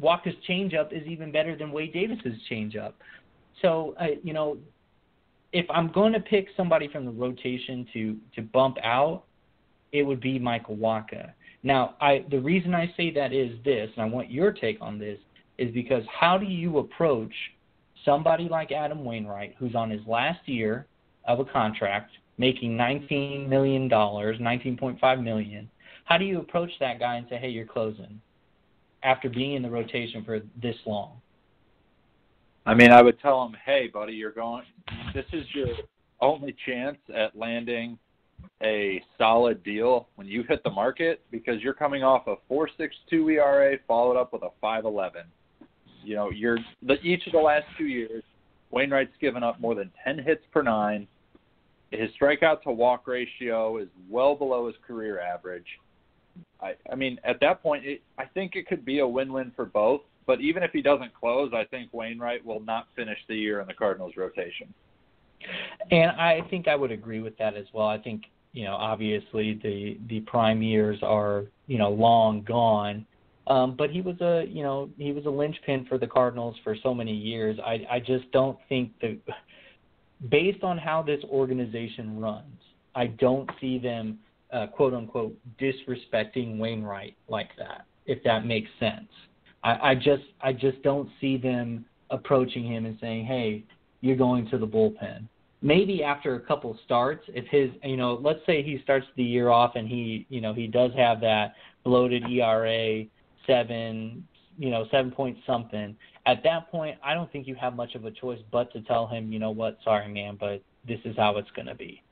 Wacha's 0.00 0.34
changeup 0.48 0.92
is 0.92 1.06
even 1.06 1.30
better 1.30 1.56
than 1.56 1.70
Wade 1.70 1.92
Davis's 1.92 2.38
changeup. 2.50 2.94
So, 3.60 3.94
uh, 4.00 4.06
you 4.22 4.32
know, 4.32 4.56
if 5.52 5.66
I'm 5.70 5.90
going 5.92 6.12
to 6.12 6.20
pick 6.20 6.48
somebody 6.56 6.88
from 6.88 7.04
the 7.04 7.10
rotation 7.10 7.86
to 7.92 8.16
to 8.34 8.42
bump 8.42 8.76
out, 8.82 9.24
it 9.92 10.02
would 10.02 10.20
be 10.20 10.38
Michael 10.38 10.76
Wacha. 10.76 11.32
Now, 11.62 11.94
I 12.00 12.24
the 12.30 12.40
reason 12.40 12.74
I 12.74 12.92
say 12.96 13.10
that 13.12 13.32
is 13.32 13.58
this, 13.64 13.90
and 13.96 14.02
I 14.02 14.06
want 14.06 14.30
your 14.30 14.52
take 14.52 14.78
on 14.80 14.98
this, 14.98 15.18
is 15.58 15.72
because 15.72 16.04
how 16.08 16.38
do 16.38 16.46
you 16.46 16.78
approach 16.78 17.32
somebody 18.04 18.48
like 18.48 18.72
Adam 18.72 19.04
Wainwright, 19.04 19.54
who's 19.58 19.74
on 19.74 19.90
his 19.90 20.00
last 20.06 20.46
year 20.46 20.86
of 21.26 21.40
a 21.40 21.44
contract, 21.44 22.12
making 22.38 22.76
$19 22.76 23.48
million, 23.48 23.88
19.5 23.88 25.22
million? 25.22 25.70
How 26.04 26.18
do 26.18 26.24
you 26.24 26.38
approach 26.38 26.70
that 26.78 27.00
guy 27.00 27.16
and 27.16 27.26
say, 27.28 27.36
hey, 27.36 27.48
you're 27.48 27.66
closing 27.66 28.20
after 29.02 29.28
being 29.28 29.54
in 29.54 29.62
the 29.62 29.70
rotation 29.70 30.24
for 30.24 30.40
this 30.62 30.76
long? 30.86 31.20
I 32.66 32.74
mean, 32.74 32.90
I 32.90 33.00
would 33.00 33.20
tell 33.20 33.46
him, 33.46 33.56
hey, 33.64 33.86
buddy, 33.86 34.12
you're 34.12 34.32
going. 34.32 34.64
This 35.14 35.24
is 35.32 35.44
your 35.54 35.68
only 36.20 36.54
chance 36.66 36.98
at 37.14 37.36
landing 37.36 37.96
a 38.60 39.00
solid 39.16 39.62
deal 39.62 40.08
when 40.16 40.26
you 40.26 40.42
hit 40.48 40.64
the 40.64 40.70
market 40.70 41.22
because 41.30 41.62
you're 41.62 41.74
coming 41.74 42.02
off 42.02 42.26
a 42.26 42.34
4.62 42.52 43.34
ERA 43.34 43.76
followed 43.86 44.18
up 44.18 44.32
with 44.32 44.42
a 44.42 44.50
5.11. 44.60 45.10
You 46.02 46.16
know, 46.16 46.30
you're 46.30 46.58
the, 46.82 46.94
each 47.02 47.24
of 47.26 47.32
the 47.32 47.38
last 47.38 47.66
two 47.78 47.86
years, 47.86 48.24
Wainwright's 48.70 49.16
given 49.20 49.44
up 49.44 49.60
more 49.60 49.76
than 49.76 49.92
10 50.04 50.18
hits 50.18 50.42
per 50.52 50.62
nine. 50.62 51.06
His 51.92 52.10
strikeout 52.20 52.62
to 52.62 52.72
walk 52.72 53.06
ratio 53.06 53.78
is 53.78 53.88
well 54.10 54.34
below 54.34 54.66
his 54.66 54.74
career 54.84 55.20
average. 55.20 55.66
I, 56.60 56.74
I 56.90 56.96
mean, 56.96 57.20
at 57.22 57.38
that 57.40 57.62
point, 57.62 57.86
it, 57.86 58.02
I 58.18 58.24
think 58.24 58.56
it 58.56 58.66
could 58.66 58.84
be 58.84 58.98
a 58.98 59.06
win-win 59.06 59.52
for 59.54 59.66
both. 59.66 60.00
But 60.26 60.40
even 60.40 60.62
if 60.62 60.72
he 60.72 60.82
doesn't 60.82 61.14
close, 61.14 61.52
I 61.54 61.64
think 61.64 61.92
Wainwright 61.92 62.44
will 62.44 62.60
not 62.60 62.88
finish 62.96 63.18
the 63.28 63.36
year 63.36 63.60
in 63.60 63.66
the 63.66 63.74
Cardinals 63.74 64.14
rotation. 64.16 64.72
And 65.90 66.10
I 66.12 66.40
think 66.50 66.66
I 66.66 66.74
would 66.74 66.90
agree 66.90 67.20
with 67.20 67.36
that 67.38 67.56
as 67.56 67.66
well. 67.72 67.86
I 67.86 67.98
think 67.98 68.24
you 68.52 68.64
know 68.64 68.74
obviously 68.74 69.60
the 69.62 69.98
the 70.08 70.20
prime 70.20 70.62
years 70.62 70.98
are 71.02 71.44
you 71.66 71.78
know 71.78 71.90
long 71.90 72.42
gone, 72.42 73.06
um, 73.46 73.76
but 73.76 73.90
he 73.90 74.00
was 74.00 74.20
a 74.20 74.44
you 74.48 74.62
know 74.62 74.88
he 74.98 75.12
was 75.12 75.26
a 75.26 75.30
linchpin 75.30 75.86
for 75.86 75.98
the 75.98 76.06
Cardinals 76.06 76.56
for 76.64 76.74
so 76.82 76.94
many 76.94 77.12
years. 77.14 77.58
I 77.64 77.86
I 77.90 78.00
just 78.00 78.30
don't 78.32 78.58
think 78.68 78.92
that 79.00 79.18
based 80.30 80.64
on 80.64 80.78
how 80.78 81.02
this 81.02 81.22
organization 81.24 82.18
runs, 82.18 82.60
I 82.94 83.08
don't 83.08 83.48
see 83.60 83.78
them 83.78 84.18
uh, 84.52 84.66
quote 84.68 84.94
unquote 84.94 85.36
disrespecting 85.60 86.58
Wainwright 86.58 87.16
like 87.28 87.50
that. 87.58 87.84
If 88.06 88.22
that 88.24 88.46
makes 88.46 88.70
sense, 88.80 89.08
I, 89.66 89.90
I 89.90 89.94
just 89.96 90.22
I 90.40 90.52
just 90.52 90.80
don't 90.82 91.08
see 91.20 91.36
them 91.36 91.84
approaching 92.10 92.64
him 92.64 92.86
and 92.86 92.96
saying, 93.00 93.26
"Hey, 93.26 93.64
you're 94.00 94.16
going 94.16 94.48
to 94.50 94.58
the 94.58 94.66
bullpen." 94.66 95.26
Maybe 95.60 96.04
after 96.04 96.36
a 96.36 96.40
couple 96.40 96.78
starts, 96.84 97.24
if 97.28 97.46
his 97.48 97.70
you 97.82 97.96
know, 97.96 98.14
let's 98.22 98.38
say 98.46 98.62
he 98.62 98.80
starts 98.84 99.06
the 99.16 99.24
year 99.24 99.48
off 99.48 99.72
and 99.74 99.88
he 99.88 100.24
you 100.28 100.40
know 100.40 100.54
he 100.54 100.68
does 100.68 100.92
have 100.96 101.20
that 101.22 101.54
bloated 101.82 102.22
ERA 102.30 103.04
seven, 103.46 104.26
you 104.56 104.70
know, 104.70 104.86
seven 104.92 105.10
point 105.10 105.36
something. 105.44 105.96
At 106.26 106.44
that 106.44 106.70
point, 106.70 106.98
I 107.02 107.14
don't 107.14 107.30
think 107.32 107.48
you 107.48 107.56
have 107.56 107.74
much 107.74 107.96
of 107.96 108.04
a 108.04 108.10
choice 108.10 108.40
but 108.52 108.72
to 108.72 108.80
tell 108.82 109.08
him, 109.08 109.32
you 109.32 109.40
know 109.40 109.50
what, 109.50 109.78
sorry 109.82 110.08
man, 110.08 110.36
but 110.38 110.62
this 110.86 111.00
is 111.04 111.16
how 111.16 111.38
it's 111.38 111.50
going 111.50 111.66
to 111.66 111.74
be. 111.74 112.02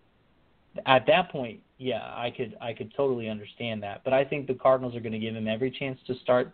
At 0.87 1.07
that 1.07 1.31
point, 1.31 1.61
yeah, 1.79 2.03
I 2.17 2.33
could 2.37 2.57
I 2.61 2.73
could 2.73 2.93
totally 2.97 3.29
understand 3.29 3.81
that. 3.85 4.03
But 4.03 4.13
I 4.13 4.25
think 4.25 4.49
the 4.49 4.55
Cardinals 4.55 4.97
are 4.97 5.01
going 5.01 5.13
to 5.13 5.21
give 5.21 5.37
him 5.37 5.47
every 5.47 5.71
chance 5.71 6.01
to 6.09 6.17
start 6.19 6.53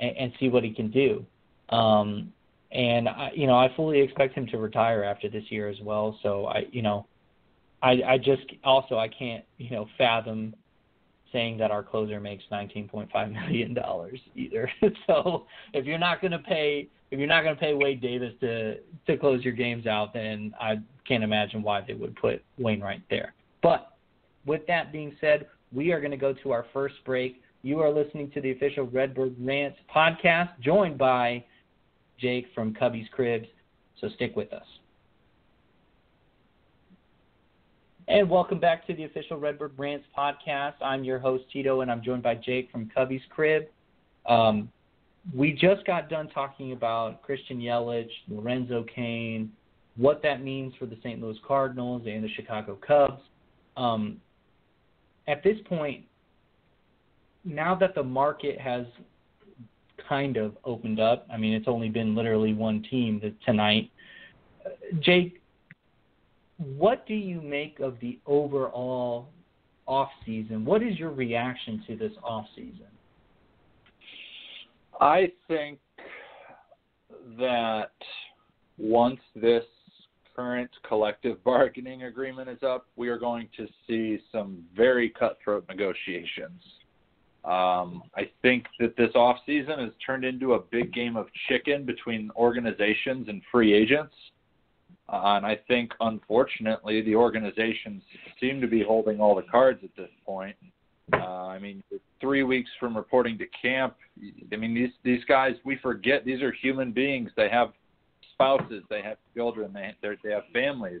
and, 0.00 0.16
and 0.16 0.32
see 0.40 0.48
what 0.48 0.64
he 0.64 0.72
can 0.72 0.90
do. 0.90 1.24
Um, 1.68 2.32
and 2.72 3.08
I, 3.08 3.30
you 3.34 3.46
know, 3.46 3.56
I 3.56 3.68
fully 3.76 4.00
expect 4.00 4.34
him 4.34 4.46
to 4.48 4.58
retire 4.58 5.04
after 5.04 5.28
this 5.28 5.44
year 5.48 5.68
as 5.68 5.80
well. 5.82 6.18
So 6.22 6.46
I, 6.46 6.64
you 6.70 6.82
know, 6.82 7.06
I 7.82 8.00
I 8.06 8.18
just 8.18 8.42
also 8.64 8.98
I 8.98 9.08
can't 9.08 9.44
you 9.58 9.70
know 9.70 9.86
fathom 9.98 10.54
saying 11.32 11.58
that 11.58 11.70
our 11.70 11.82
closer 11.82 12.20
makes 12.20 12.42
19.5 12.50 13.32
million 13.46 13.74
dollars 13.74 14.20
either. 14.34 14.70
so 15.06 15.46
if 15.72 15.84
you're 15.84 15.98
not 15.98 16.20
going 16.20 16.32
to 16.32 16.38
pay 16.38 16.88
if 17.10 17.18
you're 17.18 17.28
not 17.28 17.42
going 17.42 17.54
to 17.54 17.60
pay 17.60 17.74
Wade 17.74 18.00
Davis 18.00 18.32
to 18.40 18.76
to 19.06 19.16
close 19.16 19.42
your 19.42 19.54
games 19.54 19.86
out, 19.86 20.12
then 20.12 20.52
I 20.60 20.76
can't 21.06 21.24
imagine 21.24 21.62
why 21.62 21.82
they 21.86 21.94
would 21.94 22.14
put 22.16 22.42
Wainwright 22.58 23.02
there. 23.10 23.34
But 23.62 23.96
with 24.46 24.66
that 24.68 24.92
being 24.92 25.16
said, 25.20 25.46
we 25.72 25.92
are 25.92 26.00
going 26.00 26.12
to 26.12 26.16
go 26.16 26.32
to 26.32 26.52
our 26.52 26.66
first 26.72 26.96
break. 27.04 27.42
You 27.62 27.80
are 27.80 27.92
listening 27.92 28.30
to 28.30 28.40
the 28.40 28.52
official 28.52 28.86
Redbird 28.86 29.36
Rants 29.38 29.78
podcast, 29.94 30.48
joined 30.60 30.96
by 30.96 31.44
Jake 32.18 32.46
from 32.54 32.72
Cubbies 32.72 33.10
Cribs. 33.10 33.48
So 34.00 34.08
stick 34.14 34.34
with 34.34 34.50
us. 34.54 34.64
And 38.08 38.30
welcome 38.30 38.58
back 38.58 38.86
to 38.86 38.94
the 38.94 39.04
official 39.04 39.36
Redbird 39.36 39.72
Rants 39.76 40.06
podcast. 40.16 40.72
I'm 40.80 41.04
your 41.04 41.18
host, 41.18 41.44
Tito, 41.52 41.82
and 41.82 41.90
I'm 41.90 42.02
joined 42.02 42.22
by 42.22 42.34
Jake 42.34 42.70
from 42.72 42.90
Cubbies 42.96 43.20
Crib. 43.28 43.66
Um, 44.26 44.70
we 45.34 45.52
just 45.52 45.84
got 45.86 46.08
done 46.08 46.30
talking 46.30 46.72
about 46.72 47.22
Christian 47.22 47.60
Yelich, 47.60 48.08
Lorenzo 48.26 48.86
Cain, 48.94 49.52
what 49.96 50.22
that 50.22 50.42
means 50.42 50.72
for 50.78 50.86
the 50.86 50.96
St. 51.02 51.20
Louis 51.20 51.36
Cardinals 51.46 52.02
and 52.06 52.24
the 52.24 52.30
Chicago 52.30 52.78
Cubs. 52.86 53.20
Um, 53.76 54.18
at 55.28 55.44
this 55.44 55.58
point, 55.66 56.04
now 57.44 57.74
that 57.74 57.94
the 57.94 58.02
market 58.02 58.60
has 58.60 58.86
kind 60.08 60.36
of 60.36 60.56
opened 60.64 61.00
up, 61.00 61.26
I 61.32 61.36
mean, 61.36 61.54
it's 61.54 61.68
only 61.68 61.88
been 61.88 62.14
literally 62.14 62.52
one 62.52 62.82
team 62.90 63.20
tonight. 63.44 63.90
Jake, 65.00 65.40
what 66.58 67.06
do 67.06 67.14
you 67.14 67.40
make 67.40 67.80
of 67.80 67.98
the 68.00 68.18
overall 68.26 69.28
off 69.86 70.10
season? 70.26 70.64
What 70.64 70.82
is 70.82 70.98
your 70.98 71.10
reaction 71.10 71.82
to 71.86 71.96
this 71.96 72.12
off 72.22 72.46
season? 72.54 72.86
I 75.00 75.32
think 75.48 75.78
that 77.38 77.92
once 78.76 79.20
this 79.34 79.64
current 80.36 80.70
collective 80.86 81.42
bargaining 81.44 82.04
agreement 82.04 82.48
is 82.48 82.62
up, 82.62 82.86
we 82.96 83.08
are 83.08 83.18
going 83.18 83.48
to 83.56 83.66
see 83.86 84.22
some 84.30 84.62
very 84.76 85.08
cutthroat 85.10 85.64
negotiations. 85.68 86.60
Um, 87.44 88.02
I 88.14 88.30
think 88.42 88.66
that 88.80 88.96
this 88.96 89.10
off 89.14 89.38
season 89.46 89.78
has 89.78 89.92
turned 90.04 90.24
into 90.24 90.54
a 90.54 90.58
big 90.58 90.92
game 90.92 91.16
of 91.16 91.26
chicken 91.48 91.86
between 91.86 92.30
organizations 92.36 93.28
and 93.28 93.40
free 93.50 93.72
agents. 93.72 94.14
Uh, 95.08 95.36
and 95.36 95.46
I 95.46 95.58
think, 95.66 95.92
unfortunately, 96.00 97.02
the 97.02 97.16
organizations 97.16 98.02
seem 98.38 98.60
to 98.60 98.66
be 98.66 98.82
holding 98.82 99.20
all 99.20 99.34
the 99.34 99.42
cards 99.42 99.80
at 99.82 99.90
this 99.96 100.10
point. 100.24 100.54
Uh, 101.12 101.46
I 101.46 101.58
mean, 101.58 101.82
three 102.20 102.42
weeks 102.42 102.70
from 102.78 102.96
reporting 102.96 103.38
to 103.38 103.46
camp. 103.60 103.96
I 104.52 104.56
mean, 104.56 104.74
these 104.74 104.90
these 105.02 105.24
guys, 105.24 105.54
we 105.64 105.76
forget 105.76 106.24
these 106.24 106.42
are 106.42 106.52
human 106.52 106.92
beings. 106.92 107.30
They 107.36 107.48
have 107.48 107.72
spouses, 108.34 108.84
they 108.88 109.02
have 109.02 109.16
children, 109.34 109.72
they 109.72 109.94
they 110.22 110.30
have 110.30 110.44
families, 110.52 111.00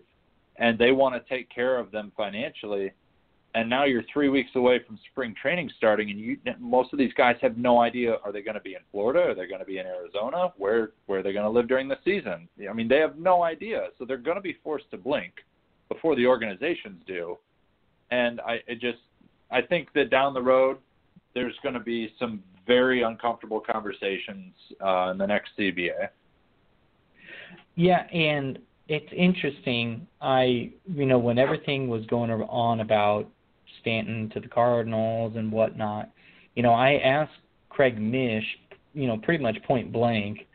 and 0.56 0.78
they 0.78 0.90
want 0.90 1.14
to 1.14 1.34
take 1.34 1.48
care 1.48 1.78
of 1.78 1.92
them 1.92 2.10
financially 2.16 2.92
and 3.54 3.68
now 3.68 3.84
you're 3.84 4.04
three 4.12 4.28
weeks 4.28 4.50
away 4.54 4.80
from 4.86 4.98
spring 5.10 5.34
training 5.40 5.70
starting, 5.76 6.10
and 6.10 6.20
you 6.20 6.36
most 6.58 6.92
of 6.92 6.98
these 6.98 7.12
guys 7.14 7.36
have 7.42 7.56
no 7.56 7.80
idea 7.80 8.16
are 8.24 8.32
they 8.32 8.42
going 8.42 8.54
to 8.54 8.60
be 8.60 8.74
in 8.74 8.80
Florida, 8.92 9.30
are 9.30 9.34
they 9.34 9.46
going 9.46 9.60
to 9.60 9.66
be 9.66 9.78
in 9.78 9.86
Arizona, 9.86 10.52
where 10.56 10.90
where 11.06 11.22
they're 11.22 11.32
going 11.32 11.44
to 11.44 11.50
live 11.50 11.68
during 11.68 11.88
the 11.88 11.98
season. 12.04 12.48
I 12.68 12.72
mean, 12.72 12.88
they 12.88 12.98
have 12.98 13.18
no 13.18 13.42
idea, 13.42 13.88
so 13.98 14.04
they're 14.04 14.18
going 14.18 14.36
to 14.36 14.42
be 14.42 14.56
forced 14.62 14.90
to 14.92 14.96
blink 14.96 15.32
before 15.88 16.14
the 16.14 16.26
organizations 16.26 17.02
do. 17.06 17.38
And 18.10 18.40
I 18.40 18.60
it 18.66 18.80
just 18.80 18.98
I 19.50 19.62
think 19.62 19.92
that 19.94 20.10
down 20.10 20.34
the 20.34 20.42
road 20.42 20.78
there's 21.34 21.54
going 21.62 21.74
to 21.74 21.80
be 21.80 22.12
some 22.18 22.42
very 22.66 23.02
uncomfortable 23.02 23.60
conversations 23.60 24.52
uh, 24.84 25.10
in 25.10 25.18
the 25.18 25.26
next 25.26 25.50
CBA. 25.58 26.08
Yeah, 27.74 28.02
and 28.12 28.58
it's 28.88 29.12
interesting. 29.16 30.06
I, 30.20 30.70
you 30.86 31.06
know, 31.06 31.18
when 31.18 31.38
everything 31.38 31.88
was 31.88 32.04
going 32.06 32.30
on 32.30 32.80
about 32.80 33.28
Stanton 33.80 34.30
to 34.34 34.40
the 34.40 34.48
Cardinals 34.48 35.34
and 35.36 35.50
whatnot. 35.50 36.10
You 36.54 36.62
know, 36.62 36.72
I 36.72 36.94
asked 37.04 37.32
Craig 37.68 38.00
Mish, 38.00 38.44
you 38.94 39.06
know, 39.06 39.18
pretty 39.18 39.42
much 39.42 39.56
point 39.64 39.92
blank, 39.92 40.46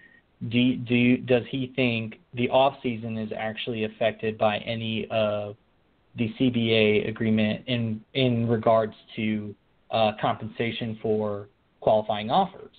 do 0.50 0.76
do 0.76 1.18
does 1.18 1.44
he 1.50 1.72
think 1.76 2.20
the 2.34 2.50
off 2.50 2.76
season 2.84 3.18
is 3.18 3.32
actually 3.36 3.86
affected 3.86 4.38
by 4.38 4.58
any 4.60 5.08
of 5.10 5.56
the 6.18 6.34
CBA 6.40 7.08
agreement 7.10 7.64
in 7.68 8.02
in 8.14 8.48
regards 8.48 8.94
to 9.16 9.56
uh, 9.92 10.12
compensation 10.20 11.00
for 11.02 11.48
qualifying 11.80 12.30
offers? 12.30 12.76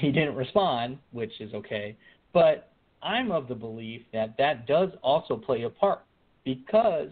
He 0.00 0.12
didn't 0.12 0.36
respond, 0.36 0.98
which 1.10 1.40
is 1.40 1.52
okay, 1.54 1.96
but 2.32 2.70
I'm 3.02 3.32
of 3.32 3.48
the 3.48 3.54
belief 3.54 4.02
that 4.12 4.36
that 4.38 4.66
does 4.66 4.90
also 5.02 5.36
play 5.36 5.62
a 5.62 5.70
part 5.70 6.02
because 6.44 7.08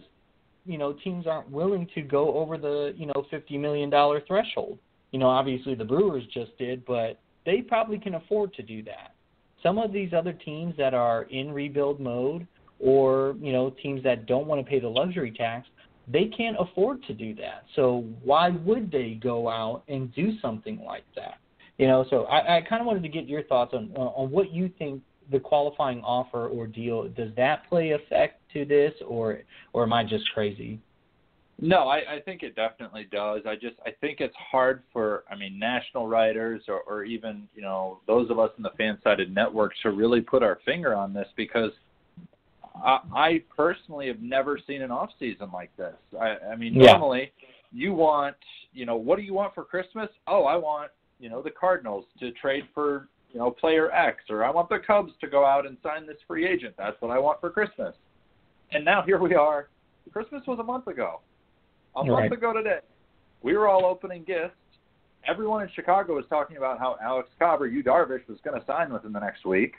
you 0.69 0.77
know 0.77 0.93
teams 0.93 1.25
aren't 1.25 1.49
willing 1.49 1.87
to 1.95 2.01
go 2.01 2.35
over 2.35 2.57
the 2.57 2.93
you 2.95 3.07
know 3.07 3.25
fifty 3.31 3.57
million 3.57 3.89
dollar 3.89 4.21
threshold. 4.27 4.77
You 5.11 5.17
know, 5.17 5.27
obviously 5.27 5.73
the 5.73 5.83
Brewers 5.83 6.23
just 6.31 6.55
did, 6.59 6.85
but 6.85 7.19
they 7.43 7.61
probably 7.61 7.97
can 7.97 8.13
afford 8.13 8.53
to 8.53 8.61
do 8.61 8.83
that. 8.83 9.15
Some 9.63 9.79
of 9.79 9.91
these 9.91 10.13
other 10.13 10.31
teams 10.31 10.75
that 10.77 10.93
are 10.93 11.23
in 11.23 11.51
rebuild 11.51 11.99
mode, 11.99 12.45
or 12.79 13.35
you 13.41 13.51
know 13.51 13.71
teams 13.81 14.03
that 14.03 14.27
don't 14.27 14.45
want 14.45 14.63
to 14.63 14.69
pay 14.69 14.79
the 14.79 14.87
luxury 14.87 15.31
tax, 15.31 15.67
they 16.07 16.25
can't 16.25 16.55
afford 16.59 17.03
to 17.05 17.13
do 17.13 17.33
that. 17.35 17.63
So 17.75 18.05
why 18.23 18.49
would 18.49 18.91
they 18.91 19.19
go 19.21 19.49
out 19.49 19.83
and 19.87 20.13
do 20.13 20.39
something 20.39 20.83
like 20.85 21.05
that? 21.15 21.39
You 21.79 21.87
know, 21.87 22.05
so 22.11 22.25
I, 22.25 22.57
I 22.57 22.61
kind 22.61 22.81
of 22.81 22.85
wanted 22.85 23.03
to 23.03 23.09
get 23.09 23.27
your 23.27 23.41
thoughts 23.43 23.73
on 23.73 23.91
on 23.95 24.29
what 24.29 24.53
you 24.53 24.71
think 24.77 25.01
the 25.31 25.39
qualifying 25.39 26.01
offer 26.01 26.47
or 26.47 26.67
deal 26.67 27.07
does 27.09 27.31
that 27.37 27.67
play 27.69 27.91
effect 27.91 28.38
to 28.53 28.65
this, 28.65 28.93
or 29.07 29.39
or 29.73 29.83
am 29.83 29.93
I 29.93 30.03
just 30.03 30.29
crazy? 30.33 30.79
No, 31.61 31.89
I, 31.89 32.15
I 32.15 32.19
think 32.23 32.41
it 32.41 32.55
definitely 32.55 33.07
does. 33.11 33.41
I 33.45 33.55
just 33.55 33.75
I 33.85 33.91
think 33.99 34.21
it's 34.21 34.35
hard 34.51 34.81
for 34.93 35.23
I 35.29 35.35
mean 35.35 35.59
national 35.59 36.07
writers 36.07 36.63
or, 36.67 36.81
or 36.81 37.03
even 37.03 37.47
you 37.53 37.61
know 37.61 37.99
those 38.07 38.29
of 38.29 38.39
us 38.39 38.51
in 38.57 38.63
the 38.63 38.71
Fansided 38.79 39.33
networks 39.33 39.75
to 39.83 39.91
really 39.91 40.21
put 40.21 40.41
our 40.41 40.59
finger 40.63 40.95
on 40.95 41.13
this 41.13 41.27
because 41.35 41.71
I, 42.75 42.99
I 43.13 43.43
personally 43.55 44.07
have 44.07 44.21
never 44.21 44.57
seen 44.65 44.81
an 44.81 44.91
off 44.91 45.09
season 45.19 45.49
like 45.51 45.75
this. 45.75 45.95
I, 46.19 46.37
I 46.51 46.55
mean 46.55 46.75
Yeah. 46.75 46.91
normally 46.91 47.33
you 47.73 47.93
want 47.93 48.37
you 48.71 48.85
know 48.85 48.95
what 48.95 49.17
do 49.17 49.23
you 49.23 49.33
want 49.33 49.53
for 49.53 49.65
Christmas? 49.65 50.09
Oh, 50.27 50.45
I 50.45 50.55
want 50.55 50.91
you 51.19 51.29
know 51.29 51.41
the 51.41 51.51
Cardinals 51.51 52.05
to 52.21 52.31
trade 52.31 52.63
for 52.73 53.09
you 53.33 53.39
know 53.39 53.51
player 53.51 53.91
X 53.91 54.23
or 54.29 54.45
I 54.45 54.49
want 54.49 54.69
the 54.69 54.79
Cubs 54.79 55.11
to 55.19 55.27
go 55.27 55.45
out 55.45 55.65
and 55.65 55.75
sign 55.83 56.07
this 56.07 56.17
free 56.25 56.47
agent. 56.47 56.75
That's 56.77 56.99
what 57.01 57.11
I 57.11 57.19
want 57.19 57.41
for 57.41 57.49
Christmas. 57.49 57.95
And 58.71 58.85
now 58.85 59.01
here 59.01 59.19
we 59.19 59.35
are. 59.35 59.69
Christmas 60.11 60.41
was 60.47 60.59
a 60.59 60.63
month 60.63 60.87
ago. 60.87 61.21
A 61.95 62.03
month 62.03 62.09
Right. 62.19 62.31
ago 62.31 62.53
today. 62.53 62.79
We 63.41 63.55
were 63.57 63.67
all 63.67 63.85
opening 63.85 64.23
gifts. 64.23 64.55
Everyone 65.27 65.63
in 65.63 65.69
Chicago 65.69 66.15
was 66.15 66.25
talking 66.27 66.57
about 66.57 66.79
how 66.79 66.97
Alex 67.01 67.29
Cobb 67.39 67.61
or 67.61 67.67
Yu 67.67 67.83
Darvish 67.83 68.27
was 68.27 68.39
going 68.41 68.59
to 68.59 68.65
sign 68.65 68.91
within 68.91 69.11
the 69.11 69.19
next 69.19 69.45
week, 69.45 69.75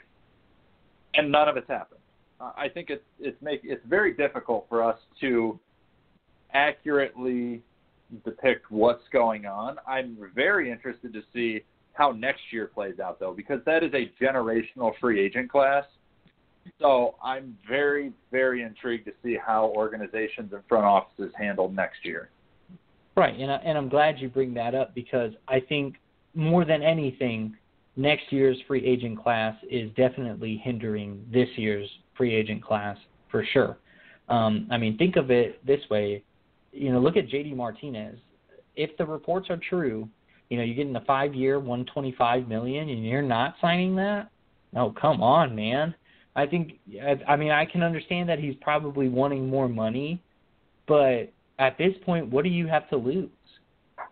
and 1.15 1.31
none 1.31 1.49
of 1.49 1.57
it's 1.57 1.67
happened. 1.67 1.99
Uh, 2.39 2.51
I 2.55 2.69
think 2.69 2.89
it's 2.89 3.03
it's 3.19 3.41
make 3.41 3.61
it's 3.63 3.83
very 3.85 4.13
difficult 4.13 4.67
for 4.69 4.83
us 4.83 4.99
to 5.21 5.59
accurately 6.53 7.63
depict 8.23 8.69
what's 8.71 9.07
going 9.11 9.45
on. 9.45 9.77
I'm 9.87 10.17
very 10.35 10.69
interested 10.71 11.13
to 11.13 11.23
see 11.33 11.63
how 11.93 12.11
next 12.11 12.41
year 12.51 12.67
plays 12.67 12.99
out 12.99 13.19
though, 13.19 13.33
because 13.33 13.63
that 13.65 13.83
is 13.83 13.93
a 13.93 14.11
generational 14.21 14.93
free 14.99 15.19
agent 15.19 15.49
class. 15.49 15.85
So 16.79 17.15
I'm 17.23 17.57
very, 17.67 18.11
very 18.31 18.63
intrigued 18.63 19.05
to 19.05 19.13
see 19.23 19.37
how 19.43 19.71
organizations 19.75 20.51
and 20.53 20.61
front 20.67 20.85
offices 20.85 21.31
handle 21.37 21.71
next 21.71 22.03
year. 22.03 22.29
Right, 23.15 23.37
and 23.37 23.51
I, 23.51 23.55
and 23.57 23.77
I'm 23.77 23.89
glad 23.89 24.19
you 24.19 24.29
bring 24.29 24.53
that 24.55 24.73
up 24.73 24.95
because 24.95 25.31
I 25.47 25.59
think 25.59 25.95
more 26.33 26.65
than 26.65 26.81
anything, 26.81 27.55
next 27.95 28.31
year's 28.31 28.57
free 28.67 28.85
agent 28.85 29.21
class 29.21 29.55
is 29.69 29.91
definitely 29.95 30.61
hindering 30.63 31.25
this 31.31 31.49
year's 31.55 31.89
free 32.15 32.33
agent 32.33 32.63
class 32.63 32.97
for 33.29 33.45
sure. 33.51 33.77
Um, 34.29 34.67
I 34.71 34.77
mean, 34.77 34.97
think 34.97 35.17
of 35.17 35.29
it 35.29 35.65
this 35.65 35.81
way. 35.89 36.23
You 36.71 36.91
know, 36.91 36.99
look 36.99 37.17
at 37.17 37.27
JD 37.27 37.55
Martinez. 37.55 38.17
If 38.75 38.95
the 38.97 39.05
reports 39.05 39.49
are 39.49 39.59
true, 39.69 40.07
you 40.49 40.57
know, 40.57 40.63
you're 40.63 40.75
getting 40.75 40.95
a 40.95 41.03
five-year, 41.05 41.59
125 41.59 42.47
million, 42.47 42.89
and 42.89 43.05
you're 43.05 43.21
not 43.21 43.55
signing 43.59 43.95
that. 43.97 44.29
No, 44.73 44.93
come 44.99 45.21
on, 45.21 45.53
man. 45.53 45.93
I 46.35 46.45
think. 46.45 46.79
I, 47.27 47.35
mean, 47.35 47.51
I 47.51 47.65
can 47.65 47.83
understand 47.83 48.29
that 48.29 48.39
he's 48.39 48.55
probably 48.61 49.09
wanting 49.09 49.49
more 49.49 49.67
money, 49.67 50.21
but 50.87 51.31
at 51.59 51.77
this 51.77 51.93
point, 52.05 52.29
what 52.29 52.43
do 52.43 52.49
you 52.49 52.67
have 52.67 52.89
to 52.89 52.97
lose? 52.97 53.29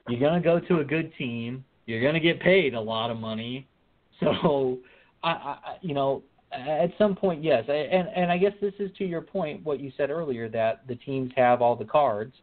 You're 0.08 0.20
to 0.36 0.40
go 0.42 0.60
to 0.60 0.80
a 0.82 0.84
good 0.84 1.12
team. 1.18 1.64
You're 1.86 2.02
to 2.14 2.20
get 2.20 2.40
paid 2.40 2.74
a 2.74 2.82
lot 2.82 3.10
of 3.12 3.18
money. 3.18 3.68
So, 4.22 4.78
I, 5.24 5.30
I, 5.30 5.58
you 5.80 5.94
know, 5.94 6.24
at 6.52 6.92
some 6.98 7.16
point, 7.16 7.42
yes. 7.42 7.64
And 7.70 8.10
and 8.14 8.30
I 8.30 8.38
guess 8.38 8.52
this 8.60 8.74
is 8.78 8.92
to 8.98 9.06
your 9.06 9.22
point, 9.22 9.64
what 9.64 9.80
you 9.80 9.94
said 9.96 10.10
earlier, 10.10 10.50
that 10.50 10.86
the 10.90 10.96
teams 10.96 11.32
have 11.38 11.62
all 11.62 11.76
the 11.76 11.86
cards. 11.86 12.34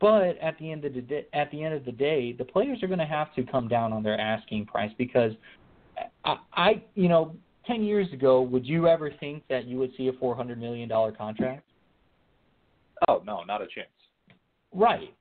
But 0.00 0.38
at 0.38 0.56
the 0.58 0.70
end 0.70 0.84
of 0.84 0.94
the 0.94 1.00
day, 1.00 1.26
at 1.32 1.50
the 1.50 1.64
end 1.64 1.74
of 1.74 1.84
the 1.84 1.92
day, 1.92 2.32
the 2.32 2.44
players 2.44 2.82
are 2.82 2.86
going 2.86 3.00
to 3.00 3.04
have 3.04 3.34
to 3.34 3.42
come 3.42 3.66
down 3.66 3.92
on 3.92 4.02
their 4.02 4.18
asking 4.18 4.66
price 4.66 4.92
because 4.96 5.32
I, 6.24 6.36
I, 6.52 6.82
you 6.94 7.08
know, 7.08 7.34
ten 7.68 7.84
years 7.84 8.12
ago, 8.12 8.42
would 8.42 8.66
you 8.66 8.88
ever 8.88 9.12
think 9.20 9.44
that 9.48 9.66
you 9.66 9.78
would 9.78 9.92
see 9.96 10.08
a 10.08 10.12
four 10.14 10.34
hundred 10.34 10.58
million 10.58 10.88
dollar 10.88 11.12
contract? 11.12 11.62
Oh 13.06 13.22
no, 13.24 13.44
not 13.44 13.62
a 13.62 13.66
chance. 13.66 13.88
Right. 14.74 15.14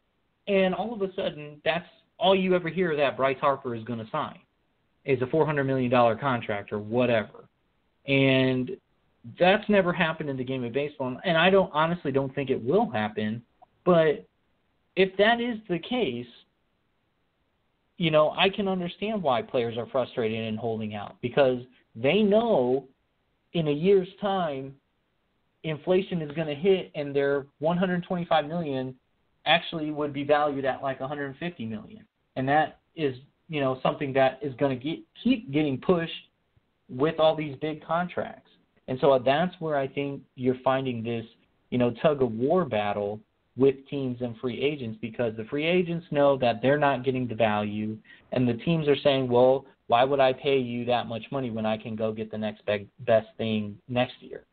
And 0.47 0.73
all 0.73 0.93
of 0.93 1.01
a 1.01 1.13
sudden, 1.13 1.61
that's 1.63 1.85
all 2.17 2.35
you 2.35 2.55
ever 2.55 2.69
hear 2.69 2.95
that 2.95 3.17
Bryce 3.17 3.37
Harper 3.39 3.75
is 3.75 3.83
going 3.83 3.99
to 3.99 4.09
sign 4.11 4.39
is 5.05 5.21
a 5.21 5.25
$400 5.25 5.65
million 5.65 5.91
contract 6.19 6.71
or 6.71 6.79
whatever. 6.79 7.45
And 8.07 8.71
that's 9.39 9.67
never 9.69 9.93
happened 9.93 10.29
in 10.29 10.37
the 10.37 10.43
game 10.43 10.63
of 10.63 10.73
baseball. 10.73 11.17
And 11.23 11.37
I 11.37 11.49
don't 11.49 11.71
honestly 11.73 12.11
don't 12.11 12.33
think 12.33 12.49
it 12.49 12.61
will 12.61 12.89
happen. 12.89 13.41
But 13.85 14.25
if 14.95 15.15
that 15.17 15.39
is 15.39 15.57
the 15.69 15.79
case, 15.79 16.27
you 17.97 18.11
know, 18.11 18.31
I 18.37 18.49
can 18.49 18.67
understand 18.67 19.23
why 19.23 19.41
players 19.41 19.77
are 19.77 19.87
frustrated 19.87 20.47
and 20.47 20.57
holding 20.57 20.93
out 20.93 21.15
because 21.21 21.59
they 22.01 22.21
know 22.21 22.85
in 23.53 23.67
a 23.67 23.71
year's 23.71 24.07
time 24.21 24.73
inflation 25.63 26.21
is 26.21 26.31
going 26.33 26.47
to 26.47 26.55
hit 26.55 26.91
and 26.95 27.15
their 27.15 27.45
125 27.59 28.45
million 28.45 28.95
actually 29.45 29.91
would 29.91 30.13
be 30.13 30.23
valued 30.23 30.65
at 30.65 30.81
like 30.83 30.99
150 30.99 31.65
million, 31.65 32.05
and 32.35 32.47
that 32.47 32.79
is 32.95 33.15
you 33.49 33.61
know 33.61 33.79
something 33.81 34.13
that 34.13 34.39
is 34.41 34.53
going 34.55 34.77
to 34.77 34.83
get 34.83 34.99
keep 35.23 35.51
getting 35.51 35.77
pushed 35.79 36.11
with 36.89 37.19
all 37.19 37.35
these 37.35 37.55
big 37.61 37.83
contracts, 37.83 38.51
and 38.87 38.99
so 38.99 39.19
that's 39.23 39.55
where 39.59 39.77
I 39.77 39.87
think 39.87 40.21
you're 40.35 40.59
finding 40.63 41.01
this 41.03 41.25
you 41.69 41.77
know 41.77 41.93
tug 42.01 42.21
of 42.21 42.31
war 42.33 42.65
battle 42.65 43.19
with 43.55 43.75
teams 43.89 44.21
and 44.21 44.37
free 44.37 44.61
agents 44.61 44.99
because 45.01 45.35
the 45.35 45.45
free 45.45 45.65
agents 45.65 46.05
know 46.11 46.37
that 46.37 46.61
they're 46.61 46.77
not 46.77 47.03
getting 47.03 47.27
the 47.27 47.35
value, 47.35 47.97
and 48.31 48.47
the 48.47 48.53
teams 48.65 48.87
are 48.87 48.97
saying, 49.03 49.27
well, 49.27 49.65
why 49.87 50.03
would 50.03 50.19
I 50.19 50.33
pay 50.33 50.57
you 50.57 50.85
that 50.85 51.07
much 51.07 51.23
money 51.31 51.49
when 51.49 51.65
I 51.65 51.77
can 51.77 51.95
go 51.95 52.11
get 52.11 52.29
the 52.29 52.37
next 52.37 52.65
beg- 52.65 52.89
best 52.99 53.27
thing 53.37 53.77
next 53.87 54.15
year? 54.21 54.45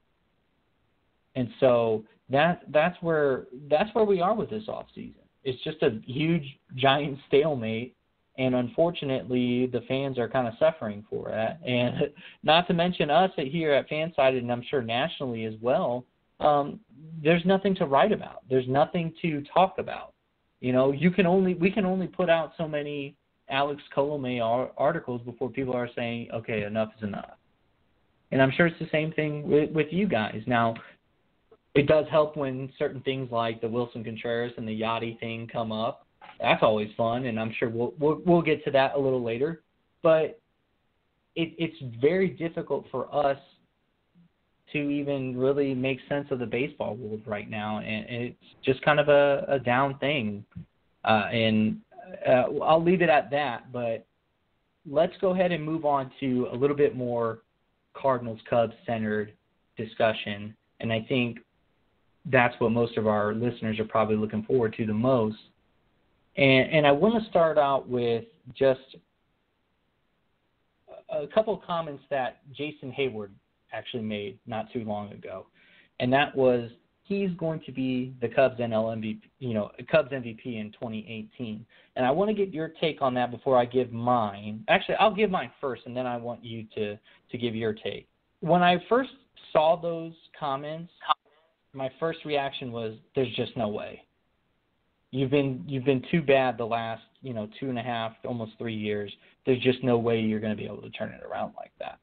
And 1.35 1.49
so 1.61 2.05
that 2.31 2.62
that's 2.70 2.97
where 3.03 3.47
that's 3.68 3.92
where 3.94 4.05
we 4.05 4.20
are 4.20 4.35
with 4.35 4.51
this 4.51 4.68
off 4.68 4.87
season. 4.94 5.23
It's 5.42 5.62
just 5.62 5.83
a 5.83 6.01
huge 6.07 6.44
giant 6.77 7.18
stalemate 7.29 7.94
and 8.38 8.55
unfortunately 8.55 9.66
the 9.66 9.83
fans 9.87 10.18
are 10.18 10.29
kind 10.29 10.49
of 10.49 10.55
suffering 10.59 11.05
for 11.09 11.31
it. 11.31 11.57
And 11.66 12.11
not 12.42 12.66
to 12.68 12.75
mention 12.75 13.11
us 13.11 13.31
here 13.37 13.73
at 13.73 13.88
Fansided 13.88 14.38
and 14.38 14.51
I'm 14.51 14.64
sure 14.68 14.83
nationally 14.83 15.44
as 15.44 15.55
well, 15.61 16.05
um, 16.40 16.81
there's 17.23 17.44
nothing 17.44 17.75
to 17.77 17.87
write 17.87 18.12
about. 18.12 18.42
There's 18.49 18.68
nothing 18.68 19.12
to 19.23 19.42
talk 19.53 19.77
about. 19.79 20.12
You 20.61 20.73
know, 20.73 20.92
you 20.92 21.11
can 21.11 21.27
only 21.27 21.55
we 21.55 21.70
can 21.70 21.85
only 21.85 22.07
put 22.07 22.31
out 22.31 22.53
so 22.57 22.66
many 22.66 23.14
Alex 23.48 23.83
Colomé 23.94 24.40
articles 24.76 25.20
before 25.22 25.50
people 25.50 25.74
are 25.74 25.88
saying, 25.94 26.28
okay, 26.33 26.64
enough 26.64 26.90
is 26.96 27.04
enough. 27.04 27.37
And 28.33 28.40
I'm 28.42 28.50
sure 28.50 28.66
it's 28.66 28.78
the 28.78 28.88
same 28.90 29.12
thing 29.12 29.48
with, 29.48 29.70
with 29.70 29.88
you 29.90 30.09
guys. 30.09 30.42
Now, 30.46 30.74
it 31.74 31.87
does 31.87 32.07
help 32.11 32.37
when 32.37 32.72
certain 32.78 33.00
things 33.02 33.30
like 33.30 33.61
the 33.61 33.66
Willson 33.68 34.04
Contreras 34.04 34.52
and 34.57 34.66
the 34.66 34.80
Yachty 34.80 35.18
thing 35.20 35.48
come 35.52 35.72
up. 35.72 36.07
That's 36.40 36.62
always 36.62 36.88
fun, 36.96 37.26
and 37.26 37.38
I'm 37.38 37.52
sure 37.59 37.68
we'll 37.68 37.94
we'll, 37.98 38.20
we'll 38.24 38.42
get 38.42 38.64
to 38.64 38.70
that 38.72 38.94
a 38.96 38.98
little 38.98 39.22
later. 39.22 39.62
But 40.02 40.40
it, 41.37 41.52
it's 41.59 41.76
very 42.00 42.28
difficult 42.28 42.87
for 42.90 43.14
us 43.14 43.38
to 44.72 44.78
even 44.78 45.37
really 45.37 45.74
make 45.74 45.98
sense 46.09 46.26
of 46.30 46.38
the 46.38 46.46
baseball 46.46 46.96
world 46.96 47.22
right 47.26 47.48
now, 47.48 47.78
and 47.78 48.07
it's 48.09 48.37
just 48.64 48.83
kind 48.83 48.98
of 48.98 49.09
a, 49.09 49.44
a 49.48 49.59
down 49.59 49.98
thing. 49.98 50.44
Uh, 51.04 51.28
and 51.30 51.80
uh, 52.27 52.62
I'll 52.62 52.83
leave 52.83 53.03
it 53.03 53.09
at 53.09 53.31
that. 53.31 53.72
But 53.72 54.07
let's 54.88 55.14
go 55.20 55.31
ahead 55.31 55.53
and 55.53 55.64
move 55.64 55.85
on 55.85 56.11
to 56.20 56.48
a 56.53 56.57
little 56.57 56.77
bit 56.77 56.96
more 56.96 57.40
Cardinals 57.94 58.40
Cubs 58.48 58.74
centered 58.87 59.33
discussion, 59.77 60.55
and 60.81 60.92
I 60.92 61.05
think 61.09 61.38
that's 62.27 62.55
what 62.59 62.72
most 62.72 62.96
of 62.96 63.07
our 63.07 63.35
listeners 63.35 63.79
are 63.79 63.85
probably 63.85 64.16
looking 64.16 64.42
forward 64.44 64.74
to 64.79 64.87
the 64.87 64.94
most. 64.94 65.37
And, 66.37 66.70
and 66.72 66.87
I 66.87 66.92
want 66.92 67.22
to 67.22 67.29
start 67.31 67.59
out 67.59 67.88
with 67.88 68.24
just 68.57 68.81
a 71.11 71.27
couple 71.29 71.55
of 71.55 71.62
comments 71.62 72.03
that 72.11 72.40
Jason 72.53 72.92
Heyward 72.92 73.31
actually 73.72 74.03
made 74.03 74.38
not 74.46 74.72
too 74.72 74.85
long 74.85 75.12
ago, 75.12 75.46
and 76.00 76.12
that 76.12 76.35
was 76.35 76.70
he's 77.04 77.30
going 77.36 77.60
to 77.66 77.72
be 77.72 78.14
the 78.20 78.28
Cubs 78.28 78.58
NL 78.58 78.96
MVP, 78.96 79.20
you 79.38 79.54
know, 79.54 79.70
Cubs 79.90 80.10
MVP 80.10 80.60
in 80.60 80.72
2018. 80.72 81.64
And 81.96 82.04
I 82.04 82.10
want 82.10 82.28
to 82.30 82.34
get 82.34 82.52
your 82.52 82.72
take 82.80 83.00
on 83.02 83.14
that 83.14 83.30
before 83.30 83.58
I 83.58 83.66
give 83.66 83.92
mine. 83.92 84.64
Actually, 84.68 84.96
I'll 84.96 85.14
give 85.14 85.30
mine 85.30 85.50
first, 85.60 85.82
and 85.86 85.96
then 85.96 86.06
I 86.06 86.16
want 86.16 86.44
you 86.44 86.64
to 86.74 86.98
to 87.30 87.38
give 87.38 87.54
your 87.54 87.72
take. 87.72 88.08
When 88.40 88.62
I 88.62 88.78
first 88.88 89.10
saw 89.52 89.80
those 89.80 90.12
comments, 90.38 90.92
my 91.72 91.90
first 92.00 92.24
reaction 92.24 92.72
was, 92.72 92.96
"There's 93.14 93.34
just 93.36 93.56
no 93.56 93.68
way." 93.68 94.02
You've 95.10 95.30
been 95.30 95.62
you've 95.68 95.84
been 95.84 96.02
too 96.10 96.22
bad 96.22 96.58
the 96.58 96.66
last 96.66 97.04
you 97.22 97.34
know 97.34 97.48
two 97.60 97.68
and 97.68 97.78
a 97.78 97.82
half, 97.82 98.12
almost 98.24 98.52
three 98.58 98.74
years. 98.74 99.12
There's 99.46 99.62
just 99.62 99.84
no 99.84 99.98
way 99.98 100.20
you're 100.20 100.40
going 100.40 100.56
to 100.56 100.60
be 100.60 100.66
able 100.66 100.82
to 100.82 100.90
turn 100.90 101.10
it 101.10 101.22
around 101.22 101.52
like 101.56 101.72
that. 101.78 101.98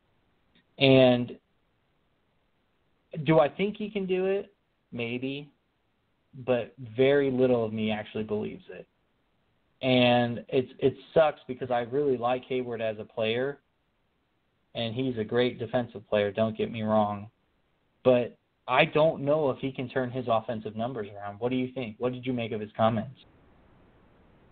And 0.77 1.37
do 3.25 3.39
I 3.39 3.49
think 3.49 3.77
he 3.77 3.89
can 3.89 4.05
do 4.05 4.27
it? 4.27 4.53
Maybe. 4.91 5.51
but 6.45 6.73
very 6.97 7.29
little 7.31 7.65
of 7.65 7.73
me 7.73 7.91
actually 7.91 8.23
believes 8.23 8.63
it. 8.69 8.87
And 9.81 10.45
it's 10.49 10.71
it 10.79 10.95
sucks 11.13 11.39
because 11.47 11.71
I 11.71 11.81
really 11.81 12.17
like 12.17 12.43
Heyward 12.47 12.81
as 12.81 12.97
a 12.99 13.03
player, 13.03 13.59
and 14.75 14.93
he's 14.93 15.17
a 15.17 15.23
great 15.23 15.57
defensive 15.59 16.07
player. 16.07 16.31
Don't 16.31 16.55
get 16.55 16.71
me 16.71 16.83
wrong, 16.83 17.29
but 18.03 18.37
I 18.67 18.85
don't 18.85 19.23
know 19.23 19.49
if 19.49 19.57
he 19.57 19.71
can 19.71 19.89
turn 19.89 20.11
his 20.11 20.25
offensive 20.29 20.75
numbers 20.75 21.07
around. 21.15 21.39
What 21.39 21.49
do 21.49 21.55
you 21.55 21.71
think? 21.73 21.95
What 21.97 22.13
did 22.13 22.25
you 22.25 22.33
make 22.33 22.51
of 22.51 22.61
his 22.61 22.69
comments? 22.77 23.19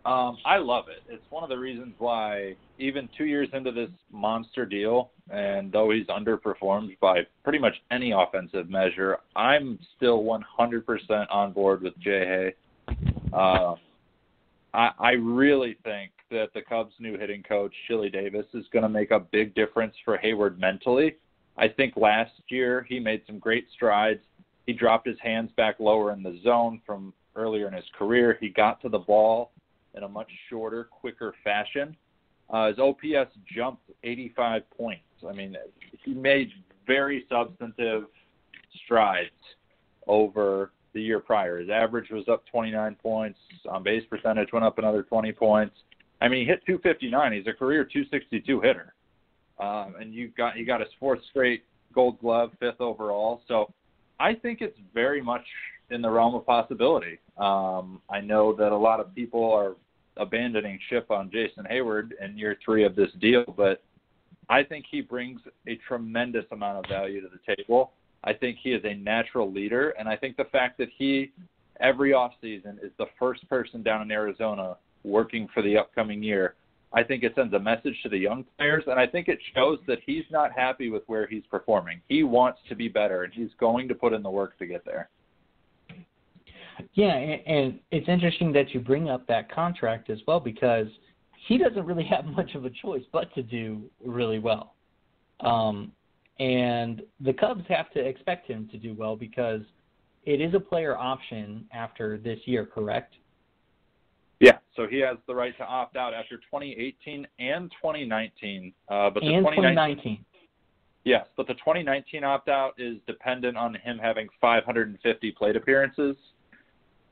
Um, 0.10 0.40
I 0.44 0.58
love 0.58 0.86
it. 0.88 1.04
It's 1.08 1.24
one 1.30 1.44
of 1.44 1.50
the 1.50 1.58
reasons 1.60 1.94
why, 2.00 2.56
even 2.80 3.08
two 3.16 3.26
years 3.26 3.48
into 3.54 3.72
this 3.72 3.92
monster 4.12 4.66
deal, 4.66 5.12
and 5.30 5.72
though 5.72 5.92
he's 5.92 6.08
underperformed 6.08 6.98
by 7.00 7.28
pretty 7.44 7.60
much 7.60 7.76
any 7.92 8.12
offensive 8.12 8.72
measure, 8.72 9.18
I'm 9.36 9.78
still 9.96 10.24
100% 10.24 11.28
on 11.30 11.54
board 11.54 11.84
with 11.84 11.94
Jay 12.00 12.26
Hay. 12.88 12.96
Uh, 13.32 13.76
I, 14.74 14.90
I 14.98 15.12
really 15.12 15.78
think 15.84 16.10
that 16.32 16.56
the 16.56 16.64
Cubs' 16.64 16.94
new 16.98 17.16
hitting 17.16 17.44
coach, 17.44 17.74
Chili 17.88 18.10
Davis, 18.10 18.48
is 18.56 18.66
going 18.74 18.84
to 18.84 18.90
make 18.90 19.12
a 19.12 19.20
big 19.20 19.54
difference 19.54 19.94
for 20.04 20.18
Heyward 20.18 20.58
mentally. 20.58 21.18
I 21.56 21.68
think 21.68 21.96
last 21.96 22.32
year 22.48 22.84
he 22.90 23.00
made 23.00 23.22
some 23.28 23.38
great 23.38 23.68
strides. 23.76 24.22
He 24.66 24.74
dropped 24.74 25.08
his 25.08 25.20
hands 25.22 25.52
back 25.56 25.80
lower 25.80 26.12
in 26.14 26.24
the 26.24 26.40
zone 26.44 26.82
from 26.84 27.14
earlier 27.36 27.68
in 27.68 27.74
his 27.74 27.86
career. 27.96 28.40
He 28.42 28.50
got 28.50 28.82
to 28.82 28.90
the 28.90 28.98
ball 28.98 29.52
in 29.96 30.04
a 30.04 30.08
much 30.08 30.30
shorter, 30.50 30.86
quicker 30.86 31.34
fashion. 31.44 31.96
Uh, 32.50 32.68
his 32.68 32.80
OPS 32.80 33.32
jumped 33.56 33.84
85 34.04 34.64
points. 34.72 35.04
I 35.28 35.34
mean, 35.34 35.56
he 36.04 36.14
made 36.14 36.50
very 36.88 37.26
substantive 37.30 38.06
strides 38.84 39.30
over 40.08 40.72
the 40.94 41.02
year 41.02 41.20
prior. 41.20 41.60
His 41.60 41.70
average 41.70 42.10
was 42.10 42.28
up 42.28 42.44
29 42.52 42.96
points. 43.02 43.40
On 43.70 43.84
base 43.84 44.04
percentage 44.10 44.52
went 44.52 44.66
up 44.66 44.78
another 44.78 45.04
20 45.04 45.32
points. 45.34 45.76
I 46.22 46.28
mean, 46.28 46.42
he 46.42 46.46
hit 46.46 46.66
259. 46.66 47.34
He's 47.34 47.48
a 47.48 47.54
career 47.54 47.84
262 47.84 48.62
hitter, 48.62 48.94
um, 49.60 49.96
and 50.00 50.14
you 50.14 50.30
got 50.36 50.56
he 50.56 50.66
got 50.66 50.82
his 50.82 50.90
fourth 51.00 51.20
straight 51.30 51.64
Gold 51.94 52.20
Glove, 52.20 52.52
fifth 52.60 52.82
overall. 52.82 53.42
So 53.48 53.72
I 54.20 54.34
think 54.34 54.62
it's 54.62 54.78
very 54.94 55.22
much 55.22 55.46
in 55.92 56.02
the 56.02 56.10
realm 56.10 56.36
of 56.36 56.46
possibility. 56.46 57.20
Um, 57.38 58.02
I 58.10 58.22
know 58.22 58.54
that 58.54 58.72
a 58.72 58.78
lot 58.78 59.00
of 59.00 59.14
people 59.16 59.52
are 59.52 59.76
abandoning 60.18 60.80
ship 60.90 61.10
on 61.10 61.32
Jason 61.32 61.66
Heyward 61.70 62.12
in 62.24 62.38
year 62.38 62.58
three 62.64 62.84
of 62.84 62.96
this 62.96 63.10
deal, 63.20 63.46
but 63.56 63.82
I 64.50 64.64
think 64.64 64.86
he 64.90 65.02
brings 65.02 65.40
a 65.68 65.80
tremendous 65.88 66.46
amount 66.52 66.84
of 66.84 66.90
value 66.90 67.22
to 67.22 67.28
the 67.28 67.56
table. 67.56 67.92
I 68.24 68.34
think 68.34 68.58
he 68.62 68.72
is 68.74 68.84
a 68.84 68.96
natural 68.96 69.52
leader, 69.52 69.92
and 69.92 70.10
I 70.10 70.18
think 70.18 70.36
the 70.36 70.46
fact 70.46 70.78
that 70.80 70.90
he 70.98 71.32
every 71.80 72.12
offseason 72.12 72.84
is 72.84 72.92
the 72.98 73.06
first 73.18 73.48
person 73.48 73.82
down 73.82 74.02
in 74.02 74.12
Arizona 74.12 74.76
working 75.04 75.48
for 75.54 75.64
the 75.64 75.78
upcoming 75.78 76.22
year, 76.22 76.56
I 76.92 77.04
think 77.04 77.24
it 77.24 77.34
sends 77.36 77.54
a 77.54 77.60
message 77.60 77.96
to 78.04 78.10
the 78.10 78.18
young 78.18 78.44
players, 78.58 78.84
and 78.88 79.00
I 79.00 79.06
think 79.06 79.28
it 79.28 79.40
shows 79.56 79.80
that 79.88 80.00
he's 80.06 80.26
not 80.32 80.52
happy 80.52 80.90
with 80.90 81.04
where 81.08 81.28
he's 81.28 81.44
performing. 81.50 82.02
He 82.10 82.24
wants 82.24 82.60
to 82.68 82.76
be 82.76 82.88
better, 82.88 83.24
and 83.24 83.34
he's 83.34 83.52
going 83.60 83.88
to 83.88 83.96
put 83.96 84.12
in 84.12 84.24
the 84.24 84.30
work 84.30 84.58
to 84.60 84.66
get 84.66 84.84
there. 84.86 85.10
Yeah, 86.94 87.14
and 87.16 87.80
it's 87.92 88.08
interesting 88.08 88.52
that 88.54 88.74
you 88.74 88.80
bring 88.80 89.10
up 89.10 89.28
that 89.28 89.52
contract 89.52 90.10
as 90.10 90.20
well 90.28 90.40
because 90.40 90.88
he 91.48 91.58
doesn't 91.58 91.86
really 91.86 92.04
have 92.10 92.26
much 92.26 92.56
of 92.56 92.66
a 92.66 92.70
choice 92.70 93.04
but 93.12 93.34
to 93.36 93.44
do 93.44 93.84
really 94.04 94.40
well. 94.40 94.76
Um, 95.42 95.92
and 96.40 97.02
the 97.20 97.34
Cubs 97.34 97.64
have 97.70 97.92
to 97.92 98.00
expect 98.00 98.48
him 98.48 98.68
to 98.72 98.78
do 98.78 98.94
well 98.94 99.16
because 99.16 99.62
it 100.26 100.42
is 100.42 100.54
a 100.54 100.60
player 100.60 100.98
option 100.98 101.66
after 101.74 102.18
this 102.18 102.40
year, 102.46 102.66
correct? 102.66 103.16
Yeah, 104.40 104.58
so 104.76 104.88
he 104.88 105.00
has 105.00 105.18
the 105.28 105.36
right 105.36 105.56
to 105.58 105.66
opt 105.66 105.98
out 105.98 106.14
after 106.14 106.38
2018 106.38 107.28
and 107.40 107.70
2019. 107.72 108.74
Uh, 108.88 109.10
but 109.10 109.22
the 109.22 109.28
and 109.28 109.46
2019, 109.46 109.46
2019. 109.46 110.26
Yes, 111.04 111.26
but 111.36 111.48
the 111.48 111.56
2019 111.56 112.24
opt 112.24 112.48
out 112.48 112.74
is 112.78 112.98
dependent 113.06 113.58
on 113.58 113.74
him 113.76 113.98
having 113.98 114.28
550 114.40 115.32
plate 115.32 115.56
appearances. 115.58 116.16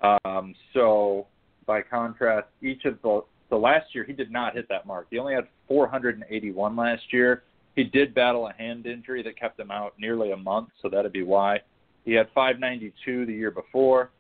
Um, 0.02 0.54
so, 0.74 1.28
by 1.66 1.82
contrast, 1.82 2.48
each 2.62 2.86
of 2.86 3.02
the 3.02 3.22
the 3.50 3.56
last 3.56 3.94
year 3.94 4.04
he 4.04 4.14
did 4.14 4.32
not 4.32 4.56
hit 4.56 4.68
that 4.70 4.86
mark. 4.86 5.08
He 5.10 5.20
only 5.20 5.34
had 5.34 5.48
481 5.68 6.76
last 6.76 7.02
year. 7.12 7.44
He 7.76 7.84
did 7.84 8.14
battle 8.14 8.48
a 8.48 8.54
hand 8.54 8.86
injury 8.86 9.24
that 9.24 9.40
kept 9.40 9.60
him 9.60 9.72
out 9.72 9.94
nearly 10.00 10.32
a 10.32 10.38
month, 10.38 10.70
so 10.82 10.90
that'd 10.90 11.14
be 11.14 11.24
why. 11.24 11.60
He 12.04 12.14
had 12.14 12.28
592 12.34 13.26
the 13.26 13.34
year 13.34 13.52
before, 13.52 14.12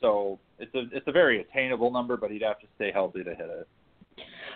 so 0.00 0.38
it's 0.58 0.74
a 0.74 0.84
it's 0.92 1.06
a 1.06 1.12
very 1.12 1.40
attainable 1.40 1.90
number, 1.90 2.16
but 2.16 2.30
he'd 2.30 2.42
have 2.42 2.58
to 2.60 2.66
stay 2.76 2.90
healthy 2.92 3.22
to 3.22 3.34
hit 3.34 3.48
it. 3.48 3.68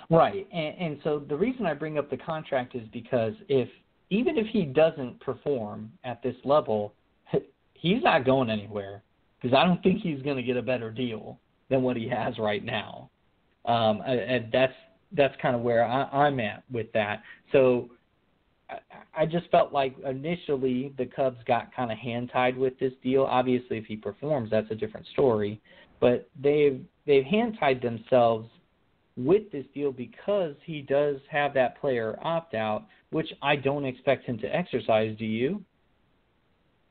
Right, 0.08 0.48
and, 0.52 0.76
and 0.78 1.00
so 1.04 1.20
the 1.28 1.36
reason 1.36 1.66
I 1.66 1.74
bring 1.74 1.98
up 1.98 2.10
the 2.10 2.16
contract 2.16 2.74
is 2.74 2.82
because 2.92 3.34
if 3.48 3.68
even 4.08 4.36
if 4.36 4.46
he 4.46 4.64
doesn't 4.64 5.20
perform 5.20 5.92
at 6.04 6.22
this 6.22 6.34
level, 6.44 6.94
he's 7.74 8.02
not 8.02 8.24
going 8.24 8.50
anywhere 8.50 9.02
because 9.40 9.56
I 9.56 9.64
don't 9.64 9.82
think 9.82 10.00
he's 10.00 10.22
going 10.22 10.36
to 10.36 10.42
get 10.42 10.56
a 10.56 10.62
better 10.62 10.90
deal 10.90 11.38
than 11.68 11.82
what 11.82 11.96
he 11.96 12.08
has 12.08 12.38
right 12.38 12.64
now. 12.64 13.10
Um, 13.64 14.02
and 14.06 14.50
that's 14.52 14.72
that's 15.12 15.34
kind 15.42 15.56
of 15.56 15.62
where 15.62 15.84
I, 15.84 16.04
I'm 16.04 16.38
at 16.40 16.62
with 16.70 16.92
that. 16.92 17.22
So 17.52 17.90
I, 18.68 19.22
I 19.22 19.26
just 19.26 19.50
felt 19.50 19.72
like 19.72 19.96
initially 20.04 20.94
the 20.98 21.06
Cubs 21.06 21.38
got 21.46 21.74
kind 21.74 21.90
of 21.90 21.98
hand 21.98 22.30
tied 22.32 22.56
with 22.56 22.78
this 22.78 22.92
deal. 23.02 23.24
Obviously, 23.24 23.78
if 23.78 23.86
he 23.86 23.96
performs, 23.96 24.50
that's 24.50 24.70
a 24.70 24.74
different 24.74 25.06
story. 25.08 25.60
But 26.00 26.28
they've 26.40 26.80
they've 27.06 27.24
hand 27.24 27.56
tied 27.58 27.82
themselves 27.82 28.48
with 29.16 29.50
this 29.52 29.66
deal 29.74 29.92
because 29.92 30.54
he 30.64 30.80
does 30.82 31.16
have 31.30 31.52
that 31.54 31.80
player 31.80 32.18
opt 32.22 32.54
out, 32.54 32.86
which 33.10 33.28
I 33.42 33.56
don't 33.56 33.84
expect 33.84 34.24
him 34.24 34.38
to 34.38 34.46
exercise. 34.46 35.16
Do 35.18 35.26
you? 35.26 35.62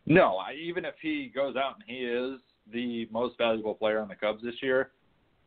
No, 0.09 0.37
I, 0.37 0.53
even 0.53 0.85
if 0.85 0.95
he 1.01 1.31
goes 1.33 1.55
out 1.55 1.75
and 1.75 1.83
he 1.85 2.03
is 2.03 2.39
the 2.73 3.07
most 3.11 3.37
valuable 3.37 3.75
player 3.75 3.99
on 3.99 4.07
the 4.07 4.15
Cubs 4.15 4.43
this 4.43 4.55
year, 4.61 4.89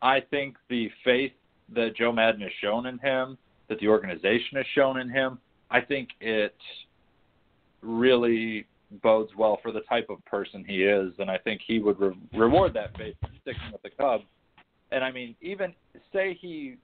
I 0.00 0.20
think 0.20 0.56
the 0.70 0.88
faith 1.04 1.32
that 1.74 1.96
Joe 1.96 2.12
Maddon 2.12 2.40
has 2.42 2.50
shown 2.60 2.86
in 2.86 2.98
him, 2.98 3.36
that 3.68 3.80
the 3.80 3.88
organization 3.88 4.56
has 4.56 4.66
shown 4.74 5.00
in 5.00 5.10
him, 5.10 5.38
I 5.70 5.80
think 5.80 6.10
it 6.20 6.54
really 7.82 8.66
bodes 9.02 9.32
well 9.36 9.58
for 9.62 9.72
the 9.72 9.80
type 9.80 10.08
of 10.10 10.24
person 10.26 10.64
he 10.66 10.84
is, 10.84 11.12
and 11.18 11.30
I 11.30 11.38
think 11.38 11.60
he 11.66 11.80
would 11.80 11.98
re- 11.98 12.16
reward 12.34 12.74
that 12.74 12.96
faith 12.96 13.16
sticking 13.40 13.72
with 13.72 13.82
the 13.82 13.90
Cubs. 13.90 14.24
And 14.92 15.02
I 15.02 15.10
mean, 15.10 15.34
even 15.40 15.72
say 16.12 16.38
he, 16.40 16.76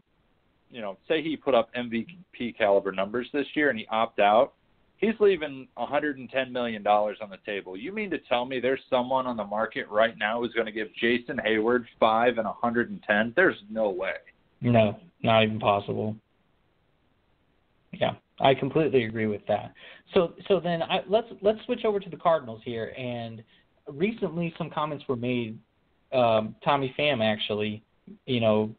you 0.71 0.81
know, 0.81 0.97
say 1.07 1.23
he 1.23 1.37
put 1.37 1.55
up 1.55 1.73
MVP 1.75 2.57
caliber 2.57 2.91
numbers 2.91 3.29
this 3.33 3.47
year 3.55 3.71
and 3.71 3.79
he 3.79 3.87
opt 3.88 4.19
out, 4.19 4.55
he's 4.99 5.15
leaving 5.21 5.67
110 5.75 6.53
million 6.53 6.83
dollars 6.83 7.19
on 7.23 7.31
the 7.31 7.39
table. 7.47 7.77
You 7.77 7.93
mean 7.93 8.11
to 8.11 8.19
tell 8.19 8.45
me 8.45 8.61
there's 8.61 8.81
someone 8.91 9.27
on 9.27 9.37
the 9.37 9.45
market 9.45 9.89
right 9.89 10.17
now 10.19 10.41
who's 10.41 10.53
going 10.53 10.67
to 10.67 10.73
give 10.73 10.89
Jason 11.01 11.41
Heyward 11.45 11.85
five 11.99 12.37
and 12.37 12.47
110? 12.47 13.33
There's 13.35 13.57
no 13.71 13.89
way. 13.89 14.15
No, 14.61 14.99
not 15.23 15.45
even 15.45 15.59
possible. 15.61 16.17
Yeah, 17.93 18.13
I 18.41 18.55
completely 18.55 19.05
agree 19.05 19.27
with 19.27 19.47
that. 19.47 19.73
So, 20.15 20.35
so 20.49 20.61
then 20.61 20.83
I, 20.83 21.01
let's 21.09 21.29
let's 21.41 21.59
switch 21.65 21.85
over 21.85 22.01
to 22.01 22.11
the 22.11 22.17
Cardinals 22.17 22.61
here. 22.65 22.93
And 22.99 23.43
recently, 23.87 24.55
some 24.59 24.71
comments 24.71 25.05
were 25.09 25.17
made. 25.17 25.59
Um, 26.13 26.57
Tommy 26.65 26.95
Pham 26.99 27.23
actually, 27.23 27.83
you 28.27 28.41
know, 28.41 28.75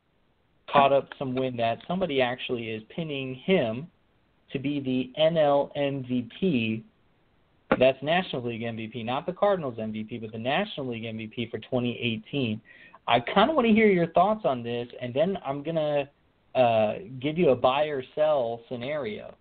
caught 0.71 0.91
up 0.91 1.09
some 1.17 1.35
wind 1.35 1.59
that 1.59 1.79
somebody 1.87 2.21
actually 2.21 2.69
is 2.69 2.83
pinning 2.95 3.35
him 3.35 3.87
to 4.51 4.59
be 4.59 4.79
the 4.79 5.11
NL 5.21 5.71
MVP. 5.77 6.83
That's 7.77 8.01
National 8.01 8.43
League 8.43 8.61
MVP, 8.61 9.05
not 9.05 9.25
the 9.25 9.33
Cardinals 9.33 9.77
MVP, 9.77 10.21
but 10.21 10.31
the 10.31 10.39
National 10.39 10.87
League 10.87 11.03
MVP 11.03 11.51
for 11.51 11.59
2018. 11.59 12.59
I 13.07 13.19
kind 13.19 13.49
of 13.49 13.55
want 13.55 13.67
to 13.67 13.73
hear 13.73 13.87
your 13.87 14.07
thoughts 14.07 14.41
on 14.45 14.63
this, 14.63 14.87
and 15.01 15.13
then 15.13 15.37
I'm 15.45 15.63
gonna 15.63 16.09
uh, 16.55 16.93
give 17.19 17.37
you 17.37 17.49
a 17.49 17.55
buy 17.55 17.85
or 17.85 18.03
sell 18.15 18.61
scenario. 18.69 19.35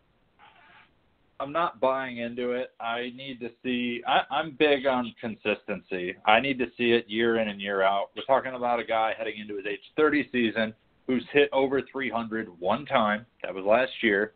I'm 1.40 1.52
not 1.52 1.78
buying 1.78 2.18
into 2.18 2.50
it. 2.50 2.72
I 2.80 3.12
need 3.14 3.38
to 3.40 3.50
see. 3.62 4.02
I, 4.06 4.22
I'm 4.30 4.56
big 4.58 4.86
on 4.86 5.14
consistency. 5.20 6.16
I 6.26 6.40
need 6.40 6.58
to 6.58 6.66
see 6.76 6.92
it 6.92 7.08
year 7.08 7.38
in 7.38 7.48
and 7.48 7.60
year 7.60 7.82
out. 7.82 8.08
We're 8.16 8.24
talking 8.24 8.54
about 8.54 8.80
a 8.80 8.84
guy 8.84 9.12
heading 9.16 9.38
into 9.38 9.56
his 9.56 9.66
age 9.66 9.80
30 9.96 10.28
season 10.32 10.74
who's 11.06 11.24
hit 11.32 11.48
over 11.52 11.80
300 11.92 12.48
one 12.58 12.84
time. 12.86 13.24
That 13.42 13.54
was 13.54 13.64
last 13.64 13.92
year 14.02 14.32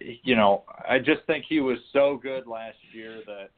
you 0.00 0.36
know, 0.36 0.64
I 0.88 0.98
just 0.98 1.22
think 1.26 1.44
he 1.48 1.60
was 1.60 1.78
so 1.92 2.18
good 2.22 2.46
last 2.46 2.76
year 2.92 3.22
that 3.26 3.50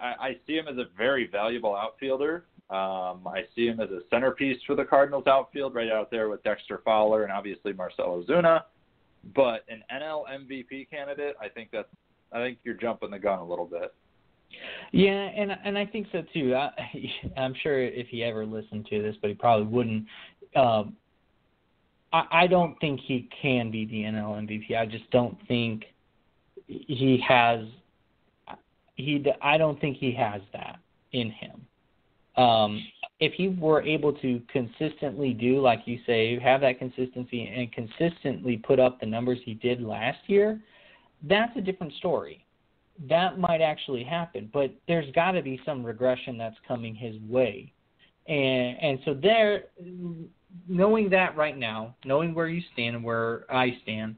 I, 0.00 0.28
I 0.28 0.36
see 0.46 0.54
him 0.54 0.68
as 0.68 0.78
a 0.78 0.86
very 0.96 1.26
valuable 1.26 1.76
outfielder. 1.76 2.44
Um, 2.68 3.26
I 3.26 3.42
see 3.54 3.66
him 3.66 3.80
as 3.80 3.90
a 3.90 4.00
centerpiece 4.10 4.58
for 4.66 4.74
the 4.74 4.84
Cardinals 4.84 5.26
outfield, 5.26 5.74
right 5.74 5.90
out 5.90 6.10
there 6.10 6.28
with 6.28 6.42
Dexter 6.42 6.80
Fowler 6.84 7.22
and 7.22 7.32
obviously 7.32 7.72
Marcell 7.72 8.24
Ozuna. 8.24 8.62
But 9.34 9.64
an 9.68 9.82
NL 9.92 10.24
MVP 10.28 10.90
candidate, 10.90 11.36
I 11.40 11.48
think 11.48 11.70
that's 11.72 11.88
I 12.32 12.38
think 12.38 12.58
you're 12.64 12.74
jumping 12.74 13.10
the 13.10 13.18
gun 13.18 13.38
a 13.38 13.44
little 13.44 13.66
bit. 13.66 13.94
Yeah, 14.92 15.10
and 15.10 15.52
and 15.64 15.78
I 15.78 15.86
think 15.86 16.08
so 16.12 16.22
too. 16.32 16.54
I, 16.54 16.70
I'm 17.36 17.54
sure 17.62 17.82
if 17.82 18.08
he 18.08 18.22
ever 18.24 18.44
listened 18.46 18.86
to 18.90 19.02
this, 19.02 19.16
but 19.20 19.30
he 19.30 19.34
probably 19.34 19.66
wouldn't. 19.66 20.06
Um, 20.54 20.96
I, 22.12 22.46
don't 22.46 22.78
think 22.80 23.00
he 23.00 23.28
can 23.42 23.70
be 23.70 23.84
the 23.84 24.02
NL 24.02 24.40
MVP. 24.46 24.76
I 24.76 24.86
just 24.86 25.10
don't 25.10 25.36
think 25.48 25.84
he 26.66 27.22
has. 27.26 27.60
He 28.94 29.24
I 29.42 29.58
don't 29.58 29.78
think 29.80 29.98
he 29.98 30.12
has 30.12 30.40
that 30.52 30.78
in 31.12 31.30
him. 31.30 31.66
Um, 32.42 32.82
if 33.18 33.32
he 33.32 33.48
were 33.48 33.82
able 33.82 34.12
to 34.12 34.40
consistently 34.52 35.32
do, 35.32 35.60
like 35.60 35.82
you 35.86 35.98
say, 36.06 36.38
have 36.38 36.60
that 36.60 36.78
consistency 36.78 37.46
and 37.46 37.72
consistently 37.72 38.58
put 38.58 38.78
up 38.78 39.00
the 39.00 39.06
numbers 39.06 39.38
he 39.44 39.54
did 39.54 39.82
last 39.82 40.18
year, 40.26 40.60
that's 41.22 41.56
a 41.56 41.60
different 41.60 41.94
story. 41.94 42.44
That 43.08 43.38
might 43.38 43.60
actually 43.60 44.04
happen, 44.04 44.50
but 44.52 44.70
there's 44.86 45.10
got 45.14 45.32
to 45.32 45.42
be 45.42 45.60
some 45.64 45.84
regression 45.84 46.38
that's 46.38 46.56
coming 46.66 46.94
his 46.94 47.16
way, 47.28 47.72
and 48.26 48.76
and 48.80 48.98
so 49.04 49.12
there, 49.14 49.64
knowing 50.68 51.10
that 51.10 51.36
right 51.36 51.56
now, 51.56 51.94
knowing 52.04 52.34
where 52.34 52.48
you 52.48 52.62
stand 52.72 52.96
and 52.96 53.04
where 53.04 53.44
I 53.52 53.78
stand, 53.82 54.16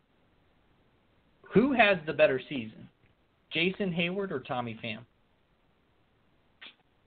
who 1.43 1.72
has 1.72 1.99
the 2.07 2.12
better 2.12 2.41
season, 2.49 2.89
Jason 3.51 3.93
Heyward 3.93 4.30
or 4.30 4.41
Tommy 4.41 4.78
Pham? 4.82 5.01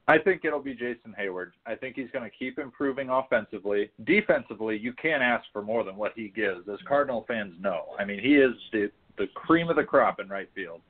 I 0.07 0.17
think 0.17 0.43
it'll 0.43 0.59
be 0.59 0.73
Jason 0.73 1.15
Heyward. 1.17 1.51
I 1.65 1.75
think 1.75 1.95
he's 1.95 2.09
going 2.11 2.29
to 2.29 2.35
keep 2.35 2.59
improving 2.59 3.09
offensively. 3.09 3.91
Defensively, 4.03 4.77
you 4.77 4.93
can't 4.93 5.21
ask 5.21 5.45
for 5.53 5.61
more 5.61 5.83
than 5.83 5.95
what 5.95 6.13
he 6.15 6.29
gives, 6.29 6.67
as 6.67 6.79
Cardinal 6.87 7.23
fans 7.27 7.53
know. 7.61 7.95
I 7.99 8.05
mean, 8.05 8.19
he 8.19 8.35
is 8.35 8.53
the 8.71 8.91
the 9.17 9.27
cream 9.35 9.69
of 9.69 9.75
the 9.75 9.83
crop 9.83 10.19
in 10.19 10.29
right 10.29 10.49
field. 10.55 10.81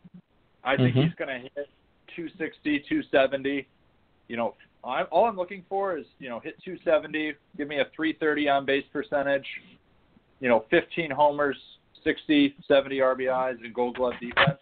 I 0.63 0.77
think 0.77 0.95
Mhm. 0.95 1.03
he's 1.05 1.13
going 1.15 1.27
to 1.27 1.49
hit 1.55 1.69
260, 2.15 2.79
270. 2.81 3.67
You 4.27 4.37
know, 4.37 4.55
I, 4.83 5.03
all 5.03 5.25
I'm 5.25 5.35
looking 5.35 5.63
for 5.69 5.97
is 5.97 6.05
you 6.19 6.29
know 6.29 6.39
hit 6.39 6.55
270, 6.63 7.33
give 7.57 7.67
me 7.67 7.79
a 7.79 7.85
330 7.95 8.49
on 8.49 8.65
base 8.65 8.85
percentage, 8.91 9.45
you 10.39 10.49
know, 10.49 10.65
15 10.69 11.11
homers, 11.11 11.55
60, 12.03 12.55
70 12.67 12.97
RBIs, 12.97 13.63
and 13.63 13.73
Gold 13.73 13.95
Glove 13.95 14.13
defense. 14.19 14.59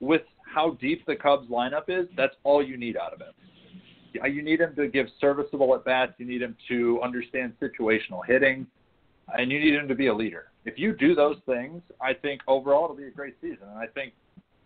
With 0.00 0.22
how 0.42 0.72
deep 0.80 1.04
the 1.06 1.16
Cubs 1.16 1.50
lineup 1.50 1.84
is, 1.88 2.06
that's 2.16 2.34
all 2.44 2.62
you 2.62 2.76
need 2.76 2.96
out 2.96 3.12
of 3.12 3.20
him. 3.20 4.32
You 4.32 4.42
need 4.42 4.60
him 4.60 4.74
to 4.76 4.88
give 4.88 5.06
serviceable 5.20 5.74
at 5.74 5.84
bats. 5.84 6.12
You 6.18 6.26
need 6.26 6.40
him 6.40 6.56
to 6.68 7.00
understand 7.02 7.52
situational 7.60 8.20
hitting, 8.26 8.66
and 9.36 9.50
you 9.50 9.60
need 9.60 9.74
him 9.74 9.86
to 9.88 9.94
be 9.94 10.06
a 10.06 10.14
leader. 10.14 10.46
If 10.64 10.78
you 10.78 10.94
do 10.94 11.14
those 11.14 11.36
things, 11.46 11.82
I 12.00 12.14
think 12.14 12.40
overall 12.48 12.84
it'll 12.84 12.96
be 12.96 13.04
a 13.04 13.10
great 13.10 13.34
season. 13.40 13.68
And 13.68 13.78
I 13.78 13.86
think, 13.86 14.12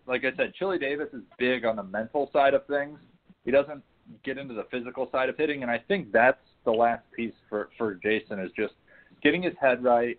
like 0.06 0.24
I 0.24 0.36
said, 0.36 0.54
Chili 0.54 0.78
Davis 0.78 1.08
is 1.12 1.22
big 1.38 1.64
on 1.64 1.76
the 1.76 1.82
mental 1.82 2.30
side 2.32 2.54
of 2.54 2.66
things. 2.66 2.98
He 3.44 3.50
doesn't 3.50 3.82
get 4.24 4.38
into 4.38 4.54
the 4.54 4.66
physical 4.70 5.08
side 5.10 5.28
of 5.28 5.36
hitting, 5.36 5.62
and 5.62 5.70
I 5.70 5.78
think 5.78 6.12
that's 6.12 6.40
the 6.64 6.72
last 6.72 7.04
piece 7.16 7.34
for 7.48 7.70
for 7.78 7.94
Jason 7.94 8.38
is 8.38 8.50
just 8.56 8.74
getting 9.22 9.42
his 9.42 9.54
head 9.60 9.82
right, 9.82 10.18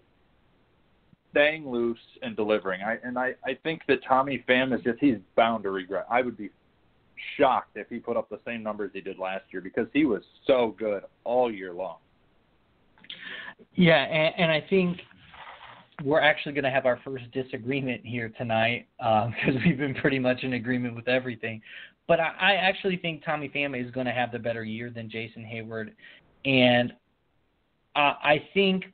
staying 1.31 1.69
loose, 1.69 1.97
and 2.21 2.35
delivering. 2.35 2.81
I 2.81 2.97
and 3.03 3.17
I 3.17 3.33
I 3.45 3.57
think 3.63 3.81
that 3.87 3.99
Tommy 4.07 4.43
Pham 4.47 4.75
is 4.75 4.83
just 4.83 4.99
he's 4.99 5.17
bound 5.35 5.63
to 5.63 5.71
regret. 5.71 6.05
I 6.09 6.21
would 6.21 6.37
be 6.37 6.49
shocked 7.37 7.75
if 7.75 7.87
he 7.89 7.99
put 7.99 8.17
up 8.17 8.29
the 8.29 8.39
same 8.45 8.63
numbers 8.63 8.91
he 8.93 9.01
did 9.01 9.17
last 9.17 9.45
year 9.51 9.61
because 9.61 9.87
he 9.93 10.05
was 10.05 10.23
so 10.45 10.75
good 10.77 11.03
all 11.23 11.51
year 11.51 11.73
long. 11.73 11.97
Yeah, 13.75 14.03
and, 14.03 14.33
and 14.37 14.51
I 14.51 14.65
think 14.69 14.99
we're 16.03 16.19
actually 16.19 16.51
going 16.51 16.65
to 16.65 16.69
have 16.69 16.85
our 16.85 16.99
first 17.03 17.23
disagreement 17.31 18.01
here 18.03 18.31
tonight 18.37 18.87
because 18.97 19.61
we've 19.65 19.77
been 19.77 19.95
pretty 19.95 20.19
much 20.19 20.43
in 20.43 20.53
agreement 20.53 20.95
with 20.95 21.07
everything. 21.07 21.61
But 22.07 22.19
I, 22.19 22.33
I 22.39 22.53
actually 22.55 22.97
think 22.97 23.23
Tommy 23.23 23.49
Pham 23.49 23.79
is 23.79 23.89
going 23.91 24.05
to 24.05 24.11
have 24.11 24.31
the 24.31 24.39
better 24.39 24.63
year 24.63 24.89
than 24.89 25.09
Jason 25.09 25.43
Heyward, 25.43 25.91
and 26.45 26.91
uh, 27.95 28.15
I 28.21 28.43
think 28.53 28.85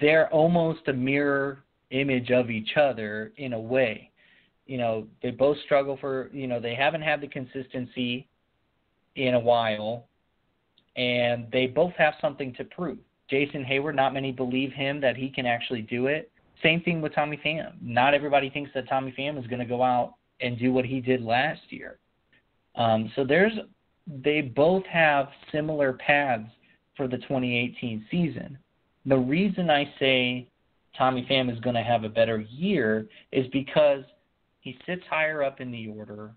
they're 0.00 0.32
almost 0.32 0.80
a 0.88 0.92
mirror 0.92 1.64
image 1.90 2.30
of 2.30 2.50
each 2.50 2.76
other 2.76 3.32
in 3.36 3.52
a 3.54 3.60
way. 3.60 4.10
You 4.66 4.78
know, 4.78 5.06
they 5.22 5.30
both 5.30 5.56
struggle 5.64 5.96
for. 5.98 6.28
You 6.32 6.46
know, 6.46 6.60
they 6.60 6.74
haven't 6.74 7.02
had 7.02 7.20
the 7.20 7.28
consistency 7.28 8.28
in 9.14 9.34
a 9.34 9.40
while, 9.40 10.06
and 10.96 11.46
they 11.52 11.66
both 11.66 11.92
have 11.96 12.14
something 12.20 12.52
to 12.54 12.64
prove. 12.64 12.98
Jason 13.28 13.64
Heyward, 13.64 13.94
not 13.94 14.14
many 14.14 14.32
believe 14.32 14.72
him 14.72 15.00
that 15.00 15.16
he 15.16 15.28
can 15.28 15.46
actually 15.46 15.82
do 15.82 16.06
it. 16.06 16.30
Same 16.62 16.80
thing 16.82 17.00
with 17.00 17.14
Tommy 17.14 17.38
Pham. 17.44 17.72
Not 17.82 18.14
everybody 18.14 18.50
thinks 18.50 18.70
that 18.74 18.88
Tommy 18.88 19.14
Pham 19.18 19.38
is 19.38 19.46
going 19.46 19.58
to 19.60 19.66
go 19.66 19.82
out 19.82 20.14
and 20.40 20.58
do 20.58 20.72
what 20.72 20.84
he 20.84 21.00
did 21.00 21.22
last 21.22 21.60
year. 21.70 21.98
Um, 22.74 23.10
so 23.16 23.24
there's 23.24 23.52
they 24.22 24.40
both 24.40 24.84
have 24.86 25.28
similar 25.50 25.94
paths 25.94 26.48
for 26.96 27.08
the 27.08 27.16
2018 27.16 28.06
season. 28.10 28.56
The 29.04 29.18
reason 29.18 29.68
I 29.68 29.92
say 29.98 30.48
Tommy 30.96 31.26
Pham 31.28 31.52
is 31.52 31.58
going 31.60 31.74
to 31.74 31.82
have 31.82 32.04
a 32.04 32.08
better 32.08 32.40
year 32.50 33.06
is 33.32 33.46
because 33.52 34.04
he 34.60 34.78
sits 34.86 35.02
higher 35.10 35.42
up 35.42 35.60
in 35.60 35.70
the 35.70 35.88
order. 35.88 36.30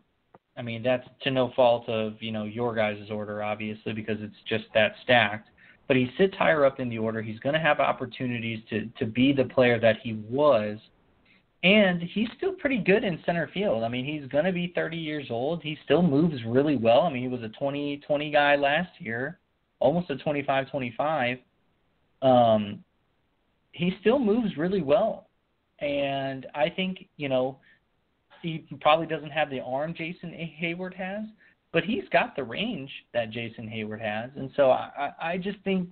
I 0.58 0.62
mean, 0.62 0.82
that's 0.84 1.08
to 1.22 1.32
no 1.32 1.52
fault 1.56 1.88
of 1.88 2.22
you 2.22 2.32
know 2.32 2.46
your 2.46 2.76
guys' 2.76 3.10
order, 3.12 3.44
obviously, 3.44 3.94
because 3.94 4.18
it's 4.20 4.36
just 4.48 4.66
that 4.74 4.94
stacked 5.04 5.50
but 5.90 5.98
he 5.98 6.08
sits 6.20 6.36
higher 6.38 6.66
up 6.66 6.80
in 6.80 6.88
the 6.88 7.00
order. 7.00 7.20
He's 7.20 7.40
going 7.40 7.56
to 7.56 7.60
have 7.60 7.80
opportunities 7.80 8.60
to 8.70 8.86
to 9.00 9.06
be 9.06 9.34
the 9.34 9.46
player 9.46 9.80
that 9.80 9.98
he 10.02 10.14
was, 10.30 10.78
and 11.64 12.02
he's 12.02 12.30
still 12.38 12.54
pretty 12.54 12.78
good 12.78 13.04
in 13.04 13.20
center 13.26 13.50
field. 13.54 13.84
I 13.84 13.90
mean, 13.90 14.06
he's 14.06 14.30
going 14.30 14.46
to 14.46 14.54
be 14.54 14.72
30 14.76 14.96
years 14.96 15.28
old. 15.32 15.64
He 15.64 15.78
still 15.84 16.04
moves 16.04 16.36
really 16.46 16.78
well. 16.78 17.02
I 17.02 17.12
mean, 17.12 17.24
he 17.24 17.28
was 17.28 17.42
a 17.42 17.50
20 17.50 18.02
20 18.06 18.32
guy 18.32 18.56
last 18.56 18.92
year, 19.00 19.40
almost 19.80 20.12
a 20.12 20.18
25 20.18 20.70
25. 20.70 21.40
Um, 22.22 22.84
he 23.72 23.96
still 24.00 24.20
moves 24.20 24.58
really 24.58 24.84
well, 24.84 25.28
and 25.80 26.46
I 26.54 26.70
think 26.70 27.08
you 27.18 27.30
know 27.30 27.58
he 28.44 28.64
probably 28.80 29.08
doesn't 29.08 29.32
have 29.32 29.50
the 29.50 29.62
arm 29.62 29.96
Jason 29.98 30.30
Heyward 30.62 30.94
has, 30.94 31.24
but 31.72 31.84
he's 31.84 32.04
got 32.12 32.36
the 32.36 32.44
range 32.44 32.90
that 33.14 33.32
Jason 33.32 33.68
Heyward 33.68 34.02
has, 34.02 34.32
and 34.36 34.50
so 34.56 34.72
I, 34.72 35.12
I 35.22 35.38
just 35.38 35.60
think 35.64 35.90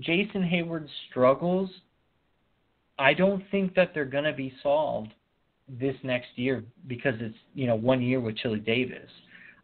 Jason 0.00 0.42
Heyward's 0.42 0.90
struggles. 1.10 1.70
I 2.98 3.14
don't 3.14 3.42
think 3.50 3.74
that 3.74 3.92
they're 3.92 4.04
going 4.04 4.24
to 4.24 4.32
be 4.32 4.52
solved 4.62 5.12
this 5.68 5.96
next 6.02 6.28
year 6.36 6.62
because 6.86 7.14
it's 7.20 7.36
you 7.54 7.66
know 7.66 7.74
one 7.74 8.02
year 8.02 8.20
with 8.20 8.36
Chili 8.36 8.60
Davis. 8.60 9.10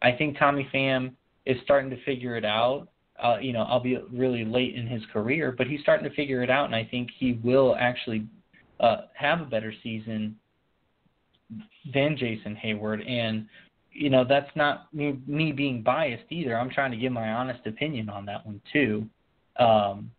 I 0.01 0.11
think 0.11 0.37
Tommy 0.37 0.67
Pham 0.73 1.13
is 1.45 1.57
starting 1.63 1.89
to 1.91 2.03
figure 2.03 2.35
it 2.35 2.45
out. 2.45 2.87
Uh, 3.21 3.37
you 3.39 3.53
know, 3.53 3.61
I'll 3.63 3.79
be 3.79 3.97
really 4.11 4.43
late 4.43 4.75
in 4.75 4.87
his 4.87 5.03
career, 5.13 5.53
but 5.55 5.67
he's 5.67 5.81
starting 5.81 6.09
to 6.09 6.15
figure 6.15 6.41
it 6.41 6.49
out, 6.49 6.65
and 6.65 6.75
I 6.75 6.87
think 6.89 7.09
he 7.19 7.39
will 7.43 7.75
actually 7.79 8.25
uh, 8.79 9.01
have 9.13 9.41
a 9.41 9.45
better 9.45 9.71
season 9.83 10.35
than 11.93 12.17
Jason 12.17 12.57
Heyward. 12.63 13.07
And 13.07 13.47
you 13.91 14.09
know 14.09 14.23
that's 14.27 14.49
not 14.55 14.93
me, 14.93 15.19
me 15.27 15.51
being 15.51 15.81
biased 15.81 16.23
either. 16.29 16.57
I'm 16.57 16.69
trying 16.69 16.91
to 16.91 16.97
give 16.97 17.11
my 17.11 17.31
honest 17.31 17.65
opinion 17.65 18.09
on 18.09 18.25
that 18.25 18.45
one 18.45 18.61
too. 18.71 19.05
Um, 19.57 20.11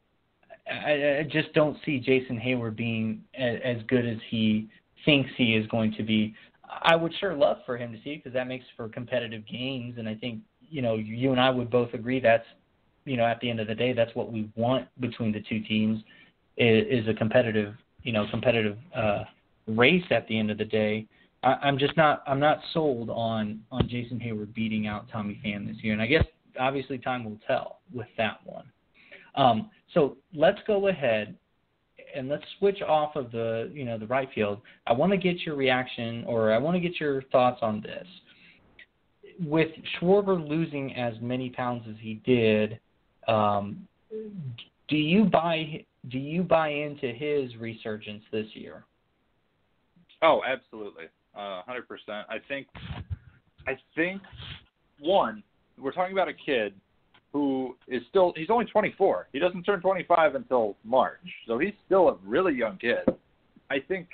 I, 0.70 1.18
I 1.20 1.28
just 1.30 1.52
don't 1.54 1.76
see 1.84 1.98
Jason 1.98 2.38
Heyward 2.38 2.76
being 2.76 3.22
as, 3.34 3.58
as 3.64 3.76
good 3.88 4.06
as 4.06 4.18
he 4.30 4.68
thinks 5.04 5.30
he 5.36 5.56
is 5.56 5.66
going 5.68 5.92
to 5.96 6.02
be. 6.02 6.34
I 6.82 6.96
would 6.96 7.12
sure 7.18 7.34
love 7.34 7.58
for 7.66 7.76
him 7.76 7.92
to 7.92 7.98
see 8.02 8.16
because 8.16 8.32
that 8.32 8.46
makes 8.46 8.64
for 8.76 8.88
competitive 8.88 9.42
games, 9.46 9.94
and 9.98 10.08
I 10.08 10.14
think 10.14 10.40
you 10.60 10.82
know 10.82 10.94
you 10.96 11.32
and 11.32 11.40
I 11.40 11.50
would 11.50 11.70
both 11.70 11.92
agree 11.94 12.20
that's 12.20 12.46
you 13.04 13.16
know 13.16 13.24
at 13.24 13.40
the 13.40 13.50
end 13.50 13.60
of 13.60 13.66
the 13.66 13.74
day 13.74 13.92
that's 13.92 14.14
what 14.14 14.32
we 14.32 14.50
want 14.54 14.88
between 15.00 15.32
the 15.32 15.40
two 15.40 15.60
teams 15.60 16.02
is, 16.56 17.02
is 17.04 17.08
a 17.08 17.14
competitive 17.14 17.74
you 18.02 18.12
know 18.12 18.26
competitive 18.30 18.78
uh, 18.94 19.24
race 19.66 20.04
at 20.10 20.26
the 20.28 20.38
end 20.38 20.50
of 20.50 20.58
the 20.58 20.64
day. 20.64 21.06
I, 21.42 21.54
I'm 21.62 21.78
just 21.78 21.96
not 21.96 22.22
I'm 22.26 22.40
not 22.40 22.58
sold 22.72 23.10
on 23.10 23.60
on 23.70 23.88
Jason 23.88 24.18
Heyward 24.18 24.54
beating 24.54 24.86
out 24.86 25.06
Tommy 25.10 25.40
Pham 25.44 25.66
this 25.66 25.76
year, 25.82 25.92
and 25.92 26.02
I 26.02 26.06
guess 26.06 26.24
obviously 26.58 26.98
time 26.98 27.24
will 27.24 27.38
tell 27.46 27.80
with 27.92 28.08
that 28.18 28.38
one. 28.44 28.64
Um, 29.34 29.70
so 29.94 30.16
let's 30.34 30.58
go 30.66 30.88
ahead 30.88 31.36
and 32.14 32.28
let's 32.28 32.44
switch 32.58 32.82
off 32.82 33.16
of 33.16 33.30
the 33.32 33.70
you 33.72 33.84
know 33.84 33.98
the 33.98 34.06
right 34.06 34.28
field. 34.34 34.60
I 34.86 34.92
want 34.92 35.12
to 35.12 35.18
get 35.18 35.40
your 35.40 35.56
reaction, 35.56 36.24
or 36.26 36.52
I 36.52 36.58
want 36.58 36.74
to 36.76 36.80
get 36.80 37.00
your 37.00 37.22
thoughts 37.22 37.60
on 37.62 37.80
this. 37.80 38.06
With 39.40 39.70
Schwarber 39.98 40.46
losing 40.46 40.94
as 40.94 41.14
many 41.20 41.50
pounds 41.50 41.84
as 41.88 41.96
he 41.98 42.14
did, 42.24 42.78
um, 43.28 43.88
do 44.88 44.96
you 44.96 45.24
buy 45.24 45.84
do 46.08 46.18
you 46.18 46.42
buy 46.42 46.68
into 46.68 47.12
his 47.12 47.56
resurgence 47.56 48.22
this 48.30 48.46
year? 48.54 48.84
Oh, 50.20 50.42
absolutely, 50.46 51.04
uh, 51.36 51.62
hundred 51.62 51.88
percent. 51.88 52.26
I 52.28 52.36
think, 52.48 52.66
I 53.66 53.76
think, 53.94 54.22
one, 54.98 55.42
we're 55.78 55.92
talking 55.92 56.12
about 56.12 56.28
a 56.28 56.34
kid 56.34 56.74
who 57.32 57.76
is 57.88 58.02
still 58.10 58.32
he's 58.36 58.50
only 58.50 58.66
24. 58.66 59.28
He 59.32 59.38
doesn't 59.38 59.62
turn 59.62 59.80
25 59.80 60.34
until 60.34 60.76
March, 60.84 61.20
so 61.46 61.58
he's 61.58 61.72
still 61.86 62.08
a 62.08 62.16
really 62.24 62.54
young 62.54 62.76
kid. 62.76 63.08
I 63.70 63.78
think 63.80 64.08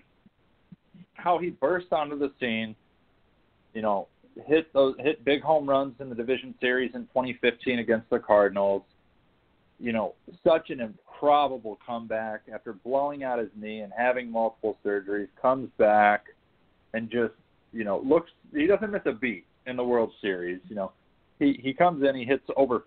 how 1.14 1.38
he 1.38 1.50
burst 1.50 1.92
onto 1.92 2.18
the 2.18 2.30
scene, 2.38 2.76
you 3.74 3.82
know, 3.82 4.06
hit 4.46 4.72
those 4.72 4.94
hit 5.00 5.24
big 5.24 5.42
home 5.42 5.68
runs 5.68 5.94
in 6.00 6.08
the 6.08 6.14
division 6.14 6.54
series 6.60 6.92
in 6.94 7.02
2015 7.06 7.80
against 7.80 8.08
the 8.10 8.18
Cardinals. 8.18 8.82
You 9.80 9.92
know, 9.92 10.14
such 10.44 10.70
an 10.70 10.80
improbable 10.80 11.78
comeback 11.84 12.42
after 12.52 12.72
blowing 12.72 13.22
out 13.22 13.38
his 13.38 13.48
knee 13.56 13.80
and 13.80 13.92
having 13.96 14.30
multiple 14.30 14.76
surgeries. 14.84 15.28
Comes 15.40 15.70
back 15.78 16.26
and 16.94 17.10
just 17.10 17.34
you 17.72 17.84
know 17.84 18.00
looks. 18.04 18.30
He 18.52 18.66
doesn't 18.66 18.90
miss 18.90 19.02
a 19.06 19.12
beat 19.12 19.44
in 19.66 19.76
the 19.76 19.84
World 19.84 20.12
Series. 20.20 20.60
You 20.68 20.76
know, 20.76 20.92
he 21.38 21.58
he 21.62 21.72
comes 21.72 22.06
in, 22.06 22.14
he 22.14 22.24
hits 22.24 22.44
over 22.56 22.84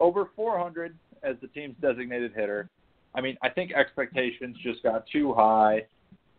over 0.00 0.30
400 0.36 0.94
as 1.22 1.36
the 1.40 1.48
team's 1.48 1.74
designated 1.80 2.32
hitter. 2.34 2.68
I 3.14 3.20
mean, 3.20 3.36
I 3.42 3.48
think 3.48 3.72
expectations 3.72 4.56
just 4.62 4.82
got 4.82 5.04
too 5.12 5.34
high, 5.34 5.84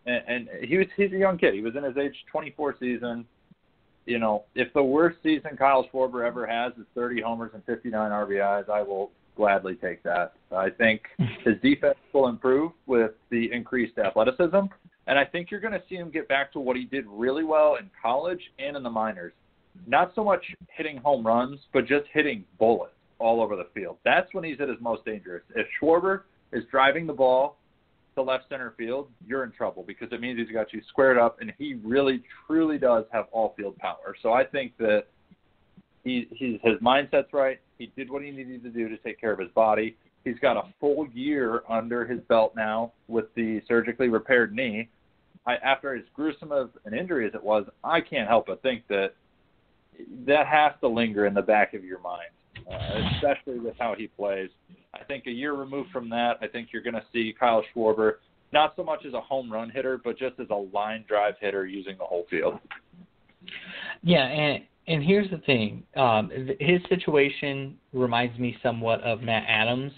and, 0.06 0.24
and 0.28 0.50
he 0.64 0.78
was 0.78 0.88
he's 0.96 1.12
a 1.12 1.18
young 1.18 1.38
kid. 1.38 1.54
He 1.54 1.62
was 1.62 1.76
in 1.76 1.84
his 1.84 1.98
age 1.98 2.16
24 2.32 2.76
season. 2.80 3.26
You 4.06 4.18
know, 4.18 4.46
if 4.56 4.74
the 4.74 4.84
worst 4.84 5.18
season 5.22 5.56
Kyle 5.58 5.88
Schwarber 5.94 6.26
ever 6.26 6.48
has 6.48 6.74
is 6.74 6.86
30 6.96 7.22
homers 7.22 7.52
and 7.54 7.64
59 7.66 8.12
RBIs, 8.12 8.70
I 8.70 8.82
will 8.82 9.12
gladly 9.36 9.76
take 9.76 10.04
that. 10.04 10.34
I 10.52 10.70
think 10.70 11.02
his 11.46 11.56
defense 11.62 11.98
will 12.14 12.28
improve 12.28 12.72
with 12.88 13.12
the 13.30 13.52
increased 13.52 13.98
athleticism, 13.98 14.66
and 15.10 15.18
I 15.18 15.26
think 15.26 15.50
you're 15.50 15.60
going 15.60 15.74
to 15.74 15.82
see 15.90 15.96
him 15.96 16.12
get 16.12 16.28
back 16.28 16.54
to 16.54 16.60
what 16.60 16.78
he 16.78 16.86
did 16.86 17.04
really 17.08 17.44
well 17.44 17.78
in 17.80 17.90
college 18.00 18.40
and 18.60 18.78
in 18.78 18.84
the 18.84 18.92
minors. 18.92 19.34
Not 19.88 20.12
so 20.14 20.24
much 20.24 20.46
hitting 20.70 20.98
home 20.98 21.26
runs, 21.26 21.60
but 21.74 21.88
just 21.88 22.06
hitting 22.14 22.46
bullets 22.60 22.94
all 23.18 23.42
over 23.42 23.56
the 23.56 23.68
field. 23.74 23.98
That's 24.06 24.32
when 24.34 24.44
he's 24.44 24.62
at 24.62 24.70
his 24.70 24.78
most 24.80 25.04
dangerous. 25.06 25.42
If 25.56 25.66
Schwarber 25.82 26.22
is 26.54 26.64
driving 26.70 27.08
the 27.08 27.14
ball 27.14 27.58
to 28.14 28.22
left 28.22 28.46
center 28.50 28.76
field, 28.78 29.10
you're 29.26 29.44
in 29.44 29.52
trouble 29.52 29.84
because 29.86 30.10
it 30.12 30.22
means 30.22 30.38
he's 30.38 30.54
got 30.54 30.72
you 30.74 30.82
squared 30.90 31.18
up, 31.18 31.42
and 31.42 31.52
he 31.58 31.74
really 31.84 32.22
truly 32.46 32.78
does 32.78 33.06
have 33.12 33.26
all 33.32 33.56
field 33.58 33.78
power. 33.80 34.16
So 34.22 34.34
I 34.34 34.44
think 34.46 34.78
that 34.78 35.06
he 36.04 36.28
he's 36.36 36.60
his 36.64 36.80
mindset's 36.82 37.34
right. 37.34 37.60
He 37.80 37.92
did 37.98 38.12
what 38.12 38.22
he 38.22 38.30
needed 38.30 38.62
to 38.62 38.70
do 38.70 38.88
to 38.90 38.98
take 38.98 39.20
care 39.20 39.32
of 39.32 39.40
his 39.40 39.50
body. 39.56 39.98
He's 40.24 40.40
got 40.40 40.56
a 40.56 40.64
full 40.80 41.08
year 41.14 41.64
under 41.68 42.06
his 42.06 42.20
belt 42.28 42.54
now 42.56 42.92
with 43.08 43.34
the 43.36 43.62
surgically 43.68 44.10
repaired 44.10 44.54
knee. 44.54 44.88
I, 45.46 45.56
after 45.56 45.96
as 45.96 46.04
gruesome 46.14 46.52
of 46.52 46.72
an 46.86 46.94
injury 46.94 47.28
as 47.28 47.34
it 47.34 47.44
was, 47.44 47.66
I 47.84 48.02
can't 48.02 48.28
help 48.28 48.48
but 48.48 48.62
think 48.62 48.84
that 48.90 49.14
that 50.26 50.48
has 50.48 50.74
to 50.82 50.88
linger 50.88 51.26
in 51.26 51.34
the 51.34 51.42
back 51.42 51.74
of 51.74 51.84
your 51.84 52.00
mind, 52.00 52.30
uh, 52.72 53.10
especially 53.16 53.60
with 53.60 53.76
how 53.80 53.96
he 53.98 54.08
plays. 54.08 54.50
I 54.94 55.04
think 55.04 55.28
a 55.28 55.32
year 55.32 55.54
removed 55.54 55.92
from 55.92 56.10
that, 56.10 56.38
I 56.42 56.48
think 56.48 56.70
you're 56.72 56.82
going 56.82 56.96
to 56.96 57.04
see 57.12 57.34
Kyle 57.38 57.64
Schwarber 57.74 58.16
not 58.52 58.74
so 58.76 58.84
much 58.84 59.06
as 59.06 59.14
a 59.14 59.22
home 59.22 59.52
run 59.52 59.70
hitter, 59.70 60.00
but 60.04 60.18
just 60.18 60.40
as 60.40 60.48
a 60.50 60.56
line 60.74 61.06
drive 61.08 61.36
hitter 61.40 61.66
using 61.66 61.98
the 61.98 62.06
whole 62.06 62.26
field. 62.30 62.60
Yeah, 64.02 64.26
and 64.26 64.64
and 64.88 65.04
here's 65.04 65.30
the 65.30 65.38
thing, 65.38 65.84
um, 65.96 66.32
his 66.60 66.82
situation 66.90 67.78
reminds 67.94 68.40
me 68.40 68.58
somewhat 68.64 69.02
of 69.02 69.22
Matt 69.22 69.44
Adams 69.48 69.92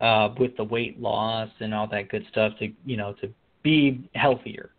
uh, 0.00 0.28
with 0.38 0.56
the 0.56 0.62
weight 0.62 1.00
loss 1.00 1.48
and 1.58 1.74
all 1.74 1.88
that 1.88 2.08
good 2.08 2.24
stuff 2.30 2.52
to 2.60 2.68
you 2.84 2.96
know 2.96 3.14
to 3.14 3.28
be 3.62 4.08
healthier. 4.14 4.70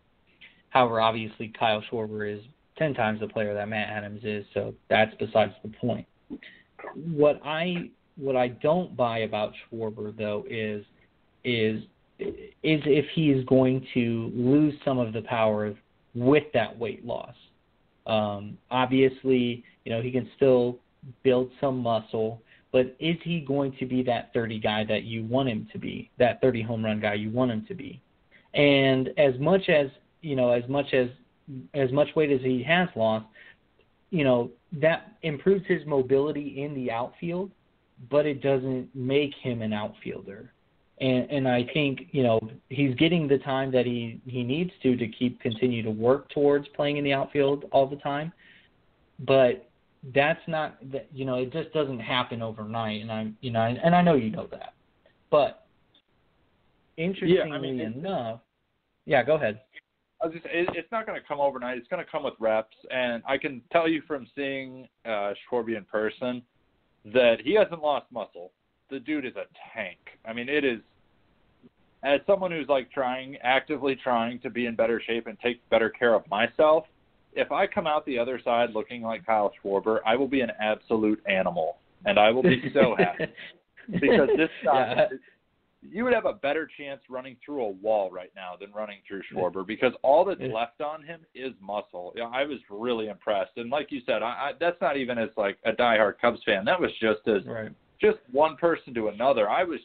However, 0.70 1.02
obviously 1.02 1.54
Kyle 1.58 1.84
Schwarber 1.90 2.32
is 2.32 2.44
ten 2.78 2.94
times 2.94 3.20
the 3.20 3.28
player 3.28 3.54
that 3.54 3.70
Matt 3.70 3.90
Adams 3.90 4.22
is, 4.24 4.46
so 4.54 4.74
that's 4.90 5.14
besides 5.20 5.54
the 5.64 5.70
point. 5.70 6.08
What 6.96 7.40
I 7.46 7.90
what 8.16 8.36
I 8.36 8.50
don't 8.50 8.96
buy 8.96 9.20
about 9.20 9.54
Schwarber 9.72 10.16
though 10.16 10.46
is 10.50 10.84
is 11.44 11.84
is 12.20 12.82
if 12.86 13.06
he 13.14 13.32
is 13.32 13.44
going 13.46 13.86
to 13.94 14.32
lose 14.34 14.74
some 14.86 15.00
of 15.00 15.14
the 15.14 15.22
power 15.22 15.74
with 16.16 16.44
that 16.54 16.78
weight 16.78 17.06
loss. 17.06 17.36
Um, 18.06 18.58
obviously, 18.70 19.64
you 19.86 19.92
know 19.92 20.02
he 20.02 20.12
can 20.12 20.30
still 20.36 20.80
build 21.24 21.50
some 21.60 21.80
muscle, 21.80 22.42
but 22.72 22.96
is 23.00 23.18
he 23.24 23.40
going 23.40 23.76
to 23.80 23.86
be 23.86 24.04
that 24.04 24.34
30 24.34 24.60
guy 24.60 24.84
that 24.86 25.04
you 25.04 25.24
want 25.26 25.50
him 25.50 25.68
to 25.72 25.78
be, 25.78 26.10
that 26.18 26.42
30 26.42 26.62
home 26.64 26.84
run 26.84 27.00
guy 27.00 27.14
you 27.14 27.30
want 27.30 27.52
him 27.52 27.66
to 27.68 27.76
be? 27.76 28.02
And 28.54 29.10
as 29.18 29.38
much 29.40 29.70
as 29.70 29.88
you 30.22 30.36
know, 30.36 30.52
as 30.52 30.68
much 30.70 30.94
as 30.94 31.10
as 31.74 31.92
much 31.92 32.08
weight 32.16 32.32
as 32.32 32.42
he 32.42 32.64
has 32.64 32.88
lost, 32.96 33.26
you 34.10 34.24
know 34.24 34.52
that 34.74 35.14
improves 35.22 35.66
his 35.68 35.86
mobility 35.86 36.64
in 36.64 36.74
the 36.74 36.92
outfield 36.92 37.52
but 38.10 38.26
it 38.26 38.42
doesn't 38.42 38.90
make 38.94 39.34
him 39.42 39.62
an 39.62 39.74
outfielder. 39.74 40.52
And 41.02 41.30
and 41.32 41.48
I 41.48 41.68
think 41.74 42.08
you 42.12 42.24
know 42.24 42.40
he's 42.70 42.96
getting 42.96 43.28
the 43.28 43.40
time 43.40 43.72
that 43.72 43.86
he 43.86 44.22
he 44.26 44.44
needs 44.44 44.72
to 44.84 44.96
to 44.96 45.08
keep 45.08 45.40
continue 45.42 45.82
to 45.84 45.92
work 45.92 46.30
towards 46.30 46.68
playing 46.70 46.98
in 46.98 47.04
the 47.04 47.14
outfield 47.14 47.66
all 47.72 47.88
the 47.88 47.96
time, 47.98 48.32
but 49.20 49.70
that's 50.14 50.42
not 50.48 50.78
that 50.92 51.08
you 51.12 51.26
know 51.26 51.36
it 51.36 51.52
just 51.52 51.74
doesn't 51.74 52.00
happen 52.00 52.42
overnight. 52.42 53.02
And 53.02 53.12
I'm 53.12 53.38
you 53.42 53.52
know 53.52 53.62
and 53.62 53.96
I 53.96 54.02
know 54.02 54.16
you 54.16 54.30
know 54.30 54.48
that, 54.52 54.74
but 55.32 55.63
interestingly 56.98 57.50
yeah, 57.50 57.54
I 57.54 57.60
mean, 57.60 57.80
enough, 57.80 58.40
yeah, 59.06 59.24
go 59.24 59.36
ahead. 59.36 59.62
I 60.22 60.28
was 60.28 60.36
just, 60.36 60.46
it, 60.46 60.70
it's 60.74 60.92
not 60.92 61.06
going 61.06 61.20
to 61.20 61.28
come 61.28 61.42
overnight. 61.42 61.78
It's 61.78 61.88
going 61.88 62.04
to 62.04 62.10
come 62.10 62.24
with 62.24 62.36
reps, 62.40 62.76
and 62.90 63.22
I 63.28 63.38
can 63.38 63.62
tell 63.72 63.88
you 63.88 64.02
from 64.08 64.28
seeing 64.36 64.88
uh, 65.06 65.34
Schwarber 65.52 65.76
in 65.76 65.84
person 65.84 66.42
that 67.14 67.38
he 67.44 67.54
hasn't 67.56 67.82
lost 67.82 68.06
muscle. 68.12 68.52
The 68.90 69.00
dude 69.00 69.26
is 69.26 69.36
a 69.36 69.46
tank. 69.74 69.98
I 70.26 70.34
mean, 70.34 70.48
it 70.48 70.64
is. 70.64 70.80
As 72.04 72.20
someone 72.28 72.52
who's 72.52 72.68
like 72.68 72.92
trying, 72.92 73.38
actively 73.44 73.96
trying 73.96 74.40
to 74.42 74.50
be 74.50 74.66
in 74.66 74.76
better 74.76 75.02
shape 75.06 75.28
and 75.28 75.38
take 75.40 75.68
better 75.70 75.90
care 75.90 76.14
of 76.14 76.28
myself, 76.30 76.86
if 77.34 77.52
I 77.52 77.66
come 77.66 77.88
out 77.88 78.06
the 78.06 78.20
other 78.20 78.40
side 78.44 78.72
looking 78.74 79.02
like 79.02 79.26
Kyle 79.26 79.52
Schwarber, 79.64 80.00
I 80.06 80.16
will 80.16 80.28
be 80.28 80.42
an 80.42 80.52
absolute 80.60 81.22
animal, 81.28 81.78
and 82.06 82.20
I 82.20 82.30
will 82.32 82.44
be 82.44 82.72
so 82.74 82.96
happy 82.98 83.32
because 83.92 84.30
this 84.38 84.50
guy, 84.64 84.96
yeah. 84.98 85.18
You 85.92 86.04
would 86.04 86.14
have 86.14 86.26
a 86.26 86.34
better 86.34 86.70
chance 86.78 87.02
running 87.10 87.36
through 87.46 87.64
a 87.64 87.70
wall 87.70 88.10
right 88.12 88.32
now 88.36 88.54
than 88.60 88.72
running 88.72 89.00
through 89.08 89.22
Schwarber 89.32 89.66
because 89.66 89.94
all 90.02 90.24
that's 90.26 90.42
left 90.42 90.82
on 90.82 91.04
him 91.04 91.22
is 91.36 91.54
muscle. 91.62 92.14
You 92.16 92.24
know, 92.24 92.32
I 92.34 92.46
was 92.46 92.60
really 92.70 93.08
impressed, 93.08 93.52
and 93.58 93.70
like 93.70 93.92
you 93.92 94.02
said, 94.06 94.24
I, 94.24 94.28
I, 94.28 94.52
that's 94.60 94.80
not 94.82 94.98
even 94.98 95.18
as 95.18 95.30
like 95.38 95.58
a 95.66 95.72
diehard 95.72 96.20
Cubs 96.20 96.40
fan. 96.46 96.66
That 96.66 96.80
was 96.80 96.92
just 97.02 97.28
as 97.28 97.46
right. 97.46 97.72
just 98.00 98.18
one 98.32 98.56
person 98.58 98.94
to 98.94 99.10
another. 99.10 99.50
I 99.50 99.64
was 99.64 99.80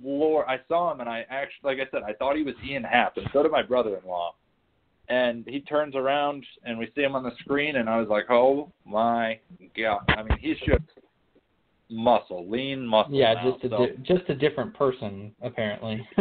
floor. 0.00 0.48
I 0.48 0.58
saw 0.68 0.92
him, 0.92 1.00
and 1.00 1.08
I 1.08 1.24
actually, 1.30 1.76
like 1.76 1.86
I 1.86 1.90
said, 1.90 2.02
I 2.02 2.12
thought 2.14 2.36
he 2.36 2.42
was 2.42 2.54
Ian 2.64 2.84
Happ, 2.84 3.16
and 3.16 3.26
so 3.32 3.42
did 3.42 3.52
my 3.52 3.62
brother-in-law. 3.62 4.34
And 5.08 5.44
he 5.46 5.60
turns 5.60 5.94
around, 5.94 6.44
and 6.64 6.78
we 6.78 6.90
see 6.94 7.02
him 7.02 7.14
on 7.14 7.22
the 7.22 7.32
screen, 7.40 7.76
and 7.76 7.90
I 7.90 8.00
was 8.00 8.08
like, 8.08 8.30
"Oh 8.30 8.72
my 8.86 9.38
god!" 9.76 10.00
I 10.08 10.22
mean, 10.22 10.38
he's 10.40 10.56
just 10.66 10.84
muscle, 11.90 12.48
lean 12.48 12.86
muscle. 12.86 13.14
Yeah, 13.14 13.34
now, 13.34 13.50
just 13.52 13.64
a 13.64 13.68
so. 13.68 13.86
di- 13.86 14.02
just 14.02 14.28
a 14.28 14.34
different 14.34 14.74
person 14.74 15.34
apparently. 15.42 16.06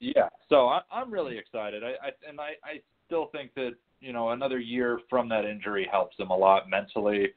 Yeah, 0.00 0.28
so 0.48 0.68
I, 0.68 0.80
I'm 0.92 1.12
really 1.12 1.38
excited. 1.38 1.82
I, 1.82 1.88
I 1.88 2.10
and 2.28 2.40
I, 2.40 2.50
I 2.62 2.80
still 3.06 3.30
think 3.32 3.52
that 3.54 3.72
you 4.00 4.12
know 4.12 4.30
another 4.30 4.58
year 4.58 5.00
from 5.10 5.28
that 5.30 5.44
injury 5.44 5.88
helps 5.90 6.18
him 6.18 6.30
a 6.30 6.36
lot 6.36 6.70
mentally, 6.70 7.28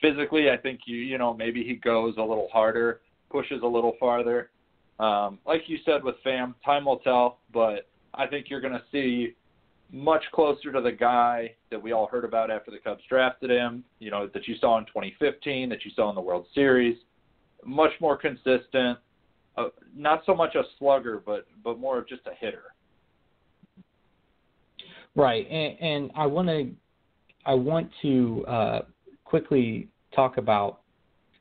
physically. 0.00 0.50
I 0.50 0.56
think 0.56 0.80
you 0.86 0.96
you 0.96 1.18
know 1.18 1.32
maybe 1.34 1.62
he 1.62 1.76
goes 1.76 2.14
a 2.18 2.22
little 2.22 2.48
harder, 2.52 3.00
pushes 3.30 3.62
a 3.62 3.66
little 3.66 3.94
farther. 4.00 4.50
Um, 4.98 5.38
like 5.46 5.62
you 5.68 5.78
said 5.84 6.02
with 6.02 6.16
Pham, 6.26 6.54
time 6.64 6.86
will 6.86 6.98
tell, 6.98 7.38
but 7.52 7.88
I 8.14 8.26
think 8.26 8.46
you're 8.50 8.60
going 8.60 8.72
to 8.72 8.82
see 8.90 9.34
much 9.92 10.24
closer 10.32 10.72
to 10.72 10.80
the 10.80 10.90
guy 10.90 11.54
that 11.70 11.80
we 11.80 11.92
all 11.92 12.08
heard 12.08 12.24
about 12.24 12.50
after 12.50 12.72
the 12.72 12.78
Cubs 12.78 13.02
drafted 13.08 13.50
him. 13.50 13.84
You 14.00 14.10
know 14.10 14.26
that 14.34 14.48
you 14.48 14.56
saw 14.60 14.76
in 14.78 14.86
2015, 14.86 15.68
that 15.68 15.84
you 15.84 15.92
saw 15.94 16.08
in 16.08 16.16
the 16.16 16.20
World 16.20 16.46
Series. 16.52 16.96
Much 17.64 17.92
more 18.00 18.16
consistent 18.16 18.98
uh, 19.58 19.68
not 19.96 20.22
so 20.24 20.34
much 20.34 20.54
a 20.54 20.62
slugger, 20.78 21.20
but 21.24 21.46
but 21.64 21.78
more 21.78 21.98
of 21.98 22.08
just 22.08 22.22
a 22.26 22.34
hitter. 22.38 22.62
Right, 25.16 25.48
and, 25.50 25.80
and 25.80 26.10
I 26.14 26.26
want 26.26 26.48
to 26.48 26.70
I 27.44 27.54
want 27.54 27.90
to 28.02 28.44
uh, 28.46 28.80
quickly 29.24 29.88
talk 30.14 30.36
about 30.36 30.80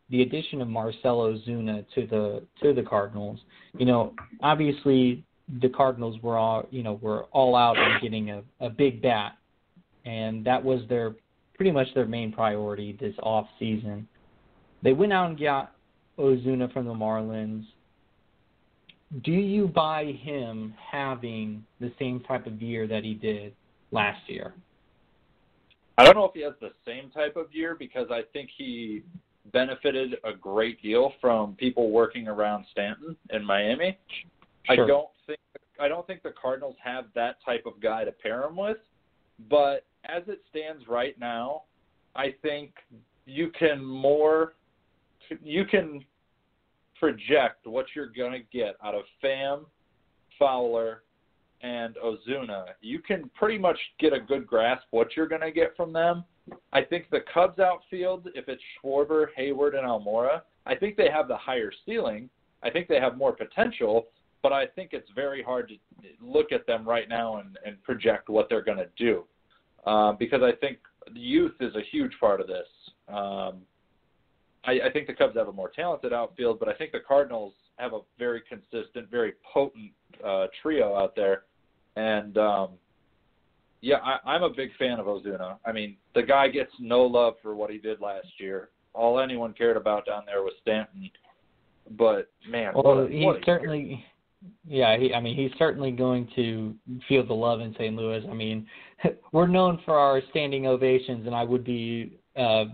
the 0.09 0.21
addition 0.23 0.61
of 0.61 0.67
Marcell 0.67 1.19
Ozuna 1.19 1.85
to 1.93 2.07
the 2.07 2.43
to 2.63 2.73
the 2.73 2.83
Cardinals. 2.83 3.39
You 3.77 3.85
know, 3.85 4.13
obviously 4.41 5.23
the 5.61 5.69
Cardinals 5.69 6.19
were 6.23 6.37
all 6.37 6.67
you 6.71 6.81
know 6.81 6.93
were 7.01 7.25
all 7.25 7.55
out 7.55 7.77
and 7.77 8.01
getting 8.01 8.31
a, 8.31 8.41
a 8.59 8.69
big 8.69 9.01
bat, 9.01 9.33
and 10.05 10.43
that 10.45 10.63
was 10.63 10.81
their 10.89 11.13
pretty 11.55 11.71
much 11.71 11.87
their 11.93 12.05
main 12.05 12.31
priority 12.31 12.97
this 12.99 13.15
off 13.21 13.47
season. 13.59 14.07
They 14.81 14.93
went 14.93 15.13
out 15.13 15.29
and 15.29 15.39
got 15.39 15.76
Ozuna 16.17 16.71
from 16.73 16.85
the 16.85 16.93
Marlins 16.93 17.65
do 19.23 19.31
you 19.31 19.67
buy 19.67 20.05
him 20.05 20.73
having 20.91 21.65
the 21.79 21.91
same 21.97 22.19
type 22.21 22.45
of 22.45 22.61
year 22.61 22.87
that 22.87 23.03
he 23.03 23.13
did 23.13 23.53
last 23.91 24.19
year? 24.27 24.53
I 25.97 26.03
don't 26.03 26.15
know 26.15 26.25
if 26.25 26.33
he 26.33 26.41
has 26.41 26.53
the 26.61 26.71
same 26.85 27.09
type 27.09 27.35
of 27.35 27.47
year 27.53 27.75
because 27.77 28.07
I 28.11 28.21
think 28.33 28.49
he 28.55 29.03
benefited 29.53 30.17
a 30.23 30.33
great 30.33 30.81
deal 30.81 31.13
from 31.21 31.55
people 31.55 31.89
working 31.89 32.27
around 32.27 32.65
Stanton 32.71 33.15
in 33.31 33.43
Miami. 33.43 33.97
Sure. 34.65 34.83
I 34.83 34.87
don't 34.87 35.07
think 35.25 35.39
I 35.79 35.87
don't 35.87 36.05
think 36.05 36.23
the 36.23 36.33
Cardinals 36.39 36.75
have 36.83 37.05
that 37.15 37.37
type 37.45 37.65
of 37.65 37.79
guy 37.79 38.03
to 38.03 38.11
pair 38.11 38.43
him 38.43 38.57
with, 38.57 38.77
but 39.49 39.85
as 40.05 40.23
it 40.27 40.41
stands 40.49 40.87
right 40.87 41.17
now, 41.19 41.63
I 42.15 42.35
think 42.41 42.73
you 43.25 43.51
can 43.57 43.83
more 43.83 44.53
you 45.43 45.65
can 45.65 46.03
project 46.99 47.65
what 47.65 47.85
you're 47.95 48.11
going 48.15 48.31
to 48.31 48.57
get 48.57 48.75
out 48.83 48.95
of 48.95 49.03
Pham, 49.23 49.65
Fowler, 50.39 51.03
and 51.61 51.95
Ozuna. 51.95 52.65
You 52.81 52.99
can 52.99 53.29
pretty 53.35 53.57
much 53.57 53.77
get 53.99 54.13
a 54.13 54.19
good 54.19 54.45
grasp 54.45 54.83
what 54.91 55.15
you're 55.15 55.27
going 55.27 55.41
to 55.41 55.51
get 55.51 55.75
from 55.75 55.91
them. 55.91 56.23
I 56.71 56.81
think 56.81 57.09
the 57.11 57.21
Cubs 57.33 57.59
outfield, 57.59 58.29
if 58.35 58.47
it's 58.47 58.61
Schwarber, 58.83 59.27
Heyward, 59.37 59.75
and 59.75 59.85
Almora, 59.85 60.41
I 60.65 60.75
think 60.75 60.95
they 60.97 61.09
have 61.09 61.27
the 61.27 61.37
higher 61.37 61.71
ceiling. 61.85 62.29
I 62.63 62.69
think 62.69 62.87
they 62.87 62.99
have 62.99 63.17
more 63.17 63.33
potential, 63.33 64.07
but 64.43 64.53
I 64.53 64.65
think 64.67 64.91
it's 64.93 65.09
very 65.15 65.43
hard 65.43 65.69
to 65.69 65.75
look 66.21 66.51
at 66.51 66.65
them 66.67 66.87
right 66.87 67.09
now 67.09 67.37
and, 67.37 67.57
and 67.65 67.81
project 67.83 68.29
what 68.29 68.49
they're 68.49 68.63
going 68.63 68.77
to 68.77 68.89
do 68.97 69.25
uh, 69.85 70.13
because 70.13 70.41
I 70.43 70.51
think 70.51 70.77
youth 71.13 71.55
is 71.59 71.75
a 71.75 71.81
huge 71.91 72.11
part 72.19 72.41
of 72.41 72.47
this. 72.47 72.67
Um, 73.07 73.61
I, 74.67 74.87
I 74.87 74.91
think 74.91 75.07
the 75.07 75.13
Cubs 75.13 75.35
have 75.37 75.47
a 75.47 75.53
more 75.53 75.71
talented 75.73 76.13
outfield, 76.13 76.59
but 76.59 76.67
I 76.67 76.73
think 76.73 76.91
the 76.91 76.99
Cardinals 76.99 77.53
have 77.77 77.93
a 77.93 77.99
very 78.19 78.41
consistent, 78.47 79.09
very 79.09 79.33
potent 79.53 79.91
uh, 80.23 80.47
trio 80.61 80.95
out 80.95 81.15
there. 81.15 81.43
And 81.95 82.37
um, 82.37 82.69
yeah, 83.81 83.97
I, 83.97 84.17
I'm 84.29 84.43
a 84.43 84.49
big 84.49 84.69
fan 84.77 84.99
of 84.99 85.05
Ozuna. 85.05 85.57
I 85.65 85.71
mean, 85.71 85.95
the 86.13 86.23
guy 86.23 86.49
gets 86.49 86.71
no 86.79 87.03
love 87.03 87.35
for 87.41 87.55
what 87.55 87.71
he 87.71 87.77
did 87.77 88.01
last 88.01 88.27
year. 88.39 88.69
All 88.93 89.19
anyone 89.19 89.53
cared 89.53 89.77
about 89.77 90.05
down 90.05 90.23
there 90.25 90.41
was 90.41 90.53
Stanton. 90.61 91.09
But 91.91 92.29
man, 92.49 92.73
well, 92.75 92.83
what 92.83 93.07
a, 93.07 93.09
he's 93.09 93.45
certainly. 93.45 93.79
year. 93.79 93.97
Yeah, 94.67 94.97
he, 94.99 95.13
I 95.13 95.19
mean, 95.19 95.35
he's 95.35 95.51
certainly 95.57 95.91
going 95.91 96.29
to 96.35 96.75
feel 97.07 97.25
the 97.25 97.33
love 97.33 97.59
in 97.59 97.73
St. 97.73 97.95
Louis. 97.95 98.23
I 98.29 98.33
mean, 98.33 98.67
we're 99.31 99.47
known 99.47 99.79
for 99.83 99.97
our 99.97 100.21
standing 100.29 100.67
ovations, 100.67 101.25
and 101.25 101.33
I 101.33 101.43
would 101.43 101.63
be 101.63 102.19
uh, 102.35 102.65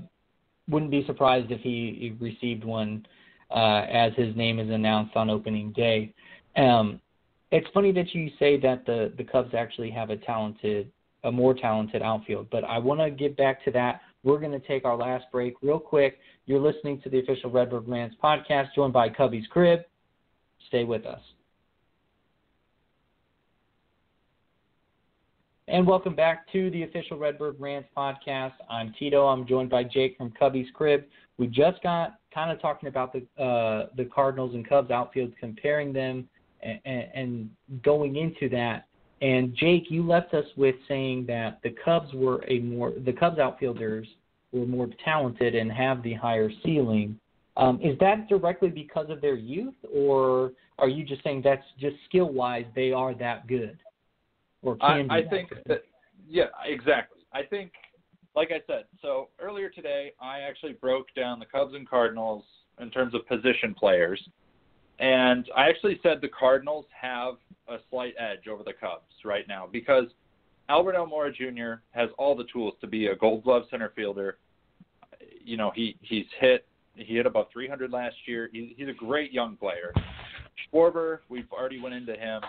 wouldn't 0.70 0.92
be 0.92 1.06
surprised 1.06 1.52
if 1.52 1.62
he, 1.62 2.16
received 2.20 2.64
one 2.64 3.06
uh, 3.52 3.86
as 3.90 4.14
his 4.16 4.36
name 4.36 4.60
is 4.60 4.70
announced 4.70 5.16
on 5.16 5.30
opening 5.30 5.72
day. 5.74 6.14
Um, 6.56 7.00
it's 7.52 7.68
funny 7.74 7.92
that 7.92 8.14
you 8.16 8.32
say 8.40 8.60
that 8.62 8.86
the 8.86 9.14
the 9.18 9.24
Cubs 9.24 9.54
actually 9.54 9.92
have 9.92 10.10
a 10.10 10.18
talented, 10.18 10.92
a 11.24 11.32
more 11.32 11.54
talented 11.54 12.02
outfield, 12.02 12.48
but 12.52 12.64
I 12.64 12.80
want 12.80 13.00
to 13.00 13.12
get 13.12 13.38
back 13.38 13.64
to 13.66 13.72
that. 13.72 14.02
We're 14.24 14.40
going 14.40 14.60
to 14.60 14.68
take 14.68 14.86
our 14.86 14.96
last 14.96 15.26
break 15.32 15.56
real 15.62 15.80
quick. 15.80 16.20
You're 16.46 16.60
listening 16.60 17.02
to 17.02 17.10
the 17.10 17.20
official 17.20 17.52
Redbird 17.52 17.88
Rants 17.88 18.16
podcast, 18.24 18.70
joined 18.74 18.94
by 18.94 19.10
Cubbies 19.10 19.48
Crib. 19.50 19.82
Stay 20.68 20.84
with 20.84 21.06
us. 21.06 21.20
And 25.70 25.88
welcome 25.88 26.14
back 26.14 26.52
to 26.52 26.70
the 26.72 26.84
official 26.84 27.18
Redbird 27.18 27.58
Rants 27.58 27.88
podcast. 27.96 28.52
I'm 28.70 28.94
Tito. 29.00 29.28
I'm 29.28 29.48
joined 29.48 29.70
by 29.70 29.86
Jake 29.86 30.18
from 30.18 30.32
Cubbies 30.32 30.72
Crib. 30.74 31.06
We 31.38 31.48
just 31.48 31.82
got 31.82 32.20
kind 32.34 32.52
of 32.52 32.62
talking 32.62 32.90
about 32.90 33.14
the 33.14 33.42
uh, 33.42 33.88
the 33.96 34.04
Cardinals 34.04 34.56
and 34.56 34.68
Cubs 34.68 34.90
outfields, 34.90 35.34
comparing 35.40 35.94
them 35.94 36.28
and, 36.62 36.80
and 36.86 37.50
going 37.82 38.18
into 38.18 38.50
that. 38.50 38.88
And 39.22 39.56
Jake, 39.56 39.90
you 39.90 40.06
left 40.06 40.34
us 40.34 40.46
with 40.58 40.76
saying 40.90 41.28
that 41.28 41.60
the 41.64 41.74
Cubs 41.84 42.14
were 42.14 42.44
a 42.50 42.60
more 42.60 42.92
the 43.06 43.14
Cubs 43.14 43.40
outfielders 43.40 44.06
were 44.52 44.66
more 44.66 44.90
talented 45.06 45.56
and 45.56 45.72
have 45.72 46.04
the 46.04 46.14
higher 46.14 46.52
ceiling. 46.66 47.18
Um, 47.56 47.80
is 47.82 47.98
that 48.00 48.28
directly 48.28 48.70
because 48.70 49.10
of 49.10 49.22
their 49.22 49.36
youth, 49.36 49.76
or 49.94 50.52
are 50.78 50.90
you 50.90 51.06
just 51.06 51.24
saying 51.24 51.42
that's 51.46 51.64
just 51.80 51.96
skill 52.10 52.34
wise 52.34 52.66
they 52.76 52.92
are 52.92 53.14
that 53.14 53.48
good? 53.48 53.78
Or 54.64 54.78
I, 54.82 54.98
can 54.98 55.08
be 55.08 55.14
I 55.14 55.30
think 55.30 55.50
that 55.68 55.84
yeah, 56.28 56.46
exactly. 56.66 57.22
I 57.34 57.44
think, 57.44 57.72
like 58.36 58.50
I 58.52 58.62
said, 58.66 58.86
so 59.02 59.30
earlier 59.40 59.70
today 59.70 60.14
I 60.22 60.40
actually 60.40 60.74
broke 60.74 61.08
down 61.16 61.40
the 61.40 61.46
Cubs 61.46 61.76
and 61.76 61.88
Cardinals 61.88 62.44
in 62.80 62.90
terms 62.90 63.14
of 63.14 63.28
position 63.28 63.76
players, 63.78 64.22
and 65.00 65.48
I 65.56 65.70
actually 65.70 66.00
said 66.02 66.20
the 66.22 66.30
Cardinals 66.30 66.86
have 67.00 67.36
a 67.68 67.78
slight 67.90 68.14
edge 68.18 68.48
over 68.48 68.64
the 68.64 68.74
Cubs 68.74 69.06
right 69.24 69.48
now 69.48 69.68
because 69.72 70.06
Albert 70.70 70.96
Almora 70.96 71.34
Jr. 71.34 71.82
has 71.92 72.10
all 72.18 72.36
the 72.36 72.46
tools 72.52 72.74
to 72.82 72.88
be 72.88 73.08
a 73.08 73.16
Gold 73.16 73.44
Glove 73.44 73.64
center 73.70 73.92
fielder. 73.96 74.38
You 75.44 75.58
know, 75.58 75.72
he 75.76 75.98
he's 76.02 76.26
hit 76.40 76.66
he 76.96 77.16
hit 77.16 77.26
about 77.26 77.52
300 77.52 77.92
last 77.92 78.16
year. 78.26 78.50
He, 78.52 78.74
he's 78.78 78.88
a 78.88 78.94
great 78.94 79.32
young 79.32 79.58
player. 79.58 79.94
Schwarber, 80.72 81.20
we've 81.30 81.52
already 81.52 81.80
went 81.80 81.96
into 81.96 82.14
him. 82.14 82.42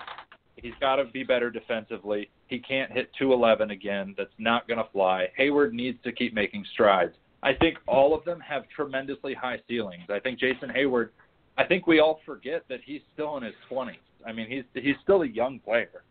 He's 0.56 0.72
got 0.80 0.96
to 0.96 1.04
be 1.04 1.24
better 1.24 1.50
defensively. 1.50 2.30
He 2.46 2.58
can't 2.58 2.92
hit 2.92 3.10
211 3.18 3.70
again. 3.70 4.14
That's 4.16 4.30
not 4.38 4.68
going 4.68 4.78
to 4.78 4.88
fly. 4.92 5.26
Heyward 5.38 5.72
needs 5.72 5.98
to 6.04 6.12
keep 6.12 6.32
making 6.32 6.64
strides. 6.72 7.14
I 7.42 7.52
think 7.54 7.78
all 7.86 8.14
of 8.14 8.24
them 8.24 8.40
have 8.40 8.64
tremendously 8.74 9.34
high 9.34 9.60
ceilings. 9.68 10.04
I 10.08 10.18
think 10.18 10.38
Jason 10.38 10.70
Heyward. 10.70 11.10
I 11.58 11.64
think 11.64 11.86
we 11.86 12.00
all 12.00 12.20
forget 12.24 12.64
that 12.68 12.80
he's 12.84 13.02
still 13.12 13.36
in 13.36 13.42
his 13.42 13.54
20s. 13.70 13.96
I 14.26 14.32
mean, 14.32 14.48
he's 14.48 14.64
he's 14.82 14.96
still 15.02 15.22
a 15.22 15.26
young 15.26 15.58
player, 15.60 16.02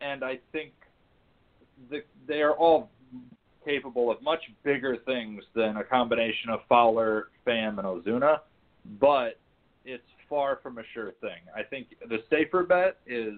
and 0.00 0.22
I 0.22 0.38
think 0.52 0.72
the, 1.90 2.02
they 2.26 2.42
are 2.42 2.52
all 2.52 2.90
capable 3.64 4.10
of 4.10 4.20
much 4.22 4.40
bigger 4.62 4.96
things 5.06 5.42
than 5.54 5.78
a 5.78 5.84
combination 5.84 6.50
of 6.50 6.60
Fowler, 6.68 7.28
Pham, 7.46 7.78
and 7.78 7.86
Ozuna, 7.86 8.40
but 9.00 9.38
it's 9.84 10.02
far 10.28 10.58
from 10.62 10.78
a 10.78 10.82
sure 10.92 11.12
thing. 11.20 11.40
I 11.56 11.62
think 11.62 11.88
the 12.08 12.18
safer 12.30 12.62
bet 12.62 12.98
is 13.06 13.34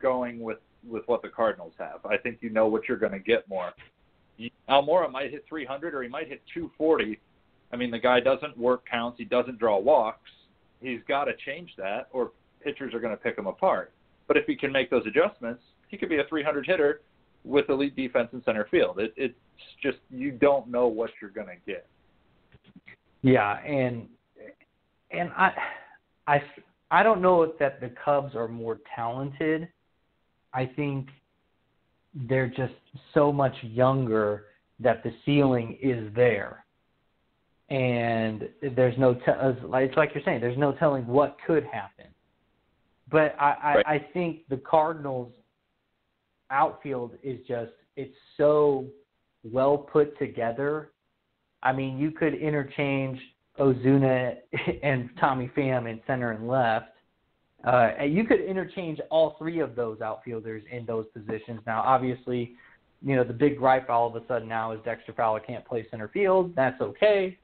going 0.00 0.40
with 0.40 0.58
with 0.88 1.02
what 1.06 1.22
the 1.22 1.28
Cardinals 1.28 1.74
have. 1.78 2.04
I 2.04 2.16
think 2.16 2.38
you 2.40 2.50
know 2.50 2.66
what 2.66 2.88
you're 2.88 2.98
going 2.98 3.12
to 3.12 3.20
get 3.20 3.48
more. 3.48 3.72
Almora 4.68 5.10
might 5.10 5.30
hit 5.30 5.44
300 5.48 5.94
or 5.94 6.02
he 6.02 6.08
might 6.08 6.28
hit 6.28 6.42
240. 6.52 7.20
I 7.72 7.76
mean, 7.76 7.90
the 7.90 7.98
guy 7.98 8.20
doesn't 8.20 8.58
work 8.58 8.84
counts. 8.90 9.18
He 9.18 9.24
doesn't 9.24 9.58
draw 9.58 9.78
walks. 9.78 10.30
He's 10.80 11.00
got 11.06 11.24
to 11.24 11.32
change 11.46 11.70
that, 11.78 12.08
or 12.12 12.32
pitchers 12.62 12.92
are 12.94 13.00
going 13.00 13.16
to 13.16 13.22
pick 13.22 13.38
him 13.38 13.46
apart. 13.46 13.92
But 14.26 14.36
if 14.36 14.46
he 14.46 14.56
can 14.56 14.72
make 14.72 14.90
those 14.90 15.04
adjustments, 15.06 15.62
he 15.88 15.96
could 15.96 16.08
be 16.08 16.18
a 16.18 16.24
300 16.28 16.66
hitter 16.66 17.02
with 17.44 17.68
elite 17.70 17.94
defense 17.94 18.28
in 18.32 18.42
center 18.44 18.66
field. 18.70 18.98
It, 18.98 19.12
it's 19.16 19.34
just 19.82 19.98
you 20.10 20.32
don't 20.32 20.68
know 20.68 20.86
what 20.86 21.10
you're 21.20 21.30
going 21.30 21.48
to 21.48 21.70
get. 21.70 21.86
Yeah, 23.22 23.58
and 23.64 24.08
and 25.10 25.30
I 25.36 25.52
I 26.26 26.42
I 26.90 27.02
don't 27.02 27.22
know 27.22 27.52
that 27.58 27.80
the 27.80 27.90
Cubs 28.04 28.34
are 28.34 28.48
more 28.48 28.80
talented. 28.94 29.68
I 30.54 30.66
think 30.66 31.08
they're 32.14 32.48
just 32.48 32.74
so 33.14 33.32
much 33.32 33.54
younger 33.62 34.44
that 34.80 35.02
the 35.02 35.12
ceiling 35.24 35.78
is 35.80 36.12
there. 36.14 36.64
And 37.70 38.48
there's 38.76 38.98
no 38.98 39.14
te- 39.14 39.22
it's 39.26 39.96
like 39.96 40.10
you're 40.14 40.22
saying 40.24 40.40
there's 40.40 40.58
no 40.58 40.72
telling 40.72 41.06
what 41.06 41.38
could 41.46 41.64
happen. 41.64 42.06
But 43.10 43.34
I 43.40 43.56
I, 43.62 43.74
Right. 43.74 43.86
I 43.86 43.98
think 44.12 44.48
the 44.48 44.58
Cardinals 44.58 45.32
outfield 46.50 47.12
is 47.22 47.40
just 47.46 47.72
it's 47.96 48.16
so 48.36 48.86
well 49.44 49.78
put 49.78 50.18
together. 50.18 50.90
I 51.62 51.72
mean, 51.72 51.98
you 51.98 52.10
could 52.10 52.34
interchange 52.34 53.18
Ozuna 53.58 54.36
and 54.82 55.08
Tommy 55.18 55.50
Pham 55.56 55.90
in 55.90 56.00
center 56.06 56.32
and 56.32 56.46
left. 56.48 56.88
Uh, 57.64 58.02
you 58.04 58.24
could 58.24 58.40
interchange 58.40 58.98
all 59.10 59.36
three 59.38 59.60
of 59.60 59.76
those 59.76 60.00
outfielders 60.00 60.62
in 60.70 60.84
those 60.84 61.06
positions. 61.14 61.60
Now, 61.66 61.82
obviously, 61.82 62.54
you 63.04 63.16
know 63.16 63.24
the 63.24 63.32
big 63.32 63.58
gripe 63.58 63.88
all 63.88 64.08
of 64.08 64.20
a 64.20 64.26
sudden 64.26 64.48
now 64.48 64.72
is 64.72 64.80
Dexter 64.84 65.12
Fowler 65.12 65.40
can't 65.40 65.64
play 65.64 65.86
center 65.90 66.08
field. 66.08 66.54
That's 66.56 66.80
okay, 66.80 67.38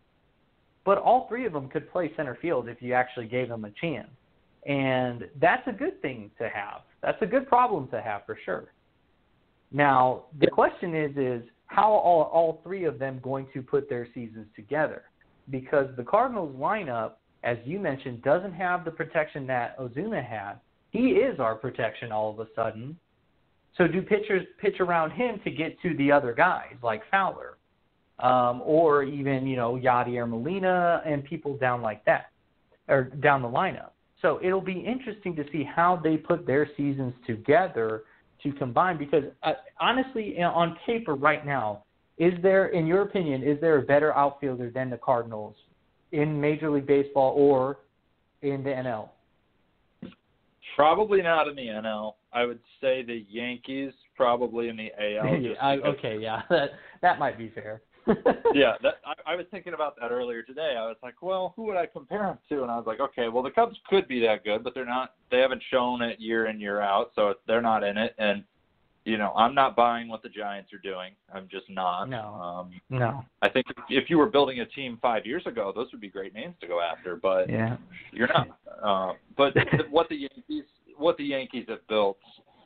but 0.85 0.99
all 0.99 1.29
three 1.29 1.47
of 1.47 1.53
them 1.53 1.69
could 1.69 1.91
play 1.91 2.13
center 2.17 2.37
field 2.41 2.69
if 2.69 2.81
you 2.81 2.95
actually 2.95 3.27
gave 3.27 3.49
them 3.49 3.65
a 3.65 3.71
chance, 3.81 4.11
and 4.67 5.25
that's 5.41 5.67
a 5.67 5.73
good 5.73 6.01
thing 6.03 6.31
to 6.39 6.49
have. 6.49 6.83
That's 7.03 7.21
a 7.23 7.27
good 7.27 7.49
problem 7.49 7.89
to 7.89 8.01
have 8.01 8.23
for 8.27 8.39
sure. 8.45 8.73
Now, 9.71 10.25
the 10.41 10.47
question 10.49 10.95
is 10.95 11.17
is 11.17 11.43
how 11.67 11.93
are 11.93 12.01
all, 12.01 12.23
all 12.33 12.61
three 12.65 12.85
of 12.85 12.99
them 12.99 13.21
going 13.23 13.47
to 13.53 13.63
put 13.63 13.89
their 13.89 14.09
seasons 14.15 14.47
together? 14.57 15.03
Because 15.51 15.89
the 15.97 16.03
Cardinals 16.03 16.55
lineup, 16.57 17.13
as 17.45 17.57
you 17.65 17.79
mentioned, 17.79 18.23
doesn't 18.23 18.53
have 18.53 18.85
the 18.85 18.91
protection 18.91 19.47
that 19.47 19.79
Ozuna 19.79 20.25
had. 20.25 20.55
He 20.91 21.11
is 21.11 21.39
our 21.39 21.55
protection 21.55 22.13
all 22.13 22.31
of 22.31 22.41
a 22.41 22.47
sudden. 22.55 22.99
So 23.77 23.87
do 23.87 24.03
pitchers 24.03 24.47
pitch 24.61 24.81
around 24.81 25.13
him 25.13 25.41
to 25.45 25.51
get 25.51 25.81
to 25.83 25.97
the 25.97 26.11
other 26.11 26.33
guys 26.33 26.75
like 26.83 27.03
Fowler, 27.11 27.59
um, 28.19 28.63
or 28.65 29.05
even 29.05 29.47
you 29.47 29.57
know 29.57 29.75
Yadier 29.75 30.29
Molina 30.29 31.03
and 31.07 31.25
people 31.25 31.57
down 31.57 31.81
like 31.81 32.05
that, 32.05 32.31
or 32.89 33.05
down 33.05 33.43
the 33.43 33.49
lineup. 33.49 33.91
So 34.21 34.41
it'll 34.43 34.61
be 34.61 34.81
interesting 34.81 35.37
to 35.37 35.45
see 35.53 35.63
how 35.63 36.01
they 36.03 36.17
put 36.17 36.45
their 36.45 36.69
seasons 36.77 37.15
together 37.27 38.03
to 38.43 38.53
combine 38.53 38.99
because 38.99 39.25
uh, 39.43 39.53
honestly 39.81 40.41
on 40.43 40.77
paper 40.87 41.15
right 41.15 41.45
now 41.45 41.85
is 42.19 42.33
there 42.43 42.69
in 42.69 42.87
your 42.87 43.03
opinion 43.03 43.43
is 43.43 43.61
there 43.61 43.79
a 43.79 43.83
better 43.83 44.15
outfielder 44.15 44.71
than 44.71 44.91
the 44.91 44.97
Cardinals 44.97 45.57
in 46.13 46.41
Major 46.41 46.71
League 46.71 46.87
Baseball 46.87 47.35
or 47.37 47.79
in 48.43 48.63
the 48.63 48.71
NL? 48.71 49.09
Probably 50.77 51.23
not 51.23 51.49
in 51.49 51.57
the 51.57 51.67
NL. 51.67 52.15
I 52.33 52.45
would 52.45 52.61
say 52.81 53.03
the 53.03 53.25
Yankees 53.29 53.93
probably 54.17 54.69
in 54.69 54.77
the 54.77 54.91
AL. 54.99 55.41
just 55.43 55.61
I, 55.61 55.77
okay, 55.79 56.19
yeah, 56.21 56.43
that 56.51 56.71
that 57.03 57.19
might 57.19 57.39
be 57.39 57.51
fair. 57.55 57.83
yeah, 58.55 58.75
that, 58.83 58.95
I, 59.05 59.33
I 59.33 59.37
was 59.37 59.45
thinking 59.51 59.75
about 59.75 59.97
that 60.01 60.11
earlier 60.11 60.43
today. 60.43 60.77
I 60.79 60.87
was 60.87 60.97
like, 61.03 61.21
well, 61.21 61.53
who 61.57 61.65
would 61.65 61.77
I 61.77 61.85
compare 61.87 62.25
him 62.27 62.39
to? 62.49 62.63
And 62.63 62.71
I 62.71 62.77
was 62.77 62.87
like, 62.87 63.01
okay, 63.01 63.29
well, 63.29 63.43
the 63.43 63.51
Cubs 63.51 63.77
could 63.89 64.09
be 64.09 64.21
that 64.21 64.45
good, 64.45 64.65
but 64.65 64.75
they're 64.75 64.87
not. 64.87 65.15
They 65.31 65.39
haven't 65.39 65.63
shown 65.71 66.01
it 66.01 66.21
year 66.21 66.47
in 66.47 66.61
year 66.61 66.81
out, 66.81 67.11
so 67.15 67.35
they're 67.47 67.61
not 67.61 67.83
in 67.83 67.99
it. 67.99 68.15
And 68.19 68.45
you 69.09 69.17
know, 69.17 69.33
I'm 69.35 69.55
not 69.55 69.75
buying 69.75 70.07
what 70.07 70.23
the 70.23 70.29
Giants 70.29 70.71
are 70.75 70.79
doing. 70.79 71.13
I'm 71.33 71.49
just 71.51 71.69
not. 71.71 72.11
No. 72.11 72.35
Um, 72.35 72.71
no. 72.91 73.25
I 73.41 73.49
think 73.49 73.67
if 73.89 74.11
you 74.11 74.19
were 74.19 74.27
building 74.27 74.61
a 74.61 74.67
team 74.67 74.99
five 75.01 75.25
years 75.25 75.43
ago, 75.47 75.73
those 75.75 75.91
would 75.93 76.01
be 76.01 76.11
great 76.11 76.35
names 76.35 76.55
to 76.61 76.67
go 76.67 76.83
after. 76.83 77.17
But 77.17 77.49
Yeah. 77.49 77.79
you're 78.13 78.29
not. 78.29 78.49
Uh, 78.83 79.15
but 79.35 79.55
what 79.91 80.11
the 80.11 80.17
Yankees, 80.17 80.65
what 80.99 81.17
the 81.17 81.25
Yankees 81.25 81.65
have 81.69 81.87
built 81.89 82.19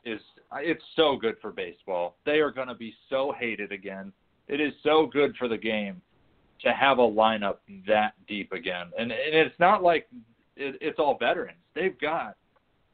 is 0.03 0.19
it's 0.55 0.83
so 0.97 1.15
good 1.15 1.35
for 1.41 1.51
baseball. 1.51 2.17
They 2.25 2.39
are 2.41 2.51
going 2.51 2.67
to 2.67 2.75
be 2.75 2.93
so 3.09 3.33
hated 3.39 3.71
again. 3.71 4.11
It 4.49 4.59
is 4.59 4.73
so 4.83 5.05
good 5.05 5.35
for 5.37 5.47
the 5.47 5.57
game 5.57 6.01
to 6.63 6.73
have 6.73 6.99
a 6.99 7.01
lineup 7.01 7.57
that 7.87 8.13
deep 8.27 8.51
again. 8.51 8.87
And, 8.99 9.13
and 9.13 9.33
it's 9.33 9.57
not 9.59 9.81
like 9.81 10.07
it, 10.57 10.77
it's 10.81 10.99
all 10.99 11.17
veterans. 11.17 11.57
They've 11.73 11.97
got 11.99 12.35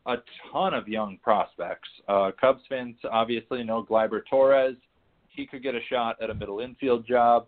a 0.06 0.16
ton 0.52 0.74
of 0.74 0.88
young 0.88 1.18
prospects. 1.24 1.90
Uh, 2.08 2.32
Cubs 2.40 2.62
fans 2.70 2.96
obviously 3.12 3.64
know 3.64 3.84
Gleyber 3.84 4.22
Torres. 4.30 4.76
He 5.30 5.46
could 5.46 5.64
get 5.64 5.76
a 5.76 5.80
shot 5.90 6.22
at 6.22 6.30
a 6.30 6.34
middle 6.34 6.60
infield 6.60 7.08
job. 7.08 7.48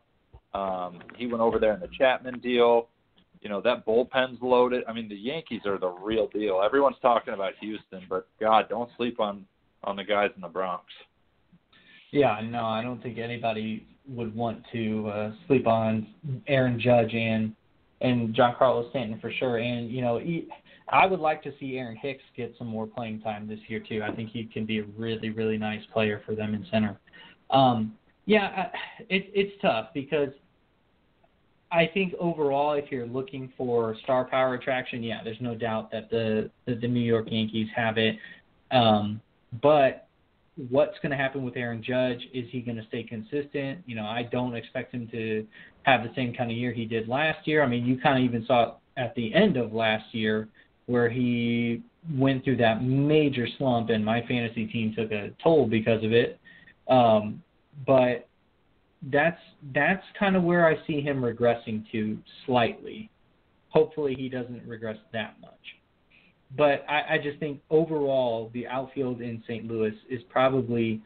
Um, 0.54 0.99
he 1.18 1.28
went 1.28 1.41
over 1.41 1.60
there 1.60 1.74
in 1.74 1.80
the 1.80 1.89
Chapman 1.97 2.39
deal. 2.39 2.88
You 3.41 3.49
know 3.49 3.62
that 3.62 3.86
bullpen's 3.86 4.38
loaded. 4.41 4.84
I 4.88 4.93
mean, 4.93 5.10
the 5.10 5.16
Yankees 5.16 5.62
are 5.66 5.80
the 5.80 5.89
real 5.89 6.28
deal. 6.28 6.62
Everyone's 6.64 6.97
talking 7.02 7.34
about 7.34 7.54
Houston, 7.60 8.04
but 8.08 8.28
God, 8.39 8.70
don't 8.70 8.89
sleep 8.97 9.20
on 9.20 9.45
on 9.84 9.95
the 9.95 10.04
guys 10.04 10.30
in 10.36 10.41
the 10.41 10.47
Bronx. 10.47 10.86
Yeah, 12.12 12.39
no, 12.43 12.66
I 12.66 12.84
don't 12.84 13.02
think 13.02 13.18
anybody 13.18 13.88
would 14.08 14.36
want 14.36 14.64
to 14.74 15.08
uh, 15.08 15.32
sleep 15.47 15.66
on 15.66 16.08
Aaron 16.47 16.80
Judge 16.80 17.14
and 17.14 17.56
and 18.02 18.36
Giancarlo 18.36 18.89
Stanton 18.89 19.20
for 19.20 19.32
sure. 19.32 19.58
And 19.58 19.89
you 19.89 20.02
know, 20.02 20.20
he, 20.20 20.47
I 20.92 21.06
would 21.06 21.20
like 21.20 21.42
to 21.44 21.54
see 21.60 21.78
Aaron 21.78 21.96
Hicks 21.96 22.24
get 22.36 22.54
some 22.58 22.68
more 22.68 22.86
playing 22.86 23.22
time 23.22 23.48
this 23.48 23.60
year 23.68 23.80
too. 23.80 24.02
I 24.04 24.14
think 24.14 24.30
he 24.30 24.46
can 24.46 24.66
be 24.66 24.80
a 24.80 24.84
really 24.98 25.30
really 25.30 25.58
nice 25.58 25.82
player 25.94 26.22
for 26.26 26.36
them 26.36 26.54
in 26.54 26.66
center. 26.72 27.00
Um, 27.50 27.94
yeah, 28.26 28.68
it, 29.10 29.32
it's 29.34 29.60
tough 29.62 29.89
because 29.94 30.30
I 31.72 31.89
think 31.94 32.14
overall, 32.20 32.74
if 32.74 32.92
you're 32.92 33.08
looking 33.08 33.52
for 33.58 33.96
star 34.04 34.26
power 34.26 34.56
attraction, 34.56 35.02
yeah, 35.02 35.24
there's 35.24 35.39
no 35.39 35.56
doubt 35.56 35.92
that 35.92 36.10
the 36.10 36.50
the 36.66 36.88
New 36.88 37.00
York 37.00 37.28
Yankees 37.30 37.68
have 37.76 37.98
it. 37.98 38.18
Um, 38.72 39.22
but 39.62 40.08
what's 40.70 40.98
going 41.02 41.12
to 41.12 41.18
happen 41.18 41.44
with 41.44 41.56
Aaron 41.56 41.82
Judge? 41.82 42.22
Is 42.34 42.46
he 42.52 42.62
going 42.62 42.78
to 42.78 42.86
stay 42.88 43.04
consistent? 43.04 43.80
You 43.86 43.96
know, 43.96 44.06
I 44.06 44.24
don't 44.24 44.56
expect 44.56 44.94
him 44.94 45.08
to 45.12 45.46
have 45.84 46.04
the 46.04 46.12
same 46.16 46.34
kind 46.34 46.52
of 46.52 46.58
year 46.58 46.74
he 46.74 46.86
did 46.86 47.08
last 47.08 47.48
year. 47.48 47.64
I 47.64 47.68
mean, 47.68 47.86
you 47.86 48.00
kind 48.00 48.18
of 48.18 48.30
even 48.30 48.46
saw 48.46 48.64
it 48.64 48.74
at 48.98 49.16
the 49.16 49.34
end 49.34 49.58
of 49.58 49.74
last 49.74 50.14
year 50.14 50.50
where 50.88 51.10
he 51.10 51.82
went 52.18 52.44
through 52.44 52.58
that 52.58 52.84
major 52.84 53.48
slump, 53.58 53.90
and 53.90 54.04
my 54.04 54.22
fantasy 54.28 54.66
team 54.68 54.94
took 54.96 55.12
a 55.12 55.32
toll 55.44 55.68
because 55.68 56.04
of 56.04 56.12
it. 56.12 56.40
Um, 56.88 57.42
but 57.86 58.28
that's 59.12 59.40
that's 59.74 60.04
kind 60.18 60.36
of 60.36 60.44
where 60.44 60.68
I 60.68 60.76
see 60.86 61.02
him 61.02 61.22
regressing 61.22 61.84
to 61.92 62.18
slightly. 62.46 63.10
Hopefully, 63.70 64.16
he 64.18 64.30
doesn't 64.30 64.68
regress 64.68 64.98
that 65.14 65.36
much. 65.42 65.52
But 66.58 66.84
I, 66.90 67.16
I 67.16 67.18
just 67.18 67.40
think 67.40 67.62
overall 67.70 68.52
the 68.54 68.68
outfield 68.68 69.22
in 69.22 69.42
St. 69.48 69.66
Louis 69.66 69.94
is 70.10 70.22
probably 70.30 71.02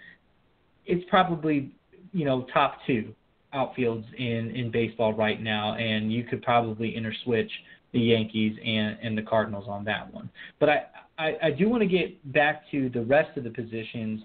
it's 0.86 1.06
probably 1.10 1.72
you 2.12 2.26
know 2.26 2.48
top 2.54 2.80
two 2.88 3.14
outfields 3.54 4.06
in 4.18 4.52
in 4.56 4.72
baseball 4.72 5.14
right 5.14 5.42
now, 5.42 5.76
and 5.76 6.12
you 6.12 6.24
could 6.24 6.42
probably 6.42 6.96
interswitch 6.96 7.50
the 7.94 8.00
Yankees 8.00 8.58
and 8.64 8.98
and 9.02 9.18
the 9.18 9.22
Cardinals 9.22 9.66
on 9.68 9.84
that 9.86 10.14
one. 10.14 10.30
But 10.60 10.70
I 10.70 10.86
I, 11.18 11.38
I 11.44 11.52
do 11.52 11.70
want 11.70 11.82
to 11.82 11.88
get 11.88 12.32
back 12.34 12.70
to 12.72 12.90
the 12.90 13.02
rest 13.02 13.38
of 13.38 13.44
the 13.44 13.50
positions 13.50 14.22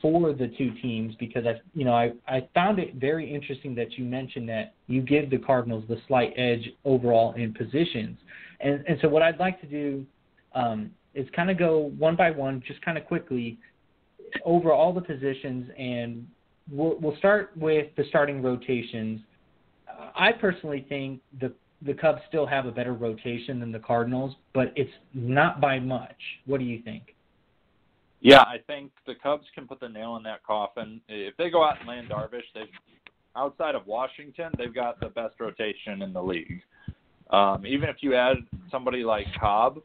for 0.00 0.32
the 0.32 0.48
two 0.56 0.72
teams 0.80 1.14
because 1.18 1.44
I 1.46 1.54
you 1.74 1.84
know 1.84 1.94
I 1.94 2.12
I 2.26 2.48
found 2.54 2.78
it 2.78 2.94
very 2.94 3.32
interesting 3.32 3.74
that 3.76 3.92
you 3.98 4.04
mentioned 4.04 4.48
that 4.48 4.74
you 4.86 5.02
give 5.02 5.30
the 5.30 5.38
Cardinals 5.38 5.84
the 5.88 6.00
slight 6.06 6.32
edge 6.36 6.70
overall 6.84 7.34
in 7.34 7.52
positions. 7.52 8.18
And 8.60 8.84
and 8.86 8.98
so 9.02 9.08
what 9.08 9.22
I'd 9.22 9.38
like 9.38 9.60
to 9.60 9.66
do 9.66 10.06
um, 10.54 10.90
is 11.14 11.26
kind 11.34 11.50
of 11.50 11.58
go 11.58 11.92
one 11.98 12.16
by 12.16 12.30
one, 12.30 12.62
just 12.66 12.80
kind 12.82 12.96
of 12.98 13.06
quickly 13.06 13.58
over 14.44 14.72
all 14.72 14.92
the 14.92 15.00
positions, 15.00 15.70
and 15.78 16.26
we'll 16.70 16.96
we'll 17.00 17.16
start 17.16 17.52
with 17.56 17.88
the 17.96 18.04
starting 18.08 18.42
rotations. 18.42 19.20
I 20.14 20.32
personally 20.32 20.86
think 20.88 21.20
the 21.40 21.52
the 21.82 21.94
Cubs 21.94 22.20
still 22.28 22.46
have 22.46 22.66
a 22.66 22.72
better 22.72 22.92
rotation 22.92 23.60
than 23.60 23.70
the 23.70 23.78
Cardinals, 23.78 24.34
but 24.52 24.72
it's 24.74 24.90
not 25.14 25.60
by 25.60 25.78
much. 25.78 26.16
What 26.46 26.58
do 26.58 26.64
you 26.64 26.82
think? 26.82 27.14
Yeah, 28.20 28.40
I 28.40 28.56
think 28.66 28.90
the 29.06 29.14
Cubs 29.14 29.46
can 29.54 29.68
put 29.68 29.78
the 29.78 29.88
nail 29.88 30.16
in 30.16 30.24
that 30.24 30.42
coffin. 30.44 31.00
If 31.08 31.36
they 31.36 31.50
go 31.50 31.62
out 31.62 31.78
and 31.78 31.88
land 31.88 32.08
Darvish, 32.10 32.42
they've 32.54 32.66
outside 33.36 33.76
of 33.76 33.86
Washington, 33.86 34.50
they've 34.58 34.74
got 34.74 34.98
the 34.98 35.08
best 35.08 35.38
rotation 35.38 36.02
in 36.02 36.12
the 36.12 36.22
league. 36.22 36.62
Um, 37.30 37.64
even 37.64 37.88
if 37.88 37.96
you 38.00 38.14
add 38.14 38.38
somebody 38.70 39.04
like 39.04 39.26
Cobb, 39.38 39.80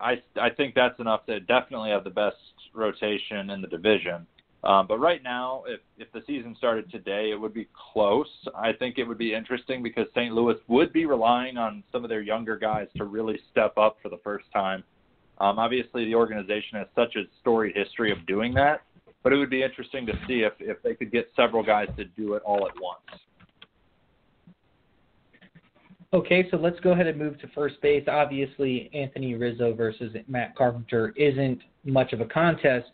I 0.00 0.22
I 0.40 0.50
think 0.50 0.74
that's 0.74 0.98
enough 1.00 1.26
to 1.26 1.40
definitely 1.40 1.90
have 1.90 2.04
the 2.04 2.10
best 2.10 2.36
rotation 2.72 3.50
in 3.50 3.60
the 3.60 3.68
division. 3.68 4.26
Um, 4.66 4.88
but 4.88 4.98
right 4.98 5.22
now, 5.22 5.62
if 5.68 5.80
if 5.96 6.10
the 6.12 6.22
season 6.26 6.56
started 6.58 6.90
today, 6.90 7.30
it 7.30 7.40
would 7.40 7.54
be 7.54 7.68
close. 7.92 8.26
I 8.54 8.72
think 8.72 8.98
it 8.98 9.04
would 9.04 9.18
be 9.18 9.32
interesting 9.32 9.80
because 9.80 10.06
St. 10.10 10.34
Louis 10.34 10.56
would 10.66 10.92
be 10.92 11.06
relying 11.06 11.56
on 11.56 11.84
some 11.92 12.02
of 12.02 12.10
their 12.10 12.20
younger 12.20 12.56
guys 12.56 12.88
to 12.96 13.04
really 13.04 13.38
step 13.52 13.78
up 13.78 13.98
for 14.02 14.08
the 14.08 14.18
first 14.24 14.46
time. 14.52 14.82
Um, 15.38 15.60
obviously, 15.60 16.04
the 16.06 16.16
organization 16.16 16.78
has 16.78 16.88
such 16.96 17.14
a 17.14 17.22
storied 17.40 17.76
history 17.76 18.10
of 18.10 18.26
doing 18.26 18.52
that, 18.54 18.82
but 19.22 19.32
it 19.32 19.36
would 19.36 19.50
be 19.50 19.62
interesting 19.62 20.04
to 20.06 20.14
see 20.26 20.40
if 20.40 20.54
if 20.58 20.82
they 20.82 20.94
could 20.94 21.12
get 21.12 21.30
several 21.36 21.62
guys 21.62 21.88
to 21.96 22.04
do 22.04 22.34
it 22.34 22.42
all 22.44 22.66
at 22.66 22.74
once. 22.80 23.22
Okay, 26.12 26.48
so 26.50 26.56
let's 26.56 26.80
go 26.80 26.90
ahead 26.90 27.06
and 27.06 27.18
move 27.18 27.38
to 27.40 27.48
first 27.48 27.80
base. 27.82 28.04
Obviously, 28.08 28.90
Anthony 28.92 29.34
Rizzo 29.34 29.74
versus 29.74 30.12
Matt 30.26 30.56
Carpenter 30.56 31.12
isn't 31.16 31.60
much 31.84 32.12
of 32.12 32.20
a 32.20 32.24
contest, 32.24 32.86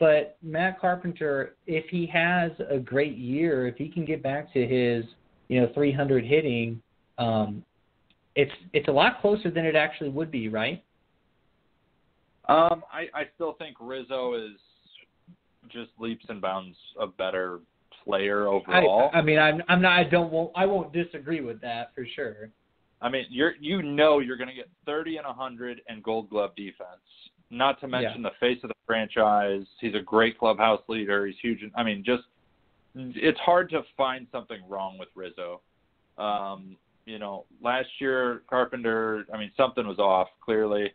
but 0.00 0.38
Matt 0.42 0.80
Carpenter, 0.80 1.56
if 1.66 1.84
he 1.90 2.06
has 2.06 2.50
a 2.70 2.78
great 2.78 3.18
year, 3.18 3.68
if 3.68 3.76
he 3.76 3.88
can 3.88 4.06
get 4.06 4.22
back 4.22 4.52
to 4.54 4.66
his, 4.66 5.04
you 5.48 5.60
know, 5.60 5.70
300 5.74 6.24
hitting, 6.24 6.82
um, 7.18 7.62
it's 8.34 8.50
it's 8.72 8.88
a 8.88 8.92
lot 8.92 9.20
closer 9.20 9.50
than 9.50 9.66
it 9.66 9.76
actually 9.76 10.08
would 10.08 10.30
be, 10.30 10.48
right? 10.48 10.82
Um, 12.48 12.82
I, 12.90 13.08
I 13.14 13.24
still 13.34 13.52
think 13.58 13.76
Rizzo 13.78 14.34
is 14.34 14.58
just 15.68 15.90
leaps 15.98 16.24
and 16.30 16.40
bounds 16.40 16.76
a 16.98 17.06
better 17.06 17.60
player 18.02 18.46
overall. 18.46 19.10
I, 19.12 19.18
I 19.18 19.22
mean, 19.22 19.38
I'm 19.38 19.62
I'm 19.68 19.82
not 19.82 19.98
I 19.98 20.04
don't 20.04 20.32
won't 20.32 20.50
I 20.56 20.64
won't 20.64 20.92
disagree 20.94 21.42
with 21.42 21.60
that 21.60 21.94
for 21.94 22.06
sure. 22.16 22.50
I 23.02 23.10
mean, 23.10 23.26
you're 23.28 23.54
you 23.60 23.82
know 23.82 24.20
you're 24.20 24.38
going 24.38 24.48
to 24.48 24.54
get 24.54 24.70
30 24.86 25.18
and 25.18 25.26
100 25.26 25.82
and 25.88 26.02
Gold 26.02 26.30
Glove 26.30 26.56
defense. 26.56 27.02
Not 27.50 27.80
to 27.80 27.88
mention 27.88 28.22
Yeah. 28.22 28.30
the 28.30 28.34
face 28.36 28.62
of 28.62 28.68
the 28.68 28.74
franchise. 28.86 29.66
He's 29.80 29.94
a 29.94 30.00
great 30.00 30.38
clubhouse 30.38 30.82
leader. 30.88 31.26
He's 31.26 31.38
huge. 31.40 31.60
I 31.74 31.82
mean, 31.82 32.04
just 32.04 32.24
it's 32.94 33.38
hard 33.40 33.70
to 33.70 33.82
find 33.96 34.26
something 34.32 34.60
wrong 34.68 34.98
with 34.98 35.08
Rizzo. 35.14 35.60
Um, 36.18 36.76
you 37.06 37.18
know, 37.18 37.44
last 37.62 37.88
year 38.00 38.42
Carpenter. 38.48 39.26
I 39.32 39.38
mean, 39.38 39.50
something 39.56 39.86
was 39.86 39.98
off 39.98 40.28
clearly. 40.40 40.92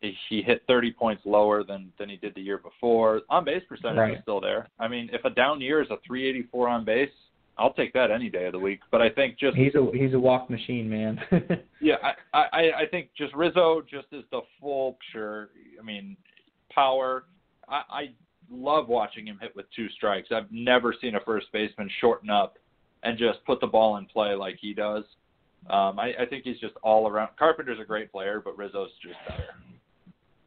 He, 0.00 0.16
he 0.28 0.42
hit 0.42 0.62
30 0.66 0.92
points 0.92 1.22
lower 1.26 1.64
than 1.64 1.92
than 1.98 2.08
he 2.08 2.16
did 2.16 2.34
the 2.34 2.40
year 2.40 2.58
before. 2.58 3.22
On 3.28 3.44
base 3.44 3.62
percentage 3.68 3.98
Right. 3.98 4.16
is 4.16 4.22
still 4.22 4.40
there. 4.40 4.68
I 4.78 4.86
mean, 4.88 5.10
if 5.12 5.24
a 5.24 5.30
down 5.30 5.60
year 5.60 5.82
is 5.82 5.90
a 5.90 5.96
384 6.06 6.68
on 6.68 6.84
base, 6.84 7.10
I'll 7.58 7.74
take 7.74 7.92
that 7.92 8.10
any 8.10 8.30
day 8.30 8.46
of 8.46 8.52
the 8.52 8.58
week. 8.58 8.80
But 8.90 9.02
I 9.02 9.10
think 9.10 9.38
just 9.38 9.56
He's 9.56 9.74
a 9.74 9.90
he's 9.92 10.14
a 10.14 10.18
walk 10.18 10.48
machine, 10.48 10.88
man. 10.88 11.20
yeah, 11.80 11.96
I, 12.32 12.38
I 12.38 12.60
I 12.82 12.86
think 12.90 13.10
just 13.16 13.34
Rizzo 13.34 13.82
just 13.82 14.06
is 14.12 14.24
the 14.30 14.40
full 14.60 14.96
picture. 15.12 15.50
I 15.78 15.82
mean, 15.82 16.16
power. 16.72 17.24
I, 17.68 17.82
I 17.90 18.10
love 18.50 18.88
watching 18.88 19.26
him 19.26 19.38
hit 19.40 19.54
with 19.54 19.66
two 19.74 19.88
strikes. 19.90 20.28
I've 20.32 20.50
never 20.50 20.94
seen 21.00 21.14
a 21.14 21.20
first 21.20 21.46
baseman 21.52 21.90
shorten 22.00 22.30
up 22.30 22.58
and 23.02 23.18
just 23.18 23.44
put 23.46 23.60
the 23.60 23.66
ball 23.66 23.96
in 23.96 24.06
play 24.06 24.34
like 24.34 24.56
he 24.60 24.74
does. 24.74 25.04
Um, 25.68 25.98
I, 25.98 26.12
I 26.20 26.26
think 26.28 26.44
he's 26.44 26.58
just 26.58 26.74
all 26.82 27.06
around. 27.06 27.30
Carpenter's 27.38 27.78
a 27.80 27.84
great 27.84 28.10
player, 28.10 28.40
but 28.44 28.56
Rizzo's 28.56 28.90
just 29.02 29.16
better. 29.28 29.44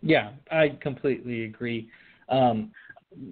Yeah, 0.02 0.32
I 0.52 0.78
completely 0.82 1.46
agree. 1.46 1.90
Um, 2.30 2.72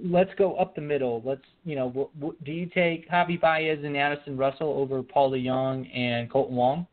let's 0.04 0.32
go 0.38 0.56
up 0.56 0.76
the 0.76 0.82
middle. 0.82 1.22
Let's, 1.26 1.42
you 1.64 1.76
know, 1.76 1.88
w- 1.88 2.10
w- 2.20 2.38
do 2.44 2.52
you 2.52 2.66
take 2.68 3.10
Javi 3.10 3.40
Baez 3.40 3.84
and 3.84 3.96
Addison 3.98 4.38
Russell 4.38 4.74
over 4.74 5.02
Paul 5.04 5.32
DeJong 5.32 5.96
and 5.96 6.30
Kolten 6.30 6.52
Wong? 6.52 6.88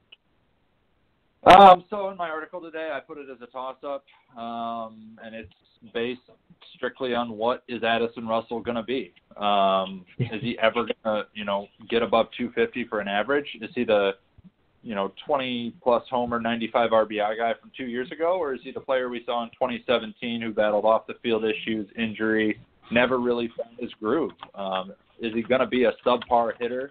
Um, 1.44 1.84
so 1.88 2.10
in 2.10 2.16
my 2.16 2.28
article 2.28 2.60
today, 2.60 2.90
I 2.92 3.00
put 3.00 3.18
it 3.18 3.26
as 3.30 3.40
a 3.40 3.46
toss-up, 3.46 4.04
um, 4.36 5.18
and 5.22 5.34
it's 5.34 5.52
based 5.94 6.20
strictly 6.74 7.14
on 7.14 7.30
what 7.30 7.62
is 7.68 7.82
Addison 7.82 8.26
Russell 8.26 8.60
going 8.60 8.76
to 8.76 8.82
be. 8.82 9.12
Um, 9.36 10.04
is 10.18 10.42
he 10.42 10.58
ever 10.60 10.82
going 10.82 10.94
to, 11.04 11.26
you 11.34 11.44
know, 11.44 11.68
get 11.88 12.02
above 12.02 12.26
250 12.36 12.88
for 12.88 13.00
an 13.00 13.08
average? 13.08 13.46
Is 13.60 13.70
he 13.74 13.84
the, 13.84 14.12
you 14.82 14.94
know, 14.94 15.12
20 15.26 15.74
plus 15.82 16.02
homer, 16.10 16.40
95 16.40 16.90
RBI 16.90 17.38
guy 17.38 17.54
from 17.60 17.70
two 17.76 17.86
years 17.86 18.10
ago, 18.10 18.38
or 18.38 18.54
is 18.54 18.60
he 18.62 18.72
the 18.72 18.80
player 18.80 19.08
we 19.08 19.22
saw 19.24 19.44
in 19.44 19.50
2017 19.50 20.42
who 20.42 20.52
battled 20.52 20.84
off 20.84 21.06
the 21.06 21.14
field 21.22 21.44
issues, 21.44 21.88
injury, 21.96 22.58
never 22.90 23.18
really 23.18 23.50
found 23.56 23.78
his 23.78 23.90
groove? 24.00 24.32
Um, 24.54 24.92
is 25.20 25.34
he 25.34 25.42
going 25.42 25.60
to 25.60 25.66
be 25.66 25.84
a 25.84 25.92
subpar 26.06 26.52
hitter 26.58 26.90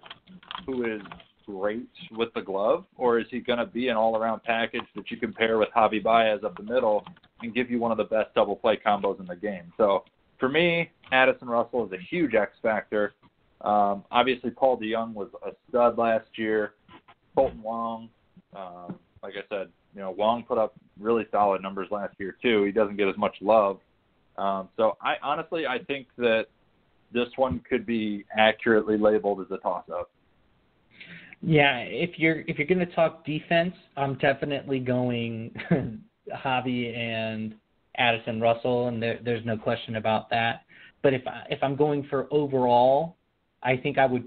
who 0.66 0.84
is 0.84 1.00
great 1.46 1.88
with 2.12 2.28
the 2.34 2.42
glove, 2.42 2.84
or 2.96 3.18
is 3.18 3.26
he 3.30 3.40
going 3.40 3.58
to 3.58 3.66
be 3.66 3.88
an 3.88 3.96
all-around 3.96 4.42
package 4.42 4.84
that 4.94 5.10
you 5.10 5.16
can 5.16 5.32
pair 5.32 5.58
with 5.58 5.68
Javi 5.74 6.02
Baez 6.02 6.44
up 6.44 6.56
the 6.56 6.62
middle 6.62 7.04
and 7.40 7.54
give 7.54 7.70
you 7.70 7.78
one 7.78 7.90
of 7.90 7.96
the 7.96 8.04
best 8.04 8.34
double 8.34 8.54
play 8.54 8.78
combos 8.84 9.18
in 9.18 9.26
the 9.26 9.36
game? 9.36 9.72
So 9.76 10.04
for 10.38 10.48
me, 10.48 10.90
Addison 11.10 11.48
Russell 11.48 11.86
is 11.86 11.92
a 11.92 12.02
huge 12.10 12.34
X 12.34 12.52
factor. 12.62 13.14
Um, 13.62 14.04
obviously, 14.10 14.50
Paul 14.50 14.78
DeJong 14.78 15.14
was 15.14 15.28
a 15.44 15.50
stud 15.68 15.98
last 15.98 16.28
year. 16.36 16.74
Kolten 17.36 17.60
Wong, 17.60 18.08
um, 18.54 18.98
like 19.22 19.34
I 19.34 19.42
said, 19.48 19.68
you 19.94 20.00
know, 20.00 20.10
Wong 20.10 20.44
put 20.46 20.58
up 20.58 20.74
really 21.00 21.24
solid 21.30 21.62
numbers 21.62 21.88
last 21.90 22.14
year 22.18 22.36
too. 22.42 22.64
He 22.64 22.72
doesn't 22.72 22.96
get 22.96 23.08
as 23.08 23.16
much 23.16 23.36
love. 23.40 23.78
Um, 24.38 24.68
so 24.76 24.96
I 25.02 25.16
honestly, 25.22 25.66
I 25.66 25.80
think 25.80 26.06
that 26.16 26.46
this 27.12 27.28
one 27.36 27.60
could 27.68 27.84
be 27.84 28.24
accurately 28.36 28.96
labeled 28.96 29.40
as 29.40 29.50
a 29.50 29.58
toss-up. 29.58 30.10
Yeah, 31.42 31.78
if 31.78 32.18
you're 32.18 32.40
if 32.46 32.58
you're 32.58 32.66
going 32.66 32.84
to 32.86 32.94
talk 32.94 33.24
defense, 33.24 33.74
I'm 33.96 34.14
definitely 34.18 34.80
going 34.80 35.54
Javi 36.44 36.96
and 36.96 37.54
Addison 37.96 38.40
Russell, 38.40 38.88
and 38.88 39.02
there, 39.02 39.20
there's 39.24 39.44
no 39.44 39.56
question 39.56 39.96
about 39.96 40.30
that. 40.30 40.62
But 41.02 41.14
if 41.14 41.26
I, 41.26 41.44
if 41.50 41.58
I'm 41.62 41.76
going 41.76 42.06
for 42.10 42.26
overall, 42.32 43.16
I 43.62 43.76
think 43.76 43.98
I 43.98 44.06
would 44.06 44.24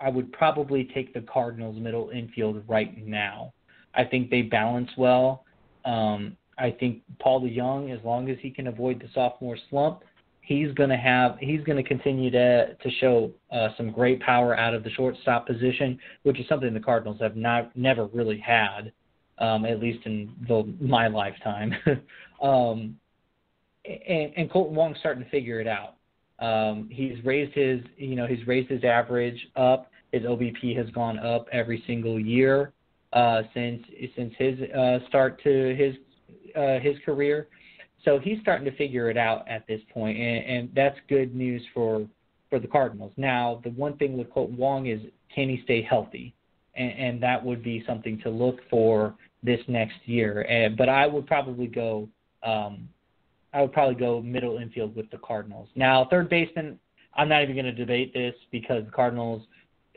I 0.00 0.10
would 0.10 0.30
probably 0.32 0.84
take 0.94 1.14
the 1.14 1.22
Cardinals 1.22 1.76
middle 1.78 2.10
infield 2.10 2.62
right 2.68 3.06
now. 3.06 3.52
I 3.94 4.04
think 4.04 4.28
they 4.28 4.42
balance 4.42 4.90
well. 4.98 5.44
Um, 5.86 6.36
I 6.58 6.70
think 6.70 7.02
Paul 7.20 7.42
DeJong, 7.42 7.96
as 7.96 8.02
long 8.04 8.30
as 8.30 8.38
he 8.40 8.50
can 8.50 8.66
avoid 8.66 9.00
the 9.00 9.08
sophomore 9.14 9.58
slump, 9.68 10.02
he's 10.40 10.72
going 10.72 10.88
to 10.88 10.96
have 10.96 11.36
he's 11.38 11.62
going 11.64 11.76
to 11.76 11.86
continue 11.86 12.30
to 12.30 12.74
to 12.74 12.90
show 13.00 13.30
uh, 13.50 13.68
some 13.76 13.90
great 13.90 14.20
power 14.20 14.56
out 14.56 14.74
of 14.74 14.84
the 14.84 14.90
shortstop 14.90 15.46
position, 15.46 15.98
which 16.22 16.40
is 16.40 16.48
something 16.48 16.72
the 16.72 16.80
Cardinals 16.80 17.20
have 17.20 17.36
not 17.36 17.76
never 17.76 18.06
really 18.06 18.38
had, 18.38 18.92
um, 19.38 19.64
at 19.64 19.80
least 19.80 20.06
in 20.06 20.32
the, 20.48 20.74
my 20.80 21.08
lifetime. 21.08 21.74
um, 22.42 22.96
and, 23.84 24.32
and 24.36 24.50
Kolten 24.50 24.72
Wong's 24.72 24.98
starting 25.00 25.22
to 25.22 25.30
figure 25.30 25.60
it 25.60 25.68
out. 25.68 25.94
Um, 26.38 26.88
he's 26.90 27.22
raised 27.24 27.54
his 27.54 27.80
you 27.96 28.16
know 28.16 28.26
he's 28.26 28.46
raised 28.46 28.70
his 28.70 28.84
average 28.84 29.48
up. 29.56 29.90
His 30.12 30.22
OBP 30.22 30.76
has 30.76 30.88
gone 30.90 31.18
up 31.18 31.48
every 31.52 31.82
single 31.86 32.18
year 32.18 32.72
uh, 33.12 33.42
since 33.52 33.84
since 34.14 34.32
his 34.38 34.58
uh, 34.70 34.98
start 35.08 35.42
to 35.42 35.74
his 35.76 35.94
uh, 36.56 36.78
his 36.80 36.96
career. 37.04 37.48
So 38.04 38.18
he's 38.18 38.38
starting 38.40 38.64
to 38.64 38.76
figure 38.76 39.10
it 39.10 39.16
out 39.16 39.48
at 39.48 39.66
this 39.66 39.80
point, 39.92 40.18
and, 40.18 40.44
and 40.44 40.70
that's 40.74 40.98
good 41.08 41.34
news 41.34 41.62
for 41.74 42.06
for 42.48 42.60
the 42.60 42.68
Cardinals. 42.68 43.12
Now, 43.16 43.60
the 43.64 43.70
one 43.70 43.96
thing 43.96 44.16
with 44.16 44.30
Kolten 44.30 44.56
Wong 44.56 44.86
is 44.86 45.00
can 45.34 45.48
he 45.48 45.60
stay 45.64 45.82
healthy, 45.82 46.34
and, 46.74 46.92
and 46.92 47.22
that 47.22 47.44
would 47.44 47.62
be 47.62 47.84
something 47.86 48.20
to 48.20 48.30
look 48.30 48.60
for 48.70 49.14
this 49.42 49.60
next 49.66 49.96
year. 50.04 50.42
And, 50.42 50.76
but 50.76 50.88
I 50.88 51.06
would 51.06 51.26
probably 51.26 51.66
go, 51.66 52.08
um, 52.42 52.88
I 53.52 53.62
would 53.62 53.72
probably 53.72 53.96
go 53.96 54.22
middle 54.22 54.58
infield 54.58 54.94
with 54.94 55.10
the 55.10 55.18
Cardinals. 55.18 55.68
Now, 55.74 56.06
third 56.10 56.28
baseman, 56.28 56.78
I'm 57.14 57.28
not 57.28 57.42
even 57.42 57.54
going 57.54 57.66
to 57.66 57.72
debate 57.72 58.12
this 58.14 58.34
because 58.52 58.84
the 58.84 58.90
Cardinals, 58.90 59.42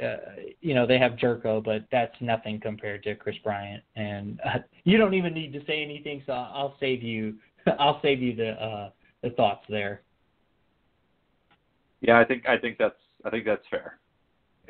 uh, 0.03 0.17
you 0.61 0.73
know, 0.73 0.87
they 0.87 0.97
have 0.97 1.13
Gyorko, 1.13 1.63
but 1.63 1.85
that's 1.91 2.15
nothing 2.21 2.59
compared 2.59 3.03
to 3.03 3.15
Kris 3.15 3.35
Bryant, 3.43 3.83
and 3.95 4.39
uh, 4.45 4.59
you 4.83 4.97
don't 4.97 5.13
even 5.13 5.33
need 5.33 5.53
to 5.53 5.65
say 5.65 5.83
anything. 5.83 6.23
So 6.25 6.33
I'll 6.33 6.75
save 6.79 7.03
you 7.03 7.35
I'll 7.79 7.99
save 8.01 8.21
you 8.21 8.35
the 8.35 8.51
uh, 8.51 8.89
the 9.23 9.31
thoughts 9.31 9.65
there. 9.69 10.01
Yeah, 12.01 12.19
I 12.19 12.25
think 12.25 12.47
I 12.47 12.57
think 12.57 12.77
that's 12.77 12.95
I 13.25 13.29
think 13.29 13.45
that's 13.45 13.65
fair. 13.69 13.99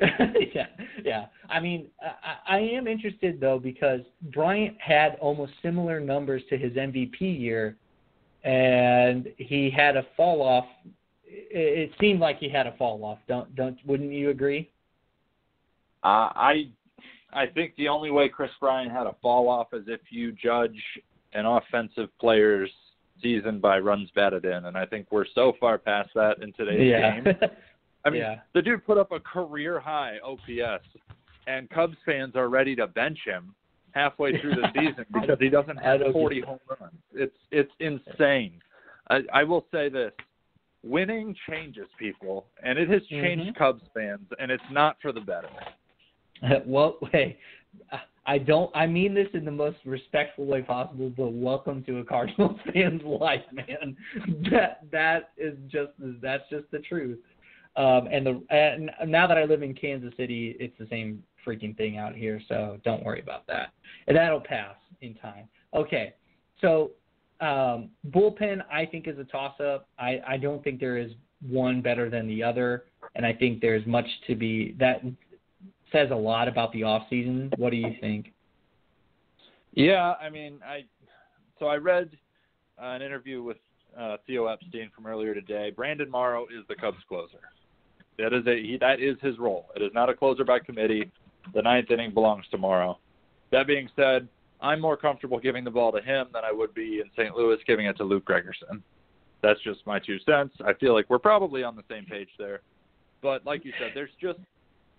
yeah, 0.54 0.66
yeah. 1.04 1.26
I 1.50 1.60
mean, 1.60 1.88
I, 2.02 2.56
I 2.56 2.58
am 2.60 2.86
interested 2.86 3.38
though 3.40 3.58
because 3.58 4.00
Bryant 4.32 4.76
had 4.80 5.16
almost 5.20 5.52
similar 5.62 6.00
numbers 6.00 6.42
to 6.48 6.56
his 6.56 6.72
MVP 6.72 7.20
year, 7.20 7.76
and 8.44 9.28
he 9.36 9.70
had 9.70 9.96
a 9.96 10.06
fall 10.16 10.42
off. 10.42 10.66
It, 11.26 11.90
it 11.90 11.92
seemed 12.00 12.20
like 12.20 12.38
he 12.38 12.48
had 12.48 12.66
a 12.66 12.72
fall 12.76 13.04
off. 13.04 13.18
Don't 13.28 13.54
don't 13.54 13.78
wouldn't 13.86 14.12
you 14.12 14.30
agree? 14.30 14.70
Uh, 16.02 16.32
I 16.34 16.70
I 17.32 17.46
think 17.46 17.74
the 17.76 17.88
only 17.88 18.10
way 18.10 18.28
Kris 18.28 18.50
Bryant 18.60 18.90
had 18.90 19.06
a 19.06 19.14
fall 19.22 19.48
off 19.48 19.68
is 19.72 19.84
if 19.86 20.00
you 20.10 20.32
judge 20.32 20.76
an 21.32 21.46
offensive 21.46 22.08
player's 22.18 22.70
season 23.22 23.60
by 23.60 23.78
runs 23.78 24.10
batted 24.14 24.44
in, 24.44 24.64
and 24.64 24.76
I 24.76 24.86
think 24.86 25.06
we're 25.10 25.26
so 25.34 25.52
far 25.60 25.78
past 25.78 26.10
that 26.14 26.42
in 26.42 26.52
today's 26.52 26.90
yeah. 26.90 27.20
game. 27.20 27.34
I 28.04 28.10
mean, 28.10 28.22
yeah. 28.22 28.36
the 28.54 28.62
dude 28.62 28.84
put 28.86 28.98
up 28.98 29.12
a 29.12 29.20
career 29.20 29.78
high 29.78 30.16
OPS, 30.24 30.84
and 31.46 31.68
Cubs 31.68 31.96
fans 32.06 32.34
are 32.34 32.48
ready 32.48 32.74
to 32.76 32.86
bench 32.86 33.18
him 33.24 33.54
halfway 33.92 34.40
through 34.40 34.54
the 34.54 34.68
season 34.74 35.04
because 35.12 35.36
he 35.38 35.48
doesn't 35.48 35.76
have 35.76 36.00
40 36.12 36.40
home 36.40 36.58
runs. 36.80 36.94
It's 37.12 37.36
it's 37.50 37.72
insane. 37.80 38.60
I, 39.10 39.20
I 39.32 39.44
will 39.44 39.66
say 39.70 39.88
this: 39.88 40.12
winning 40.82 41.36
changes 41.48 41.86
people, 41.98 42.46
and 42.62 42.78
it 42.78 42.88
has 42.88 43.02
changed 43.08 43.44
mm-hmm. 43.44 43.58
Cubs 43.58 43.82
fans, 43.94 44.26
and 44.38 44.50
it's 44.50 44.62
not 44.70 44.96
for 45.02 45.12
the 45.12 45.20
better. 45.20 45.50
well, 46.66 46.98
hey, 47.12 47.38
I 48.26 48.38
don't. 48.38 48.70
I 48.74 48.86
mean 48.86 49.14
this 49.14 49.28
in 49.34 49.44
the 49.44 49.50
most 49.50 49.78
respectful 49.84 50.46
way 50.46 50.62
possible. 50.62 51.10
But 51.16 51.32
welcome 51.32 51.82
to 51.84 51.98
a 51.98 52.04
Cardinals 52.04 52.58
fan's 52.72 53.02
life, 53.02 53.42
man. 53.52 53.96
That 54.50 54.80
that 54.92 55.30
is 55.36 55.56
just 55.68 55.92
that's 56.22 56.44
just 56.50 56.70
the 56.70 56.80
truth. 56.80 57.18
Um, 57.76 58.08
and 58.12 58.26
the 58.26 58.42
and 58.50 58.90
now 59.10 59.26
that 59.26 59.38
I 59.38 59.44
live 59.44 59.62
in 59.62 59.74
Kansas 59.74 60.12
City, 60.16 60.56
it's 60.60 60.76
the 60.78 60.86
same 60.90 61.22
freaking 61.46 61.76
thing 61.76 61.96
out 61.96 62.14
here. 62.14 62.40
So 62.48 62.78
don't 62.84 63.04
worry 63.04 63.20
about 63.20 63.46
that. 63.46 63.72
And 64.06 64.16
that'll 64.16 64.40
pass 64.40 64.76
in 65.00 65.14
time. 65.14 65.48
Okay, 65.74 66.14
so 66.60 66.90
um, 67.40 67.90
bullpen 68.10 68.62
I 68.72 68.84
think 68.86 69.08
is 69.08 69.18
a 69.18 69.24
toss 69.24 69.58
up. 69.60 69.88
I 69.98 70.20
I 70.26 70.36
don't 70.36 70.62
think 70.62 70.78
there 70.78 70.98
is 70.98 71.12
one 71.48 71.80
better 71.80 72.10
than 72.10 72.26
the 72.28 72.42
other, 72.42 72.84
and 73.14 73.24
I 73.24 73.32
think 73.32 73.60
there's 73.60 73.86
much 73.86 74.06
to 74.26 74.34
be 74.34 74.76
that 74.78 75.02
says 75.92 76.10
a 76.10 76.16
lot 76.16 76.48
about 76.48 76.72
the 76.72 76.82
off 76.82 77.02
season. 77.10 77.52
What 77.56 77.70
do 77.70 77.76
you 77.76 77.94
think? 78.00 78.32
Yeah, 79.72 80.14
I 80.20 80.30
mean, 80.30 80.60
I 80.66 80.84
so 81.58 81.66
I 81.66 81.76
read 81.76 82.10
uh, 82.80 82.86
an 82.86 83.02
interview 83.02 83.42
with 83.42 83.58
uh, 83.98 84.16
Theo 84.26 84.46
Epstein 84.46 84.90
from 84.94 85.06
earlier 85.06 85.34
today. 85.34 85.72
Brandon 85.74 86.10
Morrow 86.10 86.46
is 86.46 86.64
the 86.68 86.74
Cubs 86.74 86.98
closer. 87.08 87.38
That 88.18 88.32
is 88.32 88.46
a 88.46 88.56
he, 88.56 88.78
that 88.80 89.00
is 89.00 89.16
his 89.22 89.38
role. 89.38 89.66
It 89.76 89.82
is 89.82 89.90
not 89.94 90.08
a 90.08 90.14
closer 90.14 90.44
by 90.44 90.58
committee. 90.58 91.10
The 91.54 91.62
ninth 91.62 91.90
inning 91.90 92.12
belongs 92.12 92.44
to 92.50 92.58
Morrow. 92.58 92.98
That 93.50 93.66
being 93.66 93.88
said, 93.96 94.28
I'm 94.60 94.80
more 94.80 94.96
comfortable 94.96 95.38
giving 95.38 95.64
the 95.64 95.70
ball 95.70 95.92
to 95.92 96.00
him 96.00 96.26
than 96.32 96.44
I 96.44 96.52
would 96.52 96.74
be 96.74 97.00
in 97.00 97.10
St. 97.16 97.34
Louis 97.34 97.58
giving 97.66 97.86
it 97.86 97.96
to 97.96 98.04
Luke 98.04 98.24
Gregerson. 98.24 98.82
That's 99.42 99.60
just 99.62 99.80
my 99.86 99.98
two 99.98 100.18
cents. 100.26 100.54
I 100.64 100.74
feel 100.74 100.92
like 100.92 101.06
we're 101.08 101.18
probably 101.18 101.62
on 101.62 101.76
the 101.76 101.82
same 101.88 102.04
page 102.04 102.28
there. 102.38 102.60
But 103.22 103.46
like 103.46 103.64
you 103.64 103.72
said, 103.78 103.92
there's 103.94 104.10
just 104.20 104.38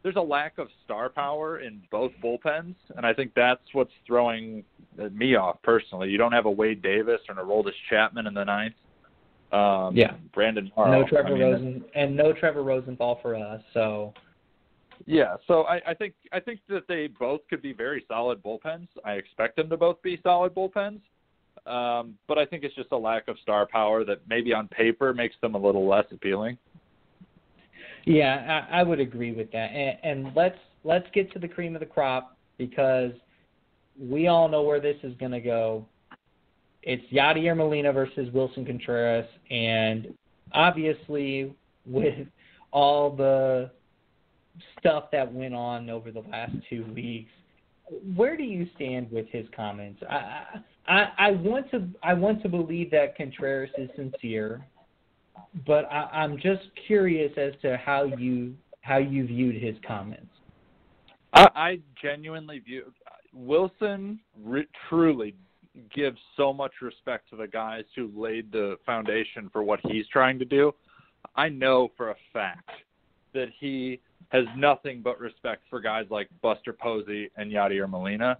there's 0.04 0.16
a 0.16 0.22
lack 0.22 0.58
of 0.58 0.68
star 0.84 1.10
power 1.10 1.60
in 1.60 1.82
both 1.92 2.12
bullpens, 2.24 2.76
and 2.98 3.06
I 3.06 3.14
think 3.14 3.34
that's 3.36 3.62
what's 3.74 3.92
throwing 4.08 4.64
me 5.12 5.36
off 5.36 5.62
personally. 5.64 6.10
You 6.10 6.18
don't 6.18 6.32
have 6.32 6.46
a 6.46 6.52
Wade 6.52 6.82
Davis 6.82 7.20
or 7.30 7.40
an 7.40 7.46
Aroldis 7.46 7.74
Chapman 7.90 8.28
in 8.28 8.34
the 8.34 8.44
ninth. 8.44 8.74
Um, 9.52 9.96
yeah, 9.96 10.14
Brandon 10.34 10.72
Morrow. 10.76 11.02
No 11.02 11.08
Trevor 11.08 11.28
I 11.28 11.32
mean, 11.32 11.42
Rosen 11.42 11.86
and 11.94 12.16
no 12.16 12.34
Trevor 12.34 12.64
Rosenthal 12.64 13.20
for 13.22 13.36
us. 13.36 13.62
So. 13.74 14.14
Yeah, 15.08 15.38
so 15.48 15.64
I, 15.64 15.82
I 15.88 15.94
think 15.96 16.14
I 16.32 16.40
think 16.40 16.60
that 16.70 16.88
they 16.88 17.08
both 17.08 17.42
could 17.50 17.62
be 17.64 17.74
very 17.74 18.06
solid 18.08 18.42
bullpens. 18.44 18.88
I 19.04 19.14
expect 19.14 19.56
them 19.56 19.68
to 19.70 19.78
both 19.78 20.00
be 20.04 20.20
solid 20.22 20.54
bullpens, 20.54 21.00
um, 21.66 22.16
but 22.28 22.38
I 22.38 22.46
think 22.46 22.64
it's 22.64 22.76
just 22.76 22.92
a 22.92 22.98
lack 22.98 23.28
of 23.28 23.36
star 23.42 23.66
power 23.66 24.06
that 24.06 24.20
maybe 24.30 24.54
on 24.54 24.68
paper 24.68 25.12
makes 25.12 25.36
them 25.42 25.56
a 25.56 25.58
little 25.58 25.88
less 25.88 26.06
appealing. 26.12 26.56
Yeah, 28.06 28.66
I, 28.72 28.80
I 28.80 28.84
would 28.84 29.00
agree 29.00 29.32
with 29.34 29.52
that. 29.52 29.72
And, 29.72 29.98
and 30.04 30.36
let's 30.36 30.58
let's 30.84 31.08
get 31.14 31.32
to 31.34 31.40
the 31.40 31.48
cream 31.48 31.76
of 31.76 31.80
the 31.80 31.86
crop 31.86 32.38
because 32.58 33.12
we 34.00 34.28
all 34.28 34.48
know 34.48 34.64
where 34.64 34.80
this 34.80 34.98
is 35.04 35.14
going 35.18 35.32
to 35.32 35.42
go. 35.42 35.86
It's 36.84 37.04
Yadier 37.12 37.56
Molina 37.56 37.94
versus 37.94 38.30
Willson 38.34 38.66
Contreras, 38.66 39.28
and 39.52 40.14
obviously 40.54 41.54
with 41.86 42.28
all 42.72 43.16
the 43.16 43.70
stuff 44.80 45.06
that 45.12 45.32
went 45.32 45.54
on 45.54 45.90
over 45.90 46.12
the 46.12 46.22
last 46.32 46.54
two 46.70 46.86
weeks, 46.96 47.32
where 48.16 48.36
do 48.36 48.44
you 48.44 48.68
stand 48.76 49.12
with 49.12 49.28
his 49.30 49.46
comments? 49.56 50.02
I, 50.10 50.62
I 50.88 51.08
I 51.18 51.32
want 51.32 51.70
to 51.72 51.88
I 52.02 52.14
want 52.14 52.42
to 52.42 52.50
believe 52.50 52.90
that 52.92 53.16
Contreras 53.16 53.70
is 53.78 53.90
sincere, 53.96 54.66
but 55.66 55.86
I, 55.92 56.10
I'm 56.12 56.38
just 56.38 56.64
curious 56.88 57.32
as 57.38 57.54
to 57.62 57.78
how 57.78 58.04
you 58.04 58.56
how 58.82 58.98
you 58.98 59.28
viewed 59.28 59.62
his 59.62 59.76
comments. 59.86 60.34
I, 61.34 61.48
I 61.56 61.80
genuinely 62.02 62.60
view 62.60 62.92
Willson 63.34 64.20
re- 64.44 64.68
truly 64.90 65.36
gives 65.94 66.18
so 66.36 66.52
much 66.52 66.74
respect 66.82 67.30
to 67.30 67.36
the 67.36 67.48
guys 67.48 67.84
who 67.96 68.12
laid 68.16 68.52
the 68.52 68.78
foundation 68.86 69.50
for 69.52 69.64
what 69.64 69.80
he's 69.84 70.08
trying 70.08 70.38
to 70.40 70.46
do. 70.46 70.74
I 71.36 71.50
know 71.50 71.92
for 71.96 72.10
a 72.10 72.16
fact 72.34 72.70
that 73.34 73.48
he 73.60 74.02
has 74.30 74.46
nothing 74.58 75.02
but 75.02 75.20
respect 75.20 75.64
for 75.70 75.80
guys 75.80 76.06
like 76.10 76.28
Buster 76.42 76.74
Posey 76.74 77.30
and 77.38 77.52
Yadier 77.52 77.90
Molina. 77.90 78.38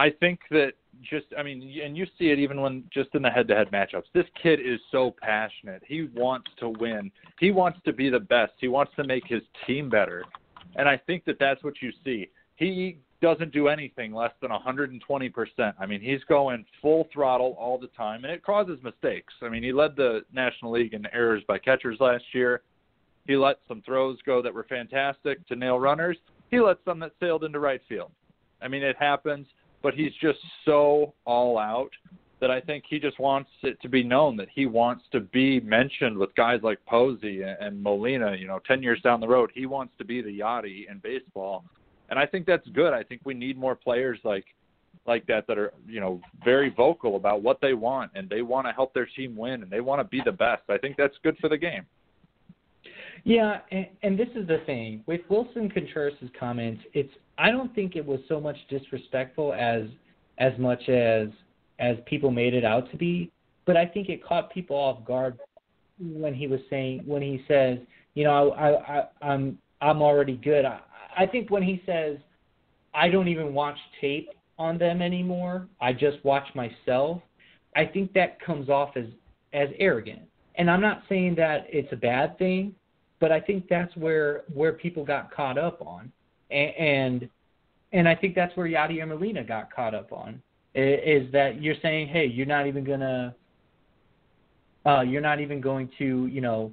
I 0.00 0.08
think 0.08 0.40
that 0.50 0.72
just 1.02 1.26
I 1.38 1.42
mean, 1.42 1.78
and 1.84 1.94
you 1.94 2.06
see 2.18 2.30
it 2.30 2.38
even 2.38 2.62
when 2.62 2.84
just 2.90 3.10
in 3.14 3.20
the 3.20 3.28
head-to-head 3.28 3.70
matchups. 3.70 4.04
This 4.14 4.24
kid 4.42 4.58
is 4.58 4.80
so 4.90 5.14
passionate. 5.20 5.82
He 5.86 6.08
wants 6.14 6.50
to 6.60 6.70
win. 6.70 7.12
He 7.38 7.50
wants 7.50 7.80
to 7.84 7.92
be 7.92 8.08
the 8.08 8.18
best. 8.18 8.52
He 8.58 8.68
wants 8.68 8.92
to 8.96 9.04
make 9.04 9.24
his 9.26 9.42
team 9.66 9.90
better. 9.90 10.24
And 10.76 10.88
I 10.88 10.96
think 10.96 11.26
that 11.26 11.36
that's 11.38 11.62
what 11.62 11.74
you 11.82 11.92
see. 12.02 12.30
He 12.56 12.98
doesn't 13.20 13.52
do 13.52 13.68
anything 13.68 14.14
less 14.14 14.32
than 14.40 14.50
120%. 14.50 15.74
I 15.78 15.84
mean, 15.84 16.00
he's 16.00 16.24
going 16.28 16.64
full 16.80 17.06
throttle 17.12 17.54
all 17.58 17.78
the 17.78 17.88
time, 17.88 18.24
and 18.24 18.32
it 18.32 18.42
causes 18.42 18.78
mistakes. 18.82 19.34
I 19.42 19.50
mean, 19.50 19.62
he 19.62 19.72
led 19.72 19.96
the 19.96 20.20
National 20.32 20.72
League 20.72 20.94
in 20.94 21.06
errors 21.12 21.42
by 21.46 21.58
catchers 21.58 21.98
last 22.00 22.24
year. 22.32 22.62
He 23.26 23.36
let 23.36 23.56
some 23.68 23.82
throws 23.82 24.16
go 24.24 24.40
that 24.40 24.54
were 24.54 24.64
fantastic 24.64 25.46
to 25.48 25.56
nail 25.56 25.78
runners. 25.78 26.16
He 26.50 26.58
let 26.58 26.78
some 26.86 27.00
that 27.00 27.12
sailed 27.20 27.44
into 27.44 27.58
right 27.58 27.82
field. 27.86 28.12
I 28.62 28.68
mean, 28.68 28.82
it 28.82 28.96
happens, 28.98 29.46
but 29.82 29.94
he's 29.94 30.12
just 30.20 30.38
so 30.64 31.14
all 31.24 31.58
out 31.58 31.90
that 32.40 32.50
I 32.50 32.60
think 32.60 32.84
he 32.88 32.98
just 32.98 33.18
wants 33.18 33.50
it 33.62 33.80
to 33.82 33.88
be 33.88 34.02
known 34.02 34.36
that 34.38 34.48
he 34.54 34.66
wants 34.66 35.04
to 35.12 35.20
be 35.20 35.60
mentioned 35.60 36.16
with 36.16 36.34
guys 36.34 36.60
like 36.62 36.78
Posey 36.86 37.42
and 37.42 37.82
Molina. 37.82 38.34
You 38.34 38.46
know, 38.46 38.60
ten 38.66 38.82
years 38.82 39.00
down 39.02 39.20
the 39.20 39.28
road, 39.28 39.50
he 39.54 39.66
wants 39.66 39.92
to 39.98 40.04
be 40.04 40.22
the 40.22 40.40
Yadi 40.40 40.90
in 40.90 40.98
baseball, 40.98 41.64
and 42.08 42.18
I 42.18 42.26
think 42.26 42.46
that's 42.46 42.66
good. 42.68 42.92
I 42.92 43.02
think 43.02 43.22
we 43.24 43.34
need 43.34 43.58
more 43.58 43.74
players 43.74 44.18
like 44.24 44.46
like 45.06 45.26
that 45.26 45.46
that 45.46 45.58
are 45.58 45.72
you 45.86 46.00
know 46.00 46.20
very 46.44 46.70
vocal 46.70 47.16
about 47.16 47.42
what 47.42 47.60
they 47.60 47.74
want 47.74 48.10
and 48.14 48.28
they 48.28 48.42
want 48.42 48.66
to 48.66 48.72
help 48.72 48.92
their 48.94 49.06
team 49.16 49.36
win 49.36 49.62
and 49.62 49.70
they 49.70 49.80
want 49.80 50.00
to 50.00 50.04
be 50.04 50.20
the 50.24 50.32
best. 50.32 50.62
I 50.68 50.78
think 50.78 50.96
that's 50.96 51.16
good 51.22 51.36
for 51.38 51.48
the 51.48 51.58
game. 51.58 51.86
Yeah, 53.24 53.60
and, 53.70 53.86
and 54.02 54.18
this 54.18 54.28
is 54.34 54.46
the 54.46 54.62
thing 54.66 55.02
with 55.06 55.20
Willson 55.28 55.72
Contreras' 55.72 56.16
comments. 56.38 56.82
It's 56.94 57.12
I 57.38 57.50
don't 57.50 57.74
think 57.74 57.96
it 57.96 58.04
was 58.04 58.20
so 58.28 58.40
much 58.40 58.56
disrespectful 58.68 59.52
as 59.54 59.84
as 60.38 60.52
much 60.58 60.88
as 60.88 61.28
as 61.78 61.96
people 62.06 62.30
made 62.30 62.54
it 62.54 62.64
out 62.64 62.90
to 62.90 62.96
be, 62.96 63.30
but 63.66 63.76
I 63.76 63.86
think 63.86 64.08
it 64.08 64.24
caught 64.24 64.52
people 64.52 64.76
off 64.76 65.04
guard 65.04 65.38
when 65.98 66.34
he 66.34 66.46
was 66.46 66.60
saying 66.70 67.02
when 67.06 67.22
he 67.22 67.44
says, 67.46 67.78
you 68.14 68.24
know, 68.24 68.52
I, 68.52 68.98
I 68.98 69.08
I'm 69.22 69.58
I'm 69.80 70.02
already 70.02 70.36
good. 70.36 70.64
I, 70.64 70.80
I 71.16 71.26
think 71.26 71.50
when 71.50 71.62
he 71.62 71.82
says, 71.86 72.16
I 72.94 73.08
don't 73.08 73.28
even 73.28 73.54
watch 73.54 73.76
tape 74.00 74.30
on 74.58 74.78
them 74.78 75.00
anymore. 75.00 75.68
I 75.80 75.92
just 75.92 76.22
watch 76.24 76.46
myself. 76.54 77.22
I 77.76 77.84
think 77.86 78.12
that 78.14 78.40
comes 78.40 78.68
off 78.68 78.96
as 78.96 79.06
as 79.52 79.68
arrogant. 79.78 80.22
And 80.56 80.70
I'm 80.70 80.80
not 80.80 81.02
saying 81.08 81.36
that 81.36 81.66
it's 81.68 81.92
a 81.92 81.96
bad 81.96 82.36
thing, 82.38 82.74
but 83.20 83.30
I 83.30 83.40
think 83.40 83.68
that's 83.68 83.94
where 83.96 84.42
where 84.52 84.72
people 84.72 85.04
got 85.04 85.34
caught 85.34 85.58
up 85.58 85.80
on, 85.82 86.10
and 86.50 87.28
and 87.92 88.08
I 88.08 88.14
think 88.14 88.34
that's 88.34 88.56
where 88.56 88.66
Yadier 88.66 89.06
Molina 89.06 89.44
got 89.44 89.72
caught 89.72 89.94
up 89.94 90.12
on 90.12 90.42
is 90.74 91.30
that 91.32 91.60
you're 91.60 91.74
saying, 91.82 92.08
hey, 92.08 92.26
you're 92.26 92.46
not 92.46 92.66
even 92.66 92.84
gonna, 92.84 93.34
uh, 94.86 95.00
you're 95.00 95.20
not 95.20 95.40
even 95.40 95.60
going 95.60 95.90
to, 95.98 96.26
you 96.26 96.40
know, 96.40 96.72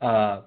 uh, 0.00 0.42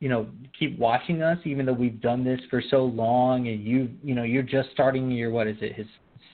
you 0.00 0.08
know, 0.08 0.26
keep 0.58 0.78
watching 0.78 1.22
us, 1.22 1.38
even 1.44 1.64
though 1.64 1.72
we've 1.72 2.00
done 2.00 2.22
this 2.22 2.40
for 2.50 2.62
so 2.70 2.84
long, 2.84 3.48
and 3.48 3.64
you, 3.64 3.88
you 4.02 4.14
know, 4.14 4.24
you're 4.24 4.42
just 4.42 4.70
starting 4.72 5.10
your 5.10 5.30
what 5.30 5.46
is 5.46 5.56
it, 5.62 5.74
his 5.74 5.86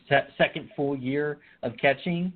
se- 0.08 0.26
second 0.36 0.68
full 0.74 0.96
year 0.96 1.38
of 1.62 1.76
catching, 1.76 2.32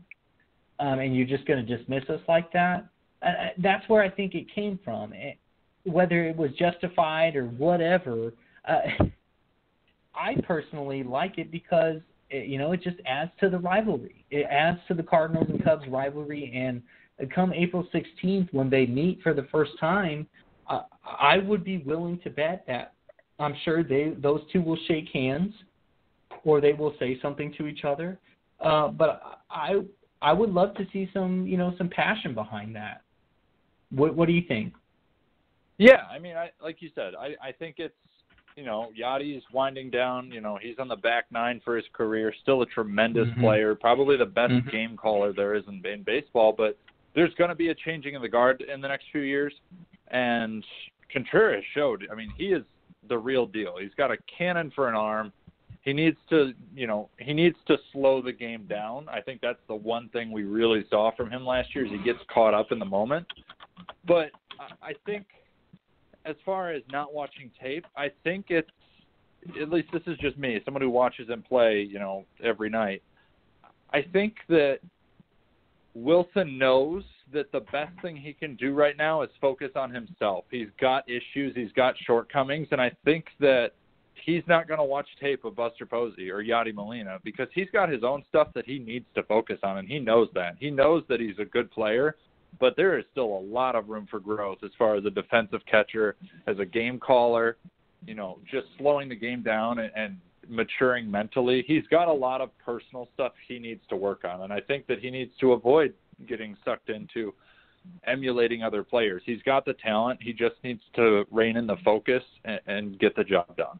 um, 0.78 1.00
and 1.00 1.16
you're 1.16 1.26
just 1.26 1.44
going 1.46 1.64
to 1.64 1.76
dismiss 1.76 2.04
us 2.08 2.20
like 2.28 2.52
that. 2.52 2.86
Uh, 3.22 3.48
that's 3.58 3.88
where 3.88 4.02
I 4.02 4.10
think 4.10 4.34
it 4.34 4.46
came 4.54 4.78
from. 4.84 5.12
It, 5.12 5.38
whether 5.84 6.24
it 6.24 6.36
was 6.36 6.50
justified 6.58 7.36
or 7.36 7.46
whatever, 7.46 8.32
uh, 8.66 8.80
I 10.14 10.36
personally 10.46 11.02
like 11.02 11.38
it 11.38 11.50
because 11.50 11.96
it, 12.30 12.48
you 12.48 12.58
know 12.58 12.72
it 12.72 12.82
just 12.82 12.96
adds 13.06 13.30
to 13.40 13.48
the 13.48 13.58
rivalry. 13.58 14.24
It 14.30 14.46
adds 14.50 14.78
to 14.88 14.94
the 14.94 15.02
Cardinals 15.02 15.46
and 15.48 15.62
Cubs 15.62 15.86
rivalry, 15.88 16.52
and 16.54 16.82
come 17.30 17.52
April 17.52 17.86
16th 17.94 18.52
when 18.52 18.70
they 18.70 18.86
meet 18.86 19.22
for 19.22 19.34
the 19.34 19.46
first 19.52 19.72
time, 19.78 20.26
uh, 20.68 20.82
I 21.04 21.38
would 21.38 21.64
be 21.64 21.78
willing 21.78 22.18
to 22.20 22.30
bet 22.30 22.64
that 22.66 22.94
I'm 23.38 23.54
sure 23.64 23.82
they 23.82 24.14
those 24.16 24.40
two 24.52 24.62
will 24.62 24.78
shake 24.86 25.08
hands, 25.12 25.52
or 26.44 26.60
they 26.60 26.72
will 26.72 26.94
say 26.98 27.18
something 27.20 27.52
to 27.58 27.66
each 27.66 27.84
other. 27.84 28.18
Uh, 28.60 28.88
but 28.88 29.42
I 29.50 29.80
I 30.22 30.32
would 30.32 30.50
love 30.50 30.74
to 30.76 30.86
see 30.92 31.10
some 31.12 31.46
you 31.46 31.56
know 31.56 31.74
some 31.76 31.88
passion 31.88 32.34
behind 32.34 32.74
that. 32.76 33.02
What 33.90 34.14
what 34.14 34.26
do 34.26 34.32
you 34.32 34.46
think? 34.46 34.74
Yeah, 35.78 36.02
I 36.10 36.18
mean, 36.18 36.36
I 36.36 36.50
like 36.62 36.80
you 36.80 36.90
said, 36.94 37.14
I 37.14 37.34
I 37.42 37.52
think 37.52 37.76
it's 37.78 37.94
you 38.56 38.64
know 38.64 38.90
Yadi's 38.98 39.42
winding 39.52 39.90
down. 39.90 40.30
You 40.30 40.40
know, 40.40 40.58
he's 40.60 40.78
on 40.78 40.88
the 40.88 40.96
back 40.96 41.26
nine 41.30 41.60
for 41.64 41.76
his 41.76 41.84
career. 41.92 42.32
Still 42.42 42.62
a 42.62 42.66
tremendous 42.66 43.28
mm-hmm. 43.28 43.40
player, 43.40 43.74
probably 43.74 44.16
the 44.16 44.26
best 44.26 44.52
mm-hmm. 44.52 44.70
game 44.70 44.96
caller 44.96 45.32
there 45.32 45.54
is 45.54 45.64
in, 45.68 45.84
in 45.86 46.02
baseball. 46.02 46.54
But 46.56 46.78
there's 47.14 47.34
going 47.34 47.50
to 47.50 47.56
be 47.56 47.68
a 47.68 47.74
changing 47.74 48.16
of 48.16 48.22
the 48.22 48.28
guard 48.28 48.62
in 48.62 48.80
the 48.80 48.88
next 48.88 49.06
few 49.10 49.22
years, 49.22 49.52
and 50.08 50.64
Contreras 51.12 51.64
showed. 51.74 52.06
I 52.10 52.14
mean, 52.14 52.32
he 52.36 52.46
is 52.46 52.62
the 53.08 53.18
real 53.18 53.46
deal. 53.46 53.76
He's 53.80 53.94
got 53.96 54.10
a 54.10 54.16
cannon 54.38 54.72
for 54.74 54.88
an 54.88 54.94
arm. 54.94 55.32
He 55.82 55.92
needs 55.92 56.16
to, 56.30 56.54
you 56.74 56.86
know, 56.86 57.10
he 57.18 57.34
needs 57.34 57.56
to 57.66 57.76
slow 57.92 58.22
the 58.22 58.32
game 58.32 58.64
down. 58.66 59.06
I 59.10 59.20
think 59.20 59.42
that's 59.42 59.58
the 59.68 59.74
one 59.74 60.08
thing 60.10 60.32
we 60.32 60.44
really 60.44 60.84
saw 60.88 61.14
from 61.14 61.30
him 61.30 61.44
last 61.44 61.74
year 61.74 61.84
is 61.84 61.90
he 61.92 61.98
gets 61.98 62.20
caught 62.32 62.54
up 62.54 62.72
in 62.72 62.78
the 62.78 62.86
moment. 62.86 63.26
But 64.06 64.30
I 64.82 64.94
think 65.04 65.26
as 66.24 66.36
far 66.44 66.70
as 66.70 66.82
not 66.90 67.12
watching 67.12 67.50
tape, 67.60 67.84
I 67.96 68.10
think 68.22 68.46
it's 68.48 68.70
at 69.60 69.70
least 69.70 69.88
this 69.92 70.02
is 70.06 70.16
just 70.18 70.38
me, 70.38 70.58
someone 70.64 70.82
who 70.82 70.90
watches 70.90 71.28
him 71.28 71.42
play, 71.42 71.82
you 71.82 71.98
know, 71.98 72.24
every 72.42 72.70
night. 72.70 73.02
I 73.92 74.02
think 74.12 74.36
that 74.48 74.78
Willson 75.96 76.58
knows 76.58 77.04
that 77.32 77.52
the 77.52 77.60
best 77.60 77.92
thing 78.02 78.16
he 78.16 78.32
can 78.32 78.56
do 78.56 78.74
right 78.74 78.96
now 78.96 79.22
is 79.22 79.30
focus 79.40 79.70
on 79.76 79.92
himself. 79.92 80.44
He's 80.50 80.68
got 80.80 81.08
issues, 81.08 81.54
he's 81.54 81.72
got 81.72 81.94
shortcomings, 82.06 82.68
and 82.70 82.80
I 82.80 82.90
think 83.04 83.26
that 83.40 83.72
he's 84.24 84.42
not 84.46 84.66
going 84.66 84.78
to 84.78 84.84
watch 84.84 85.08
tape 85.20 85.44
of 85.44 85.56
Buster 85.56 85.86
Posey 85.86 86.30
or 86.30 86.42
Yadi 86.42 86.74
Molina 86.74 87.18
because 87.22 87.48
he's 87.54 87.68
got 87.72 87.88
his 87.88 88.02
own 88.02 88.24
stuff 88.28 88.48
that 88.54 88.64
he 88.66 88.78
needs 88.78 89.06
to 89.14 89.22
focus 89.24 89.58
on, 89.62 89.78
and 89.78 89.88
he 89.88 89.98
knows 89.98 90.28
that. 90.34 90.54
He 90.58 90.70
knows 90.70 91.02
that 91.08 91.20
he's 91.20 91.38
a 91.38 91.44
good 91.44 91.70
player, 91.70 92.16
but 92.60 92.76
there 92.76 92.98
is 92.98 93.04
still 93.12 93.36
a 93.36 93.42
lot 93.44 93.74
of 93.74 93.88
room 93.88 94.06
for 94.10 94.20
growth 94.20 94.58
as 94.64 94.70
far 94.78 94.96
as 94.96 95.04
a 95.04 95.10
defensive 95.10 95.60
catcher, 95.70 96.16
as 96.46 96.58
a 96.58 96.64
game 96.64 96.98
caller, 96.98 97.56
you 98.06 98.14
know, 98.14 98.38
just 98.50 98.66
slowing 98.78 99.08
the 99.08 99.16
game 99.16 99.42
down 99.42 99.78
and, 99.78 99.90
and 99.96 100.16
maturing 100.48 101.10
mentally. 101.10 101.64
He's 101.66 101.86
got 101.90 102.08
a 102.08 102.12
lot 102.12 102.40
of 102.40 102.50
personal 102.58 103.08
stuff 103.14 103.32
he 103.48 103.58
needs 103.58 103.80
to 103.88 103.96
work 103.96 104.24
on, 104.24 104.42
and 104.42 104.52
I 104.52 104.60
think 104.60 104.86
that 104.86 104.98
he 104.98 105.10
needs 105.10 105.32
to 105.40 105.52
avoid 105.52 105.94
getting 106.28 106.56
sucked 106.64 106.90
into 106.90 107.32
emulating 108.06 108.62
other 108.62 108.82
players. 108.82 109.22
He's 109.26 109.42
got 109.42 109.64
the 109.64 109.74
talent. 109.74 110.20
He 110.22 110.32
just 110.32 110.54
needs 110.62 110.80
to 110.96 111.24
rein 111.30 111.56
in 111.56 111.66
the 111.66 111.76
focus 111.84 112.22
and, 112.44 112.60
and 112.66 112.98
get 112.98 113.14
the 113.16 113.24
job 113.24 113.54
done. 113.56 113.78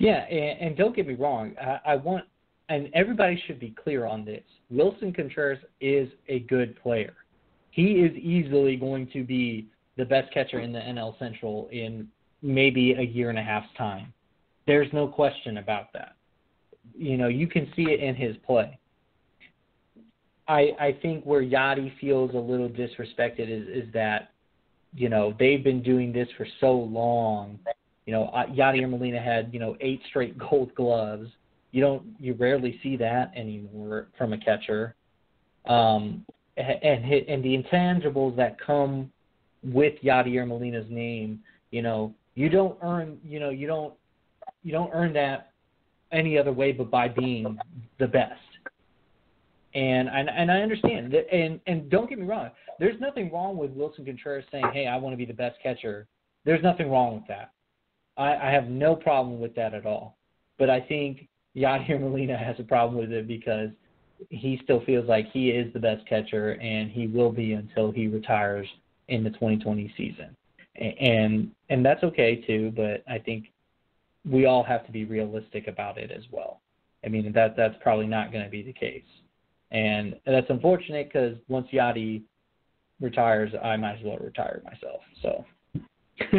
Yeah, 0.00 0.24
and, 0.24 0.60
and 0.60 0.76
don't 0.76 0.96
get 0.96 1.06
me 1.06 1.14
wrong. 1.14 1.54
I, 1.60 1.92
I 1.92 1.96
want, 1.96 2.24
and 2.68 2.88
everybody 2.94 3.40
should 3.46 3.60
be 3.60 3.74
clear 3.82 4.06
on 4.06 4.24
this. 4.24 4.42
Willson 4.72 5.14
Contreras 5.14 5.60
is 5.80 6.08
a 6.28 6.40
good 6.40 6.80
player 6.82 7.14
he 7.74 7.94
is 7.94 8.16
easily 8.16 8.76
going 8.76 9.08
to 9.12 9.24
be 9.24 9.66
the 9.96 10.04
best 10.04 10.32
catcher 10.32 10.60
in 10.60 10.72
the 10.72 10.78
NL 10.78 11.18
Central 11.18 11.68
in 11.72 12.06
maybe 12.40 12.92
a 12.92 13.02
year 13.02 13.30
and 13.30 13.38
a 13.38 13.42
half's 13.42 13.74
time. 13.76 14.14
There's 14.64 14.92
no 14.92 15.08
question 15.08 15.58
about 15.58 15.92
that. 15.92 16.14
You 16.96 17.16
know, 17.16 17.26
you 17.26 17.48
can 17.48 17.72
see 17.74 17.86
it 17.90 17.98
in 17.98 18.14
his 18.14 18.36
play. 18.46 18.78
I 20.46 20.70
I 20.78 20.98
think 21.02 21.24
where 21.24 21.42
Yadi 21.42 21.92
feels 22.00 22.32
a 22.34 22.38
little 22.38 22.68
disrespected 22.68 23.50
is 23.50 23.66
is 23.86 23.92
that, 23.92 24.30
you 24.94 25.08
know, 25.08 25.34
they've 25.40 25.64
been 25.64 25.82
doing 25.82 26.12
this 26.12 26.28
for 26.36 26.46
so 26.60 26.70
long. 26.70 27.58
You 28.06 28.12
know, 28.12 28.30
Yadier 28.52 28.88
Molina 28.88 29.20
had 29.20 29.52
you 29.52 29.58
know 29.58 29.76
eight 29.80 30.00
straight 30.08 30.38
Gold 30.38 30.72
Gloves. 30.76 31.28
You 31.72 31.80
don't 31.80 32.04
you 32.20 32.34
rarely 32.34 32.78
see 32.84 32.96
that 32.98 33.32
anymore 33.34 34.06
from 34.16 34.32
a 34.32 34.38
catcher. 34.38 34.94
Um, 35.66 36.24
and 36.56 37.04
and 37.04 37.44
the 37.44 37.56
intangibles 37.56 38.36
that 38.36 38.58
come 38.60 39.10
with 39.62 39.94
Yadier 40.02 40.46
Molina's 40.46 40.86
name, 40.88 41.40
you 41.70 41.82
know, 41.82 42.14
you 42.34 42.48
don't 42.48 42.76
earn, 42.82 43.18
you 43.24 43.40
know, 43.40 43.50
you 43.50 43.66
don't 43.66 43.94
you 44.62 44.72
don't 44.72 44.90
earn 44.92 45.12
that 45.14 45.52
any 46.12 46.38
other 46.38 46.52
way 46.52 46.72
but 46.72 46.90
by 46.90 47.08
being 47.08 47.58
the 47.98 48.06
best. 48.06 48.40
And 49.74 50.08
and, 50.08 50.30
and 50.30 50.50
I 50.50 50.60
understand 50.60 51.12
that, 51.12 51.32
and 51.32 51.60
and 51.66 51.90
don't 51.90 52.08
get 52.08 52.18
me 52.18 52.26
wrong. 52.26 52.50
There's 52.78 53.00
nothing 53.00 53.32
wrong 53.32 53.56
with 53.56 53.70
Willson 53.72 54.04
Contreras 54.04 54.44
saying, 54.52 54.64
"Hey, 54.72 54.86
I 54.86 54.96
want 54.96 55.12
to 55.12 55.16
be 55.16 55.24
the 55.24 55.32
best 55.32 55.56
catcher." 55.62 56.06
There's 56.44 56.62
nothing 56.62 56.90
wrong 56.90 57.14
with 57.14 57.26
that. 57.28 57.52
I, 58.16 58.36
I 58.36 58.50
have 58.50 58.68
no 58.68 58.94
problem 58.94 59.40
with 59.40 59.54
that 59.56 59.74
at 59.74 59.86
all. 59.86 60.18
But 60.58 60.70
I 60.70 60.80
think 60.80 61.26
Yadier 61.56 62.00
Molina 62.00 62.36
has 62.36 62.56
a 62.58 62.62
problem 62.62 63.00
with 63.00 63.12
it 63.12 63.26
because 63.26 63.70
he 64.30 64.60
still 64.62 64.84
feels 64.84 65.08
like 65.08 65.30
he 65.32 65.50
is 65.50 65.72
the 65.72 65.78
best 65.78 66.06
catcher, 66.06 66.52
and 66.60 66.90
he 66.90 67.06
will 67.06 67.32
be 67.32 67.52
until 67.52 67.90
he 67.90 68.06
retires 68.06 68.66
in 69.08 69.22
the 69.22 69.30
2020 69.30 69.92
season. 69.96 70.36
And 70.76 71.50
and 71.70 71.84
that's 71.84 72.02
okay 72.02 72.44
too. 72.46 72.72
But 72.74 73.04
I 73.08 73.18
think 73.18 73.46
we 74.28 74.46
all 74.46 74.64
have 74.64 74.84
to 74.86 74.92
be 74.92 75.04
realistic 75.04 75.68
about 75.68 75.98
it 75.98 76.10
as 76.10 76.24
well. 76.30 76.60
I 77.04 77.08
mean 77.08 77.32
that 77.32 77.56
that's 77.56 77.76
probably 77.80 78.06
not 78.06 78.32
going 78.32 78.44
to 78.44 78.50
be 78.50 78.62
the 78.62 78.72
case, 78.72 79.04
and 79.70 80.16
that's 80.26 80.48
unfortunate 80.50 81.08
because 81.12 81.36
once 81.48 81.68
Yadi 81.72 82.22
retires, 83.00 83.52
I 83.62 83.76
might 83.76 83.98
as 83.98 84.04
well 84.04 84.18
retire 84.18 84.62
myself. 84.64 85.00
So 85.22 85.44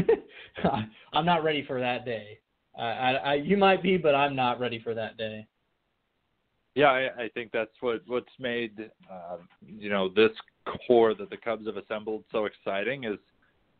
I'm 1.13 1.25
not 1.25 1.43
ready 1.43 1.63
for 1.65 1.79
that 1.79 2.05
day. 2.05 2.39
I, 2.77 2.83
I, 2.83 3.11
I, 3.11 3.33
you 3.35 3.57
might 3.57 3.81
be, 3.81 3.97
but 3.97 4.15
I'm 4.15 4.35
not 4.35 4.59
ready 4.59 4.79
for 4.79 4.93
that 4.93 5.17
day. 5.17 5.45
Yeah, 6.75 6.87
I, 6.87 7.23
I 7.23 7.29
think 7.29 7.51
that's 7.53 7.71
what 7.79 8.01
what's 8.05 8.27
made 8.37 8.91
uh, 9.11 9.37
you 9.65 9.89
know 9.89 10.09
this 10.09 10.31
core 10.87 11.13
that 11.15 11.29
the 11.29 11.37
Cubs 11.37 11.65
have 11.65 11.77
assembled 11.77 12.25
so 12.31 12.45
exciting 12.45 13.05
is 13.05 13.17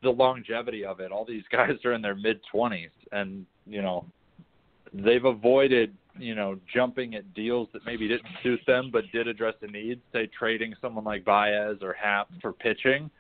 the 0.02 0.10
longevity 0.10 0.86
of 0.86 1.02
it. 1.02 1.12
All 1.12 1.26
these 1.26 1.44
guys 1.52 1.74
are 1.84 1.94
in 1.94 2.02
their 2.02 2.16
mid 2.16 2.40
20s, 2.54 2.90
and 3.12 3.46
you 3.68 3.82
know 3.82 4.06
they've 4.94 5.26
avoided 5.26 5.94
you 6.18 6.36
know 6.36 6.58
jumping 6.74 7.16
at 7.16 7.34
deals 7.34 7.68
that 7.74 7.86
maybe 7.86 8.08
didn't 8.08 8.30
suit 8.42 8.62
them, 8.66 8.90
but 8.92 9.04
did 9.12 9.28
address 9.28 9.56
the 9.62 9.68
needs. 9.68 10.02
Say 10.14 10.28
trading 10.28 10.74
someone 10.82 11.04
like 11.04 11.26
Baez 11.26 11.78
or 11.82 11.94
Happ 11.94 12.30
for 12.42 12.54
pitching. 12.54 13.12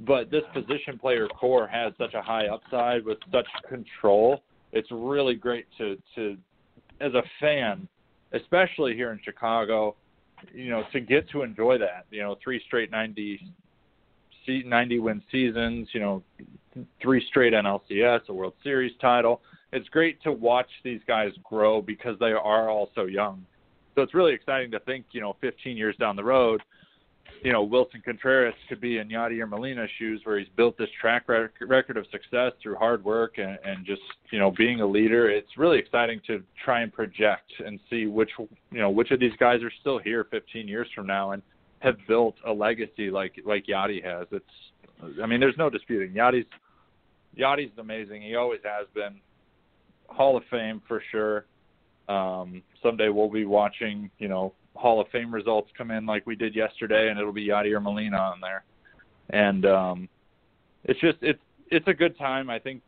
But 0.00 0.30
this 0.30 0.42
position 0.54 0.98
player 0.98 1.28
core 1.28 1.68
has 1.68 1.92
such 1.98 2.14
a 2.14 2.22
high 2.22 2.46
upside 2.46 3.04
with 3.04 3.18
such 3.30 3.46
control. 3.68 4.42
It's 4.72 4.88
really 4.90 5.34
great 5.34 5.66
to 5.76 5.98
to 6.14 6.38
as 7.02 7.12
a 7.12 7.22
fan 7.38 7.88
especially 8.32 8.94
here 8.94 9.12
in 9.12 9.20
Chicago, 9.24 9.94
you 10.52 10.70
know, 10.70 10.82
to 10.92 11.00
get 11.00 11.28
to 11.30 11.42
enjoy 11.42 11.78
that, 11.78 12.06
you 12.10 12.20
know, 12.20 12.36
three 12.42 12.60
straight 12.66 12.90
90 12.90 13.52
90 14.46 14.98
win 14.98 15.22
seasons, 15.30 15.88
you 15.92 16.00
know, 16.00 16.22
three 17.00 17.24
straight 17.28 17.52
NLCS, 17.52 18.28
a 18.28 18.32
World 18.32 18.54
Series 18.62 18.92
title. 19.00 19.40
It's 19.72 19.88
great 19.88 20.22
to 20.22 20.32
watch 20.32 20.68
these 20.84 21.00
guys 21.06 21.30
grow 21.44 21.80
because 21.80 22.18
they 22.18 22.32
are 22.32 22.68
all 22.68 22.90
so 22.94 23.04
young. 23.04 23.44
So 23.94 24.02
it's 24.02 24.14
really 24.14 24.32
exciting 24.32 24.70
to 24.72 24.80
think, 24.80 25.06
you 25.12 25.20
know, 25.20 25.36
15 25.40 25.76
years 25.76 25.94
down 25.96 26.16
the 26.16 26.24
road, 26.24 26.62
you 27.42 27.52
know, 27.52 27.66
Willson 27.66 28.02
Contreras 28.04 28.54
could 28.68 28.80
be 28.80 28.98
in 28.98 29.08
Yadier 29.08 29.48
Molina's 29.48 29.90
shoes 29.98 30.20
where 30.24 30.38
he's 30.38 30.48
built 30.56 30.78
this 30.78 30.88
track 31.00 31.28
record 31.28 31.96
of 31.96 32.06
success 32.12 32.52
through 32.62 32.76
hard 32.76 33.04
work 33.04 33.38
and, 33.38 33.58
and 33.64 33.84
just, 33.84 34.02
you 34.30 34.38
know, 34.38 34.52
being 34.52 34.80
a 34.80 34.86
leader. 34.86 35.28
It's 35.28 35.58
really 35.58 35.78
exciting 35.78 36.20
to 36.28 36.42
try 36.64 36.82
and 36.82 36.92
project 36.92 37.52
and 37.64 37.80
see 37.90 38.06
which, 38.06 38.30
you 38.70 38.78
know, 38.78 38.90
which 38.90 39.10
of 39.10 39.18
these 39.18 39.32
guys 39.40 39.60
are 39.62 39.72
still 39.80 39.98
here 39.98 40.26
15 40.30 40.68
years 40.68 40.86
from 40.94 41.06
now 41.06 41.32
and 41.32 41.42
have 41.80 41.96
built 42.06 42.36
a 42.46 42.52
legacy 42.52 43.10
like, 43.10 43.32
like 43.44 43.66
Yadi 43.66 44.04
has. 44.04 44.28
It's, 44.30 45.20
I 45.20 45.26
mean, 45.26 45.40
there's 45.40 45.58
no 45.58 45.68
disputing 45.68 46.12
Yadi's, 46.12 46.46
Yadi's 47.36 47.76
amazing. 47.78 48.22
He 48.22 48.36
always 48.36 48.60
has 48.62 48.86
been 48.94 49.20
Hall 50.06 50.36
of 50.36 50.44
Fame 50.48 50.80
for 50.86 51.02
sure. 51.10 51.46
Um, 52.08 52.62
someday 52.82 53.08
we'll 53.08 53.30
be 53.30 53.46
watching, 53.46 54.10
you 54.18 54.28
know, 54.28 54.52
Hall 54.74 55.00
of 55.00 55.08
Fame 55.08 55.32
results 55.32 55.70
come 55.76 55.90
in 55.90 56.06
like 56.06 56.26
we 56.26 56.36
did 56.36 56.54
yesterday, 56.54 57.08
and 57.08 57.18
it'll 57.18 57.32
be 57.32 57.48
Yadier 57.48 57.82
Molina 57.82 58.16
on 58.16 58.40
there. 58.40 58.64
And 59.30 59.66
um, 59.66 60.08
it's 60.84 61.00
just 61.00 61.18
it's 61.20 61.40
it's 61.70 61.86
a 61.88 61.94
good 61.94 62.18
time, 62.18 62.50
I 62.50 62.58
think, 62.58 62.82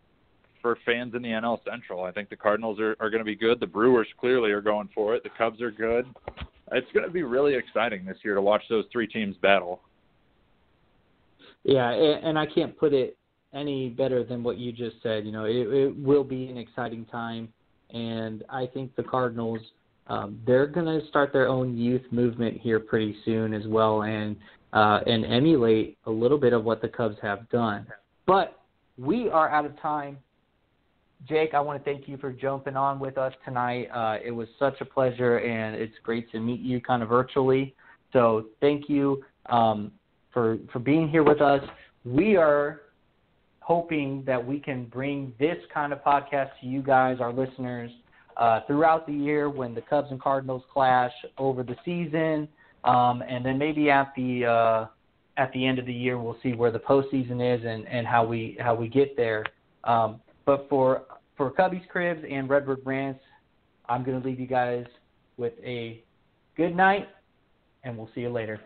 for 0.61 0.79
fans 0.85 1.15
in 1.15 1.23
the 1.23 1.29
NL 1.29 1.59
Central. 1.69 2.05
I 2.05 2.13
think 2.13 2.29
the 2.31 2.37
Cardinals 2.37 2.81
are, 2.81 2.97
are 3.01 3.11
going 3.11 3.21
to 3.21 3.25
be 3.25 3.37
good. 3.37 3.61
The 3.61 3.67
Brewers 3.67 4.09
clearly 4.19 4.51
are 4.51 4.61
going 4.61 4.89
for 4.95 5.15
it. 5.15 5.23
The 5.23 5.31
Cubs 5.37 5.61
are 5.63 5.71
good. 5.71 6.07
It's 6.73 6.91
going 6.93 7.07
to 7.07 7.13
be 7.13 7.23
really 7.23 7.55
exciting 7.55 8.05
this 8.05 8.17
year 8.25 8.35
to 8.35 8.43
watch 8.43 8.63
those 8.69 8.85
three 8.91 9.07
teams 9.07 9.37
battle. 9.37 9.81
Yeah, 11.63 11.91
and 11.91 12.39
I 12.39 12.47
can't 12.47 12.77
put 12.77 12.93
it 12.93 13.17
any 13.55 13.89
better 13.89 14.25
than 14.25 14.43
what 14.43 14.59
you 14.59 14.73
just 14.73 14.97
said. 15.03 15.25
You 15.25 15.33
know, 15.33 15.45
it, 15.45 15.55
it 15.55 15.97
will 15.97 16.25
be 16.25 16.47
an 16.47 16.59
exciting 16.59 17.07
time, 17.07 17.49
and 17.91 18.43
I 18.51 18.67
think 18.67 18.97
the 18.97 19.05
Cardinals– 19.05 19.61
um, 20.07 20.39
they're 20.47 20.67
going 20.67 20.87
to 20.87 21.07
start 21.09 21.33
their 21.33 21.49
own 21.49 21.77
youth 21.77 22.03
movement 22.11 22.61
here 22.61 22.79
pretty 22.79 23.17
soon 23.25 23.55
as 23.55 23.67
well, 23.67 24.03
and 24.03 24.37
uh, 24.73 25.01
and 25.07 25.25
emulate 25.25 25.97
a 26.07 26.11
little 26.11 26.39
bit 26.39 26.53
of 26.53 26.65
what 26.65 26.83
the 26.83 26.89
Cubs 26.89 27.17
have 27.23 27.49
done. 27.51 27.87
But 28.27 28.61
we 28.99 29.29
are 29.29 29.49
out 29.49 29.65
of 29.65 29.79
time. 29.81 30.19
Jake, 31.29 31.55
I 31.55 31.61
want 31.61 31.83
to 31.83 31.91
thank 31.91 32.07
you 32.07 32.19
for 32.19 32.33
jumping 32.33 32.77
on 32.77 32.99
with 32.99 33.17
us 33.17 33.33
tonight. 33.45 33.89
Uh, 33.95 34.19
it 34.23 34.31
was 34.31 34.49
such 34.59 34.81
a 34.81 34.85
pleasure, 34.85 35.39
and 35.39 35.75
it's 35.75 35.95
great 36.03 36.31
to 36.33 36.41
meet 36.41 36.61
you 36.61 36.81
kind 36.81 37.03
of 37.03 37.09
virtually. 37.09 37.75
So 38.13 38.47
thank 38.61 38.89
you 38.89 39.25
um, 39.47 39.91
for 40.33 40.59
for 40.73 40.81
being 40.81 41.09
here 41.09 41.23
with 41.23 41.41
us. 41.41 41.63
We 42.05 42.37
are 42.37 42.83
hoping 43.61 44.23
that 44.27 44.45
we 44.45 44.61
can 44.61 44.85
bring 44.85 45.33
this 45.39 45.57
kind 45.73 45.95
of 45.95 46.05
podcast 46.05 46.51
to 46.61 46.67
you 46.67 46.83
guys, 46.83 47.17
our 47.21 47.33
listeners, 47.33 47.91
uh, 48.37 48.61
throughout 48.67 49.07
the 49.07 49.13
year 49.13 49.49
when 49.49 49.75
the 49.75 49.81
Cubs 49.83 50.11
and 50.11 50.21
Cardinals 50.21 50.63
clash 50.73 51.13
over 51.39 51.63
the 51.63 51.77
season, 51.85 52.49
um, 52.85 53.23
and 53.29 53.45
then 53.45 53.59
maybe 53.59 53.91
at 53.91 54.13
the 54.17 54.45
uh, 54.45 54.87
at 55.37 55.53
the 55.53 55.67
end 55.67 55.79
of 55.79 55.87
the 55.87 55.93
year 55.93 56.19
we'll 56.19 56.39
see 56.43 56.53
where 56.53 56.71
the 56.71 56.79
postseason 56.79 57.57
is 57.57 57.65
and, 57.65 57.87
and 57.89 58.07
how 58.07 58.25
we 58.25 58.57
how 58.61 58.75
we 58.75 58.89
get 58.89 59.17
there. 59.17 59.45
Um, 59.85 60.21
but 60.45 60.67
for 60.69 61.03
for 61.37 61.51
Cubbies 61.51 61.87
Cribs 61.89 62.25
and 62.29 62.49
Redbird 62.49 62.81
Rants, 62.85 63.21
I'm 63.89 64.05
going 64.05 64.21
to 64.21 64.27
leave 64.27 64.41
you 64.41 64.47
guys 64.47 64.87
with 65.37 65.55
a 65.65 66.03
good 66.57 66.77
night, 66.77 67.09
and 67.83 67.97
we'll 67.97 68.11
see 68.15 68.23
you 68.23 68.31
later. 68.31 68.61